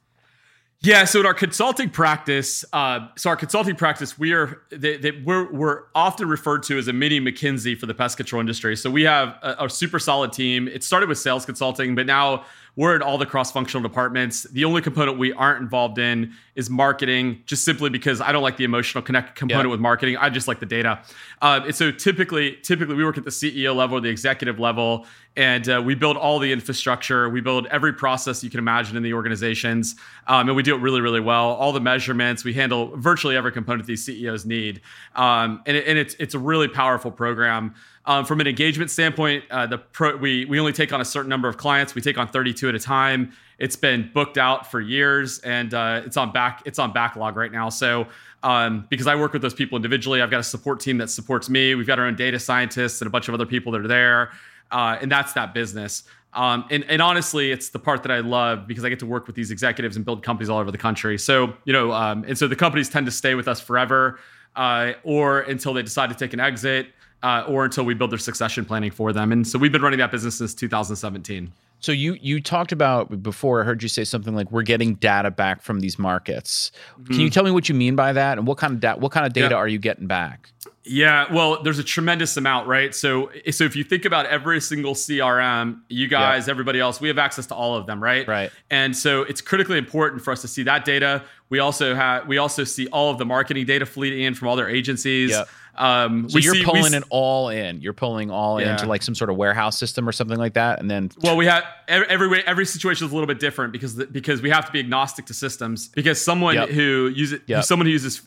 yeah, 0.83 1.05
so 1.05 1.21
in 1.21 1.27
our 1.27 1.35
consulting 1.35 1.89
practice, 1.89 2.65
uh, 2.73 3.09
so 3.17 3.31
our 3.31 3.37
consulting 3.37 3.77
practice, 3.77 4.19
we 4.19 4.33
are 4.35 4.61
they, 4.71 4.99
they, 4.99 5.11
we're 5.25 5.51
we're 5.51 5.85
often 5.95 6.29
referred 6.29 6.63
to 6.65 6.79
as 6.79 6.87
a 6.87 6.93
mini 6.93 7.19
McKinsey 7.19 7.77
for 7.77 7.87
the 7.87 7.95
pest 7.95 8.19
control 8.19 8.41
industry. 8.41 8.77
So 8.77 8.91
we 8.91 9.03
have 9.05 9.37
a, 9.43 9.65
a 9.65 9.71
super 9.71 9.99
solid 9.99 10.33
team. 10.33 10.69
It 10.69 10.85
started 10.85 11.09
with 11.09 11.19
sales 11.19 11.47
consulting, 11.47 11.95
but 11.95 12.07
now 12.07 12.45
we're 12.77 12.95
in 12.95 13.01
all 13.01 13.17
the 13.17 13.27
cross-functional 13.27 13.83
departments. 13.83 14.45
The 14.45 14.65
only 14.67 14.83
component 14.83 15.19
we 15.19 15.33
aren't 15.33 15.63
involved 15.63 15.99
in 15.99 16.35
is 16.55 16.69
marketing, 16.69 17.43
just 17.47 17.65
simply 17.65 17.89
because 17.89 18.21
I 18.21 18.33
don't 18.33 18.43
like 18.43 18.59
the 18.59 18.65
emotional 18.65 19.03
connect 19.03 19.35
component 19.35 19.71
with 19.71 19.81
marketing. 19.81 20.19
I 20.19 20.29
just 20.29 20.47
like 20.47 20.61
the 20.61 20.67
data. 20.67 21.01
Uh, 21.41 21.61
and 21.65 21.75
so 21.75 21.91
typically, 21.91 22.57
typically 22.63 22.95
we 22.95 23.05
work 23.05 23.17
at 23.17 23.25
the 23.25 23.31
CEO 23.31 23.75
level, 23.75 23.99
the 24.01 24.11
executive 24.11 24.61
level, 24.61 25.07
and 25.37 25.69
uh, 25.69 25.83
we 25.85 25.95
build 25.95 26.17
all 26.17 26.39
the 26.39 26.53
infrastructure. 26.53 27.29
We 27.29 27.41
build 27.41 27.67
every 27.67 27.93
process 27.95 28.45
you 28.45 28.51
can 28.51 28.59
imagine 28.59 28.97
in 28.97 29.03
the 29.03 29.13
organizations, 29.13 29.97
um, 30.27 30.49
and 30.49 30.57
we 30.57 30.63
do 30.63 30.75
it 30.75 30.81
really, 30.81 31.01
really 31.01 31.21
well. 31.21 31.51
All 31.55 31.73
the 31.73 31.81
measurements, 31.81 32.45
we 32.45 32.55
handle 32.55 32.97
virtually 32.97 33.37
every 33.37 33.53
component 33.53 33.87
these 33.87 34.05
CEOs 34.05 34.47
need, 34.47 34.81
um, 35.15 35.63
and, 35.67 35.77
it, 35.77 35.87
and 35.87 35.99
it's 35.99 36.15
it's 36.15 36.35
a 36.35 36.39
really 36.39 36.69
powerful 36.69 37.11
program. 37.11 37.75
Um, 38.09 38.25
from 38.25 38.41
an 38.41 38.47
engagement 38.47 38.91
standpoint, 38.93 39.45
uh, 39.51 39.67
the 39.67 39.79
pro, 39.79 40.17
we 40.17 40.45
we 40.45 40.61
only 40.61 40.73
take 40.73 40.93
on 40.93 41.01
a 41.01 41.05
certain 41.05 41.29
number 41.29 41.49
of 41.49 41.57
clients. 41.57 41.95
We 41.97 42.03
take 42.03 42.19
on 42.19 42.29
32 42.29 42.69
at 42.69 42.75
a 42.77 42.79
time. 42.79 43.33
It's 43.59 43.75
been 43.75 44.11
booked 44.15 44.39
out 44.39 44.71
for 44.71 44.81
years, 44.81 45.41
and 45.41 45.75
uh, 45.75 46.03
it's 46.05 46.17
on 46.17 46.31
back 46.31 46.63
it's 46.67 46.79
on 46.79 46.93
backlog 46.93 47.37
right 47.37 47.51
now. 47.51 47.69
So 47.69 48.07
um, 48.45 48.87
because 48.91 49.09
I 49.09 49.17
work 49.17 49.33
with 49.33 49.43
those 49.43 49.55
people 49.55 49.75
individually, 49.75 50.23
I've 50.23 50.31
got 50.31 50.39
a 50.39 50.45
support 50.45 50.79
team 50.79 50.99
that 50.99 51.11
supports 51.11 51.51
me. 51.51 51.75
We've 51.75 51.87
got 51.87 51.99
our 51.99 52.07
own 52.07 52.15
data 52.15 52.39
scientists 52.39 53.01
and 53.01 53.09
a 53.09 53.11
bunch 53.11 53.27
of 53.27 53.35
other 53.35 53.47
people 53.47 53.73
that 53.73 53.81
are 53.81 53.89
there, 53.89 54.31
uh, 54.71 54.99
and 55.01 55.11
that's 55.11 55.33
that 55.33 55.53
business. 55.53 56.05
Um, 56.33 56.67
and, 56.71 56.85
and, 56.85 57.01
honestly, 57.01 57.51
it's 57.51 57.71
the 57.71 57.79
part 57.79 58.03
that 58.03 58.13
I 58.13 58.21
love 58.21 58.67
because 58.67 58.85
I 58.85 58.91
get 58.91 58.99
to 58.99 59.07
work 59.07 59.27
with 59.27 59.35
these 59.35 59.51
executives 59.51 59.97
and 59.97 60.05
build 60.05 60.23
companies 60.23 60.51
all 60.51 60.59
over 60.59 60.71
the 60.71 60.77
country. 60.77 61.17
So 61.17 61.55
you 61.65 61.73
know, 61.73 61.93
um, 61.93 62.25
and 62.29 62.39
so 62.39 62.47
the 62.47 62.55
companies 62.55 62.89
tend 62.89 63.07
to 63.07 63.13
stay 63.13 63.35
with 63.35 63.49
us 63.49 63.59
forever, 63.61 64.21
uh, 64.55 64.93
or 65.03 65.41
until 65.41 65.73
they 65.73 65.83
decide 65.83 66.11
to 66.11 66.15
take 66.15 66.33
an 66.33 66.41
exit 66.41 66.93
uh, 67.23 67.45
or 67.49 67.65
until 67.65 67.85
we 67.85 67.95
build 67.95 68.11
their 68.11 68.19
succession 68.19 68.65
planning 68.65 68.91
for 68.91 69.13
them. 69.13 69.33
And 69.33 69.47
so 69.47 69.59
we've 69.59 69.73
been 69.73 69.83
running 69.83 69.99
that 69.99 70.11
business 70.11 70.37
since 70.37 70.55
2017. 70.55 71.53
So 71.81 71.93
you 71.93 72.15
you 72.21 72.41
talked 72.41 72.73
about 72.73 73.23
before 73.23 73.61
I 73.61 73.65
heard 73.65 73.83
you 73.83 73.89
say 73.89 74.05
something 74.05 74.35
like 74.35 74.51
we're 74.51 74.63
getting 74.63 74.95
data 74.95 75.31
back 75.31 75.63
from 75.63 75.81
these 75.81 75.99
markets. 75.99 76.73
Mm-hmm. 76.93 77.13
Can 77.13 77.21
you 77.21 77.31
tell 77.31 77.45
me 77.45 77.51
what 77.51 77.69
you 77.69 77.75
mean 77.75 77.97
by 77.97 78.13
that 78.13 78.39
and 78.39 78.47
what 78.47 78.59
kind 78.59 78.73
of 78.73 78.81
da- 78.81 78.97
what 78.97 79.13
kind 79.13 79.27
of 79.27 79.33
data 79.33 79.51
yeah. 79.51 79.57
are 79.57 79.69
you 79.69 79.79
getting 79.79 80.07
back? 80.07 80.51
Yeah, 80.89 81.33
well, 81.33 81.63
there's 81.63 81.81
a 81.81 81.85
tremendous 81.85 82.37
amount, 82.37 82.69
right? 82.69 82.95
So, 82.95 83.31
so 83.51 83.65
if 83.65 83.75
you 83.75 83.83
think 83.83 84.05
about 84.05 84.27
every 84.27 84.61
single 84.61 84.95
CRM, 84.95 85.81
you 85.89 86.07
guys, 86.07 86.49
everybody 86.49 86.79
else, 86.79 87.01
we 87.01 87.09
have 87.09 87.19
access 87.19 87.47
to 87.47 87.57
all 87.57 87.75
of 87.75 87.87
them, 87.87 88.01
right? 88.01 88.27
Right. 88.27 88.53
And 88.71 88.97
so 88.97 89.23
it's 89.23 89.41
critically 89.41 89.79
important 89.79 90.23
for 90.23 90.31
us 90.31 90.43
to 90.43 90.49
see 90.49 90.63
that 90.63 90.85
data. 90.85 91.25
We 91.49 91.59
also 91.59 91.95
have 91.95 92.29
we 92.29 92.39
also 92.39 92.63
see 92.65 92.87
all 92.89 93.11
of 93.11 93.19
the 93.19 93.25
marketing 93.25 93.67
data 93.67 93.85
fleet 93.85 94.19
in 94.19 94.35
from 94.35 94.49
all 94.49 94.57
their 94.57 94.69
agencies. 94.69 95.31
Yep. 95.31 95.49
Um, 95.77 96.29
so 96.29 96.39
you're 96.39 96.55
see, 96.55 96.65
pulling 96.65 96.95
it 96.95 97.05
all 97.11 97.49
in. 97.49 97.81
You're 97.81 97.93
pulling 97.93 98.31
all 98.31 98.61
yeah. 98.61 98.73
into 98.73 98.87
like 98.87 99.03
some 99.03 99.15
sort 99.15 99.31
of 99.31 99.37
warehouse 99.37 99.79
system 99.79 100.09
or 100.09 100.13
something 100.13 100.39
like 100.39 100.55
that, 100.55 100.81
and 100.81 100.91
then. 100.91 101.11
Well, 101.23 101.37
we 101.37 101.47
have 101.47 101.65
every 101.89 102.09
every, 102.09 102.47
every 102.47 102.67
situation 102.67 103.07
is 103.07 103.13
a 103.13 103.15
little 103.15 103.27
bit 103.27 103.41
different 103.41 103.73
because 103.73 103.95
because 103.95 104.43
we 104.43 104.51
have 104.51 104.67
to 104.67 104.73
be 104.73 104.81
agnostic 104.81 105.27
to 105.27 105.35
systems. 105.35 105.89
Because 105.89 106.21
someone 106.21 106.55
yep. 106.55 106.69
who 106.69 107.13
uses 107.15 107.41
yep. 107.47 107.65
someone 107.65 107.87
who 107.87 107.93
uses 107.93 108.23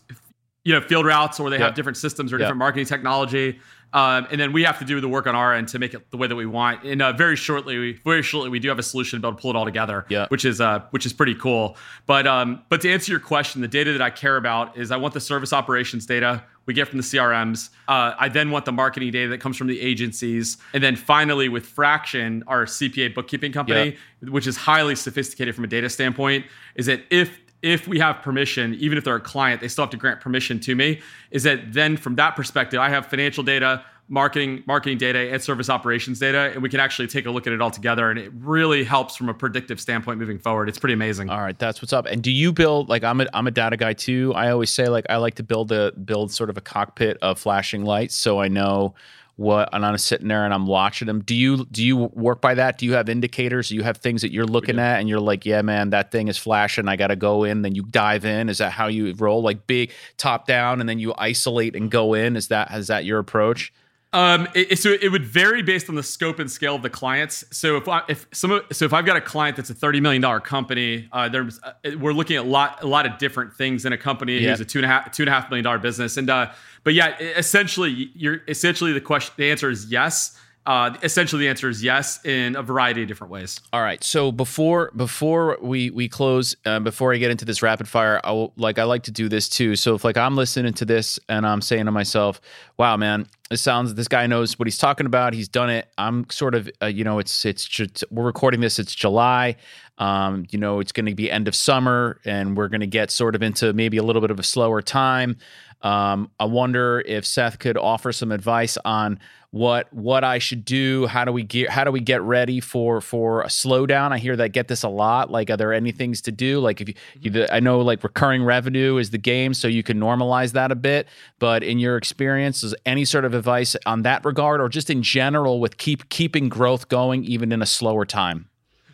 you 0.64 0.74
know 0.74 0.82
field 0.82 1.06
routes 1.06 1.40
or 1.40 1.50
they 1.50 1.58
yep. 1.58 1.68
have 1.68 1.76
different 1.76 1.98
systems 1.98 2.34
or 2.34 2.38
different 2.38 2.58
marketing 2.58 2.86
technology 2.86 3.60
um, 3.92 4.28
and 4.30 4.40
then 4.40 4.54
we 4.54 4.64
have 4.64 4.78
to 4.80 4.86
do 4.86 5.02
the 5.02 5.08
work 5.08 5.26
on 5.26 5.36
our 5.36 5.54
end 5.54 5.70
to 5.70 5.80
make 5.80 5.94
it 5.94 6.12
the 6.12 6.18
way 6.18 6.28
that 6.28 6.36
we 6.36 6.46
want. 6.46 6.84
And 6.84 7.02
uh, 7.02 7.14
very 7.14 7.36
shortly, 7.36 7.94
very 8.06 8.22
shortly, 8.22 8.50
we 8.50 8.60
do 8.60 8.70
have 8.70 8.78
a 8.78 8.84
solution 8.84 9.18
to 9.18 9.22
be 9.22 9.28
able 9.28 9.38
to 9.38 9.42
pull 9.42 9.50
it 9.52 9.56
all 9.56 9.66
together, 9.66 10.06
yeah. 10.10 10.28
which 10.30 10.46
is 10.46 10.62
uh, 10.62 10.82
which 10.92 11.06
is 11.06 11.14
pretty 11.14 11.34
cool. 11.34 11.76
But 12.06 12.28
um, 12.28 12.62
but 12.70 12.82
to 12.82 12.92
answer 12.92 13.12
your 13.12 13.20
question, 13.20 13.62
the 13.62 13.68
data 13.68 13.92
that 13.94 14.02
I 14.02 14.12
care 14.12 14.38
about 14.38 14.78
is 14.78 14.92
I 14.92 14.98
want 14.98 15.16
the 15.16 15.20
service 15.20 15.54
operations 15.54 16.06
data 16.06 16.44
we 16.70 16.74
get 16.76 16.88
from 16.88 16.98
the 16.98 17.04
CRMs. 17.04 17.70
Uh, 17.88 18.14
I 18.20 18.30
then 18.30 18.52
want 18.52 18.66
the 18.66 18.72
marketing 18.72 19.10
data 19.10 19.28
that 19.30 19.40
comes 19.40 19.58
from 19.58 19.66
the 19.66 19.82
agencies, 19.82 20.60
and 20.72 20.84
then 20.84 20.96
finally 20.96 21.50
with 21.50 21.66
FRAXN, 21.66 22.44
our 22.46 22.66
CPA 22.66 23.16
bookkeeping 23.16 23.52
company, 23.52 23.98
yeah. 24.22 24.30
which 24.30 24.46
is 24.46 24.56
highly 24.56 24.96
sophisticated 24.96 25.56
from 25.56 25.64
a 25.64 25.68
data 25.68 25.90
standpoint, 25.90 26.46
is 26.76 26.86
that 26.86 27.02
if 27.10 27.40
if 27.64 27.88
we 27.88 27.98
have 27.98 28.22
permission, 28.22 28.76
even 28.76 29.00
if 29.00 29.04
they're 29.04 29.16
a 29.16 29.20
client, 29.20 29.62
they 29.62 29.68
still 29.68 29.82
have 29.82 29.90
to 29.90 29.98
grant 29.98 30.22
permission 30.22 30.60
to 30.60 30.76
me. 30.76 31.02
Is 31.32 31.42
that 31.42 31.74
then 31.74 31.98
from 31.98 32.16
that 32.18 32.36
perspective, 32.36 32.80
I 32.80 32.90
have 32.90 33.08
financial 33.08 33.44
data, 33.44 33.84
marketing, 34.10 34.64
marketing 34.66 34.98
data, 34.98 35.32
and 35.32 35.42
service 35.42 35.70
operations 35.70 36.20
data, 36.20 36.52
and 36.54 36.62
we 36.62 36.70
can 36.70 36.80
actually 36.80 37.08
take 37.08 37.26
a 37.26 37.32
look 37.32 37.48
at 37.48 37.54
it 37.54 37.62
all 37.62 37.72
together. 37.72 38.10
And 38.10 38.20
it 38.20 38.32
really 38.36 38.84
helps 38.84 39.16
from 39.16 39.30
a 39.30 39.34
predictive 39.34 39.80
standpoint 39.80 40.20
moving 40.20 40.40
forward. 40.40 40.68
It's 40.68 40.80
pretty 40.80 40.96
amazing. 40.96 41.30
All 41.30 41.40
right, 41.40 41.58
that's 41.58 41.82
what's 41.82 41.94
up. 41.94 42.08
And 42.08 42.22
do 42.22 42.32
you 42.32 42.52
build 42.52 42.90
like 42.90 43.04
I'm 43.04 43.22
a 43.22 43.28
I'm 43.34 43.48
a 43.48 43.52
data 43.52 43.78
guy 43.78 43.94
too. 43.94 44.34
I 44.36 44.50
always 44.50 44.72
say 44.72 44.88
like 44.88 45.06
I 45.10 45.18
like 45.18 45.36
to 45.36 45.44
build 45.44 45.72
a 45.72 45.92
build 45.92 46.32
sort 46.32 46.50
of 46.50 46.58
a 46.58 46.62
cockpit 46.62 47.18
of 47.22 47.40
flashing 47.40 47.86
lights 47.86 48.16
so 48.16 48.42
I 48.42 48.48
know 48.48 48.96
what 49.40 49.70
and 49.72 49.86
I'm 49.86 49.98
sitting 49.98 50.28
there 50.28 50.44
and 50.44 50.54
I'm 50.54 50.68
watching 50.68 51.06
them. 51.06 51.22
Do 51.22 51.34
you 51.34 51.66
do 51.72 51.82
you 51.82 51.96
work 51.96 52.42
by 52.42 52.56
that? 52.56 52.78
Do 52.78 52.86
you 52.86 52.94
have 52.94 53.08
indicators? 53.08 53.70
Do 53.70 53.76
you 53.76 53.84
have 53.84 53.98
things 53.98 54.22
that 54.22 54.34
you're 54.34 54.46
looking 54.46 54.80
at 54.80 55.00
and 55.00 55.08
you're 55.08 55.22
like, 55.22 55.46
yeah, 55.46 55.62
man, 55.62 55.92
that 55.92 56.12
thing 56.12 56.28
is 56.28 56.38
flashing. 56.38 56.90
I 56.90 56.98
got 56.98 57.08
to 57.08 57.16
go 57.16 57.46
in. 57.46 57.62
Then 57.62 57.74
you 57.74 57.84
dive 57.84 58.26
in. 58.26 58.50
Is 58.50 58.58
that 58.58 58.74
how 58.74 58.88
you 58.88 59.14
roll? 59.14 59.42
Like 59.42 59.66
big 59.66 59.92
top 60.18 60.46
down, 60.46 60.82
and 60.82 60.90
then 60.90 61.00
you 61.00 61.14
isolate 61.18 61.74
and 61.74 61.90
go 61.90 62.16
in. 62.16 62.36
Is 62.36 62.50
that 62.50 62.70
is 62.74 62.88
that 62.88 63.06
your 63.06 63.20
approach? 63.20 63.72
Um, 64.12 64.48
it, 64.56 64.80
so 64.80 64.90
it 64.90 65.12
would 65.12 65.24
vary 65.24 65.62
based 65.62 65.88
on 65.88 65.94
the 65.94 66.02
scope 66.02 66.40
and 66.40 66.50
scale 66.50 66.76
of 66.76 66.82
the 66.82 66.90
clients. 66.90 67.46
So 67.52 67.78
if 67.78 67.88
I, 67.88 68.02
if 68.10 68.26
some 68.32 68.60
so 68.72 68.86
if 68.86 68.92
I've 68.92 69.06
got 69.06 69.18
a 69.18 69.22
client 69.22 69.56
that's 69.56 69.70
a 69.70 69.76
thirty 69.76 70.02
million 70.02 70.20
dollar 70.20 70.40
company, 70.40 71.08
uh, 71.12 71.30
there's 71.30 71.60
uh, 71.62 71.74
we're 72.00 72.14
looking 72.14 72.38
at 72.38 72.46
a 72.46 72.48
lot 72.48 72.84
a 72.84 72.88
lot 72.88 73.06
of 73.06 73.20
different 73.20 73.54
things 73.54 73.86
in 73.86 73.94
a 73.94 73.98
company 73.98 74.40
yep. 74.40 74.50
who's 74.50 74.62
a 74.62 74.66
two 74.66 74.80
and 74.80 74.86
a 74.86 74.88
half 74.88 75.12
two 75.12 75.24
and 75.24 75.30
a 75.30 75.32
half 75.32 75.50
million 75.52 75.64
dollar 75.64 75.78
business, 75.78 76.18
and 76.18 76.28
uh, 76.28 76.52
but 76.84 76.96
yeah, 76.96 77.20
essentially, 77.20 78.10
you're 78.16 78.42
essentially 78.48 78.94
the 78.94 79.02
question. 79.02 79.36
The 79.38 79.52
answer 79.52 79.70
is 79.70 79.92
yes. 79.92 80.36
Uh, 80.70 80.96
essentially, 81.02 81.40
the 81.40 81.50
answer 81.50 81.68
is 81.68 81.84
yes 81.84 82.24
in 82.24 82.56
a 82.56 82.62
variety 82.62 83.02
of 83.02 83.08
different 83.08 83.32
ways. 83.34 83.60
All 83.74 83.82
right. 83.82 84.04
So 84.04 84.32
before 84.32 84.92
before 84.96 85.58
we 85.64 85.90
we 85.90 86.08
close, 86.08 86.56
uh, 86.64 86.80
before 86.80 87.12
I 87.12 87.18
get 87.18 87.32
into 87.32 87.44
this 87.44 87.64
rapid 87.64 87.88
fire, 87.88 88.22
I 88.24 88.34
will, 88.34 88.54
like 88.56 88.78
I 88.78 88.84
like 88.84 89.02
to 89.04 89.12
do 89.12 89.28
this 89.28 89.50
too. 89.50 89.76
So 89.76 89.96
if 89.96 90.04
like 90.04 90.16
I'm 90.16 90.36
listening 90.36 90.74
to 90.74 90.86
this 90.86 91.20
and 91.28 91.48
I'm 91.48 91.62
saying 91.62 91.86
to 91.86 91.92
myself, 91.92 92.40
"Wow, 92.78 92.98
man, 92.98 93.26
this 93.50 93.64
sounds 93.64 93.96
this 93.96 94.08
guy 94.08 94.28
knows 94.28 94.60
what 94.60 94.68
he's 94.68 94.78
talking 94.78 95.08
about. 95.08 95.34
He's 95.34 95.48
done 95.48 95.72
it." 95.72 95.88
I'm 95.98 96.30
sort 96.30 96.54
of 96.54 96.70
uh, 96.84 96.86
you 96.86 97.04
know 97.04 97.18
it's 97.18 97.46
it's 97.46 98.04
we're 98.12 98.26
recording 98.26 98.62
this. 98.62 98.78
It's 98.78 98.94
July. 98.94 99.56
Um, 99.98 100.46
you 100.52 100.60
know, 100.60 100.80
it's 100.82 100.92
going 100.92 101.08
to 101.08 101.16
be 101.16 101.32
end 101.32 101.48
of 101.48 101.56
summer, 101.56 102.22
and 102.26 102.56
we're 102.56 102.70
going 102.70 102.82
to 102.82 102.88
get 102.88 103.10
sort 103.10 103.34
of 103.34 103.42
into 103.42 103.74
maybe 103.74 103.98
a 103.98 104.04
little 104.04 104.22
bit 104.22 104.30
of 104.30 104.40
a 104.40 104.44
slower 104.44 104.84
time. 104.84 105.38
Um, 105.82 106.30
I 106.40 106.46
wonder 106.46 107.02
if 107.06 107.26
Seth 107.26 107.60
could 107.60 107.78
offer 107.78 108.12
some 108.12 108.32
advice 108.32 108.78
on 108.84 109.20
what 109.52 109.92
what 109.92 110.24
I 110.24 110.38
should 110.38 110.64
do. 110.64 111.08
How 111.08 111.26
do 111.26 111.32
we 111.32 111.44
get 111.44 111.70
how 111.70 111.84
do 111.84 111.92
we 111.92 112.00
get 112.00 112.22
ready 112.22 112.60
for 112.60 113.02
for 113.02 113.42
a 113.42 113.48
slowdown? 113.48 114.12
I 114.12 114.20
hear 114.20 114.36
that 114.36 114.50
get 114.50 114.68
this 114.68 114.84
a 114.84 114.90
lot. 114.90 115.32
Like, 115.32 115.50
are 115.50 115.58
there 115.58 115.74
any 115.74 115.92
things 115.92 116.22
to 116.22 116.32
do? 116.32 116.60
Like, 116.60 116.82
if 116.82 116.90
you, 116.90 116.94
you 117.20 117.32
mm-hmm. 117.32 117.54
I 117.54 117.60
know 117.60 117.80
like 117.82 118.04
recurring 118.04 118.44
revenue 118.44 118.98
is 118.98 119.10
the 119.10 119.18
game, 119.18 119.54
so 119.54 119.68
you 119.68 119.82
can 119.82 120.00
normalize 120.00 120.52
that 120.54 120.72
a 120.72 120.76
bit. 120.76 121.08
But 121.40 121.64
in 121.64 121.80
your 121.80 121.98
experience, 121.98 122.64
is 122.64 122.76
any 122.86 123.06
sort 123.06 123.26
of 123.26 123.34
advice 123.34 123.76
on 123.86 124.04
that 124.04 124.24
regard, 124.24 124.62
or 124.62 124.70
just 124.70 124.90
in 124.90 125.02
general 125.02 125.60
with 125.60 125.78
keep 125.78 126.10
keeping 126.10 126.48
growth 126.50 126.88
going 126.88 127.24
even 127.24 127.52
in 127.52 127.62
a 127.62 127.68
slower 127.68 128.06
time? 128.06 128.48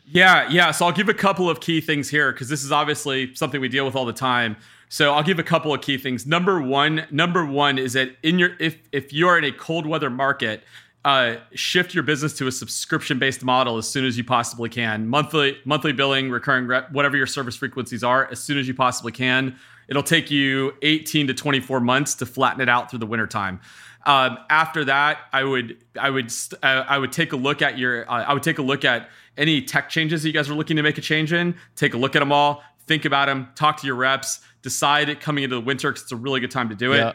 Yeah, 0.08 0.48
yeah. 0.50 0.72
So 0.72 0.86
I'll 0.86 0.92
give 0.94 1.10
a 1.10 1.14
couple 1.14 1.50
of 1.50 1.60
key 1.60 1.82
things 1.82 2.10
here 2.10 2.32
because 2.32 2.48
this 2.48 2.64
is 2.64 2.72
obviously 2.72 3.34
something 3.36 3.60
we 3.60 3.68
deal 3.68 3.86
with 3.86 3.96
all 3.96 4.06
the 4.06 4.14
time. 4.14 4.56
So 4.90 5.14
I'll 5.14 5.24
give 5.24 5.40
a 5.40 5.44
couple 5.44 5.74
of 5.74 5.82
key 5.82 5.98
things. 5.98 6.26
Number 6.26 6.62
one, 6.62 7.08
number 7.12 7.46
one 7.46 7.78
is 7.78 7.94
that 7.94 8.16
in 8.24 8.40
your 8.40 8.52
if 8.60 8.78
if 8.92 9.12
you're 9.12 9.38
in 9.38 9.44
a 9.44 9.52
cold 9.52 9.86
weather 9.86 10.10
market, 10.10 10.64
uh, 11.04 11.36
shift 11.54 11.94
your 11.94 12.04
business 12.04 12.34
to 12.34 12.48
a 12.48 12.52
subscription 12.52 13.20
based 13.20 13.44
model 13.44 13.78
as 13.78 13.88
soon 13.88 14.06
as 14.06 14.18
you 14.18 14.24
possibly 14.24 14.70
can. 14.70 15.08
Monthly 15.08 15.58
monthly 15.66 15.94
billing, 15.94 16.30
recurring 16.30 16.68
rep, 16.68 16.92
whatever 16.92 17.16
your 17.18 17.28
service 17.28 17.56
frequencies 17.56 18.04
are, 18.04 18.30
as 18.32 18.40
soon 18.40 18.58
as 18.58 18.68
you 18.68 18.74
possibly 18.74 19.12
can. 19.12 19.56
It'll 19.88 20.04
take 20.04 20.32
you 20.32 20.74
18 20.82 21.28
to 21.28 21.34
24 21.34 21.80
months 21.80 22.16
to 22.16 22.26
flatten 22.26 22.60
it 22.60 22.70
out 22.70 22.90
through 22.90 23.00
the 23.00 23.06
wintertime. 23.06 23.60
Um, 24.06 24.40
after 24.50 24.86
that, 24.86 25.20
I 25.34 25.44
would 25.44 25.78
I 26.00 26.10
would 26.10 26.32
uh, 26.64 26.86
I 26.88 26.98
would 26.98 27.12
take 27.12 27.34
a 27.34 27.36
look 27.36 27.62
at 27.62 27.78
your 27.78 28.10
uh, 28.10 28.24
I 28.24 28.34
would 28.34 28.44
take 28.44 28.60
a 28.60 28.64
look 28.64 28.86
at 28.86 29.10
any 29.38 29.62
tech 29.62 29.90
changes 29.90 30.24
that 30.24 30.30
you 30.30 30.34
guys 30.34 30.50
are 30.50 30.54
looking 30.54 30.78
to 30.78 30.84
make 30.84 30.98
a 30.98 31.02
change 31.02 31.34
in. 31.34 31.56
Take 31.76 31.94
a 31.94 31.98
look 31.98 32.16
at 32.16 32.20
them 32.20 32.32
all, 32.32 32.64
think 32.88 33.06
about 33.06 33.26
them, 33.26 33.50
talk 33.56 33.78
to 33.82 33.88
your 33.88 33.96
reps, 33.96 34.42
decide 34.66 35.08
it 35.10 35.22
coming 35.22 35.44
into 35.44 35.56
the 35.56 35.62
winter 35.62 35.92
because 35.92 36.02
it's 36.02 36.12
a 36.12 36.16
really 36.18 36.40
good 36.40 36.52
time 36.52 36.70
to 36.70 36.76
do 36.76 36.92
it. 36.92 36.98
Yeah. 36.98 37.14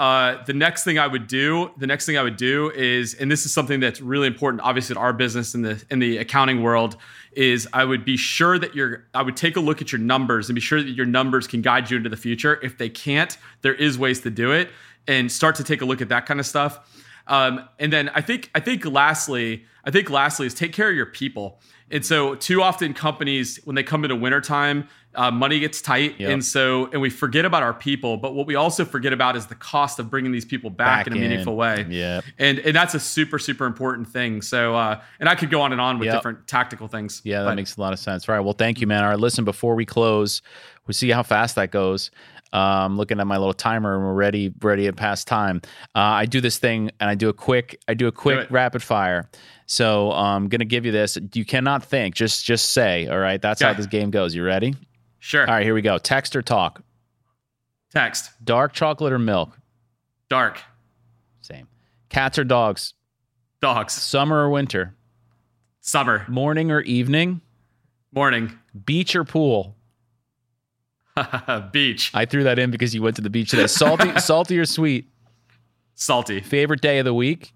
Uh, 0.00 0.42
the 0.44 0.52
next 0.52 0.82
thing 0.82 0.98
I 0.98 1.06
would 1.06 1.26
do, 1.26 1.70
the 1.78 1.86
next 1.86 2.04
thing 2.04 2.18
I 2.18 2.22
would 2.22 2.36
do 2.36 2.70
is, 2.70 3.14
and 3.14 3.30
this 3.30 3.46
is 3.46 3.52
something 3.52 3.78
that's 3.78 4.00
really 4.00 4.26
important, 4.26 4.62
obviously, 4.62 4.94
in 4.94 4.96
our 4.96 5.12
business 5.12 5.54
in 5.54 5.62
the 5.62 5.80
in 5.90 6.00
the 6.00 6.16
accounting 6.16 6.62
world, 6.62 6.96
is 7.32 7.68
I 7.72 7.84
would 7.84 8.04
be 8.04 8.16
sure 8.16 8.58
that 8.58 8.74
you're, 8.74 9.04
I 9.14 9.22
would 9.22 9.36
take 9.36 9.56
a 9.56 9.60
look 9.60 9.80
at 9.80 9.92
your 9.92 10.00
numbers 10.00 10.48
and 10.48 10.54
be 10.54 10.60
sure 10.60 10.82
that 10.82 10.90
your 10.90 11.06
numbers 11.06 11.46
can 11.46 11.62
guide 11.62 11.90
you 11.90 11.98
into 11.98 12.08
the 12.08 12.16
future. 12.16 12.58
If 12.62 12.76
they 12.76 12.88
can't, 12.88 13.36
there 13.62 13.74
is 13.74 13.98
ways 13.98 14.20
to 14.22 14.30
do 14.30 14.52
it, 14.52 14.70
and 15.06 15.30
start 15.30 15.54
to 15.56 15.64
take 15.64 15.80
a 15.82 15.84
look 15.84 16.00
at 16.00 16.08
that 16.08 16.26
kind 16.26 16.40
of 16.40 16.46
stuff. 16.46 16.80
Um, 17.26 17.68
and 17.78 17.92
then 17.92 18.08
I 18.08 18.22
think, 18.22 18.50
I 18.54 18.60
think, 18.60 18.84
lastly, 18.84 19.64
I 19.84 19.90
think 19.90 20.10
lastly 20.10 20.46
is 20.46 20.54
take 20.54 20.72
care 20.72 20.88
of 20.88 20.96
your 20.96 21.06
people. 21.06 21.60
And 21.90 22.06
so, 22.06 22.34
too 22.36 22.62
often 22.62 22.94
companies, 22.94 23.60
when 23.64 23.76
they 23.76 23.82
come 23.82 24.04
into 24.04 24.16
wintertime, 24.16 24.88
uh, 25.14 25.30
money 25.30 25.58
gets 25.58 25.82
tight, 25.82 26.14
yep. 26.18 26.30
and 26.30 26.44
so 26.44 26.86
and 26.92 27.00
we 27.00 27.10
forget 27.10 27.44
about 27.44 27.62
our 27.62 27.74
people. 27.74 28.16
But 28.16 28.34
what 28.34 28.46
we 28.46 28.54
also 28.54 28.84
forget 28.84 29.12
about 29.12 29.36
is 29.36 29.46
the 29.46 29.54
cost 29.54 29.98
of 29.98 30.08
bringing 30.08 30.30
these 30.30 30.44
people 30.44 30.70
back, 30.70 31.00
back 31.00 31.06
in 31.08 31.12
a 31.14 31.16
meaningful 31.16 31.56
way. 31.56 31.84
Yeah, 31.88 32.20
and 32.38 32.58
and 32.60 32.74
that's 32.74 32.94
a 32.94 33.00
super 33.00 33.38
super 33.38 33.66
important 33.66 34.08
thing. 34.08 34.40
So, 34.42 34.74
uh, 34.74 35.00
and 35.18 35.28
I 35.28 35.34
could 35.34 35.50
go 35.50 35.60
on 35.60 35.72
and 35.72 35.80
on 35.80 35.98
with 35.98 36.06
yep. 36.06 36.16
different 36.16 36.46
tactical 36.46 36.86
things. 36.86 37.20
Yeah, 37.24 37.40
that 37.40 37.50
but. 37.50 37.56
makes 37.56 37.76
a 37.76 37.80
lot 37.80 37.92
of 37.92 37.98
sense. 37.98 38.28
All 38.28 38.34
right, 38.34 38.40
well, 38.40 38.54
thank 38.54 38.80
you, 38.80 38.86
man. 38.86 39.02
All 39.02 39.10
right, 39.10 39.18
listen, 39.18 39.44
before 39.44 39.74
we 39.74 39.84
close, 39.84 40.42
we 40.86 40.94
see 40.94 41.10
how 41.10 41.22
fast 41.22 41.56
that 41.56 41.70
goes. 41.70 42.10
Um, 42.52 42.96
looking 42.96 43.20
at 43.20 43.28
my 43.28 43.36
little 43.36 43.54
timer 43.54 43.94
and 43.94 44.04
we're 44.04 44.12
ready, 44.12 44.52
ready 44.60 44.86
to 44.86 44.92
pass 44.92 45.24
time. 45.24 45.62
Uh, 45.94 46.00
I 46.00 46.26
do 46.26 46.40
this 46.40 46.58
thing 46.58 46.90
and 46.98 47.08
I 47.08 47.14
do 47.14 47.28
a 47.28 47.32
quick, 47.32 47.80
I 47.86 47.94
do 47.94 48.08
a 48.08 48.12
quick 48.12 48.48
do 48.48 48.52
rapid 48.52 48.82
fire. 48.82 49.30
So 49.66 50.10
I'm 50.10 50.48
gonna 50.48 50.64
give 50.64 50.84
you 50.84 50.90
this. 50.90 51.16
You 51.32 51.44
cannot 51.44 51.84
think. 51.84 52.16
Just 52.16 52.44
just 52.44 52.70
say. 52.70 53.06
All 53.06 53.20
right. 53.20 53.40
That's 53.40 53.62
how 53.62 53.72
this 53.72 53.86
game 53.86 54.10
goes. 54.10 54.34
You 54.34 54.42
ready? 54.42 54.74
Sure. 55.20 55.46
All 55.46 55.54
right. 55.54 55.64
Here 55.64 55.74
we 55.74 55.82
go. 55.82 55.98
Text 55.98 56.34
or 56.34 56.42
talk. 56.42 56.82
Text. 57.92 58.30
Dark 58.42 58.72
chocolate 58.72 59.12
or 59.12 59.18
milk. 59.18 59.56
Dark. 60.28 60.60
Same. 61.40 61.68
Cats 62.08 62.38
or 62.38 62.44
dogs. 62.44 62.94
Dogs. 63.60 63.92
Summer 63.92 64.38
or 64.38 64.50
winter. 64.50 64.94
Summer. 65.80 66.24
Morning 66.28 66.70
or 66.70 66.80
evening. 66.80 67.40
Morning. 68.12 68.58
Beach 68.86 69.14
or 69.14 69.24
pool. 69.24 69.76
beach. 71.72 72.10
I 72.14 72.24
threw 72.24 72.44
that 72.44 72.58
in 72.58 72.70
because 72.70 72.94
you 72.94 73.02
went 73.02 73.16
to 73.16 73.22
the 73.22 73.30
beach 73.30 73.50
today. 73.50 73.66
Salty, 73.66 74.18
salty 74.20 74.58
or 74.58 74.64
sweet. 74.64 75.08
Salty. 75.94 76.40
Favorite 76.40 76.80
day 76.80 76.98
of 76.98 77.04
the 77.04 77.14
week. 77.14 77.52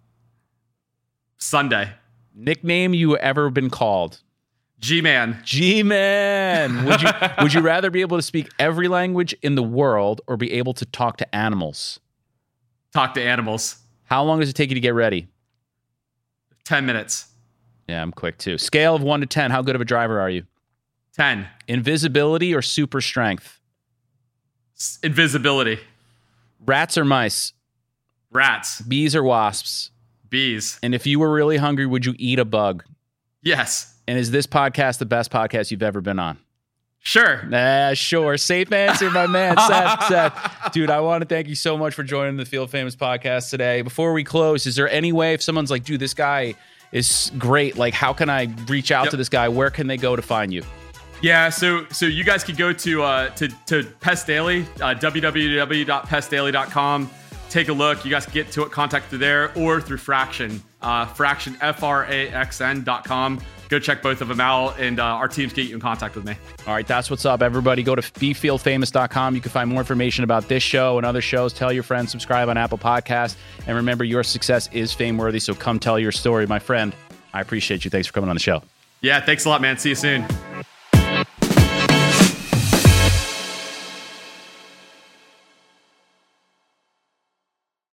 Sunday. 1.39 1.93
Nickname 2.35 2.95
you 2.95 3.17
ever 3.17 3.51
been 3.51 3.71
called? 3.71 4.21
G 4.81 5.01
Man. 5.01 5.41
G 5.45 5.83
Man. 5.83 6.85
Would 6.87 7.03
you 7.03 7.09
would 7.41 7.55
you 7.55 7.61
rather 7.61 7.91
be 7.91 8.01
able 8.03 8.19
to 8.19 8.23
speak 8.23 8.49
every 8.59 8.89
language 8.89 9.35
in 9.43 9.55
the 9.55 9.63
world 9.63 10.21
or 10.27 10.37
be 10.37 10.53
able 10.53 10.75
to 10.75 10.85
talk 10.85 11.17
to 11.19 11.35
animals? 11.35 12.01
Talk 12.93 13.15
to 13.15 13.23
animals. 13.23 13.79
How 14.05 14.23
long 14.23 14.41
does 14.41 14.51
it 14.51 14.55
take 14.55 14.71
you 14.71 14.75
to 14.75 14.81
get 14.81 14.95
ready? 14.95 15.29
10 16.65 16.87
minutes. 16.87 17.27
Yeah, 17.89 18.03
I'm 18.03 18.13
quick 18.13 18.39
too. 18.39 18.59
Scale 18.59 18.95
of 18.95 19.03
1 19.03 19.21
to 19.21 19.27
10, 19.27 19.51
how 19.51 19.63
good 19.63 19.75
of 19.75 19.81
a 19.81 19.85
driver 19.85 20.21
are 20.21 20.31
you? 20.31 20.45
10. 21.15 21.47
Invisibility 21.69 22.55
or 22.55 22.63
super 22.63 23.01
strength? 23.01 23.61
Invisibility. 25.03 25.79
Rats 26.65 26.99
or 26.99 27.05
mice? 27.05 27.53
Rats. 28.31 28.81
Bees 28.81 29.15
or 29.15 29.23
wasps? 29.23 29.91
Bees. 30.29 30.79
And 30.83 30.95
if 30.95 31.07
you 31.07 31.21
were 31.21 31.33
really 31.33 31.59
hungry, 31.59 31.87
would 31.87 32.05
you 32.05 32.15
eat 32.19 32.39
a 32.39 32.45
bug? 32.45 32.85
Yes. 33.43 33.94
And 34.07 34.19
is 34.19 34.31
this 34.31 34.47
podcast 34.47 34.99
the 34.99 35.07
best 35.07 35.31
podcast 35.31 35.71
you've 35.71 35.83
ever 35.83 36.01
been 36.01 36.19
on? 36.19 36.39
Sure. 37.01 37.43
Nah, 37.45 37.95
sure. 37.95 38.37
Safe 38.39 38.73
answer, 38.73 39.11
my 39.11 39.27
man. 39.27 39.59
Seth, 39.69 40.07
Seth. 40.07 40.73
Dude, 40.73 40.89
I 40.91 41.01
want 41.01 41.23
to 41.23 41.29
thank 41.29 41.49
you 41.49 41.55
so 41.55 41.77
much 41.77 41.95
for 41.95 42.03
joining 42.03 42.37
the 42.37 42.47
Field 42.47 42.71
Famous 42.71 42.97
podcast 42.97 43.51
today. 43.51 43.83
Before 43.83 44.15
we 44.15 44.25
close, 44.25 44.67
is 44.67 44.77
there 44.77 44.89
any 44.89 45.13
way 45.13 45.35
if 45.35 45.43
someone's 45.43 45.71
like, 45.71 45.85
dude, 45.85 46.01
this 46.01 46.15
guy 46.15 46.55
is 46.93 47.31
great, 47.39 47.77
like, 47.77 47.93
how 47.93 48.15
can 48.15 48.31
I 48.31 48.49
reach 48.69 48.91
out 48.91 49.05
yep. 49.05 49.11
to 49.11 49.19
this 49.19 49.29
guy? 49.29 49.49
Where 49.49 49.71
can 49.71 49.87
they 49.87 49.99
go 49.99 50.17
to 50.17 50.23
find 50.23 50.51
you? 50.53 50.63
Yeah, 51.21 51.51
so 51.51 51.87
so 51.91 52.07
you 52.07 52.25
guys 52.25 52.43
could 52.45 52.57
go 52.57 52.73
to 52.73 53.03
uh, 53.03 53.29
to 53.31 53.49
to 53.67 53.85
Pest 54.01 54.27
Daily, 54.27 54.63
uh, 54.81 54.95
www.pestdaily.com 54.95 57.11
take 57.55 57.69
a 57.69 57.73
look. 57.73 58.05
You 58.05 58.11
guys 58.11 58.25
can 58.25 58.35
get 58.35 58.51
to 58.53 58.63
it, 58.63 58.73
contact 58.73 59.07
through 59.07 59.19
there 59.19 59.57
or 59.57 59.81
through 59.81 59.99
FRAXN, 59.99 60.61
uh, 60.83 61.07
Fraxn, 61.07 61.57
F-R-A-X-N 61.61 62.83
dot 62.83 63.05
com. 63.05 63.41
Go 63.75 63.81
check 63.81 64.03
both 64.03 64.21
of 64.21 64.29
them 64.29 64.41
out, 64.41 64.79
and 64.79 65.01
uh, 65.01 65.05
our 65.05 65.27
teams 65.27 65.53
get 65.53 65.67
you 65.67 65.75
in 65.75 65.81
contact 65.81 66.15
with 66.15 66.25
me. 66.25 66.37
All 66.65 66.73
right, 66.73 66.87
that's 66.87 67.11
what's 67.11 67.25
up, 67.25 67.43
everybody. 67.43 67.83
Go 67.83 67.97
to 67.97 68.03
BeFieldFamous.com. 68.03 69.35
You 69.35 69.41
can 69.41 69.51
find 69.51 69.69
more 69.69 69.81
information 69.81 70.23
about 70.23 70.47
this 70.47 70.63
show 70.63 70.97
and 70.97 71.05
other 71.05 71.21
shows. 71.21 71.53
Tell 71.53 71.73
your 71.73 71.83
friends, 71.83 72.13
subscribe 72.13 72.49
on 72.49 72.57
Apple 72.57 72.79
Podcasts, 72.79 73.35
and 73.67 73.75
remember, 73.75 74.05
your 74.05 74.23
success 74.23 74.69
is 74.73 74.93
fame 74.93 75.19
worthy. 75.19 75.41
So 75.41 75.57
come 75.57 75.81
tell 75.81 75.99
your 75.99 76.13
story, 76.13 76.47
my 76.47 76.61
friend. 76.61 76.95
I 77.33 77.41
appreciate 77.41 77.85
you. 77.85 77.91
Thanks 77.91 78.07
for 78.07 78.13
coming 78.13 78.31
on 78.31 78.37
the 78.37 78.41
show. 78.41 78.63
Yeah, 79.01 79.21
thanks 79.21 79.45
a 79.45 79.49
lot, 79.49 79.61
man. 79.61 79.77
See 79.77 79.89
you 79.89 79.97
soon. 79.97 80.25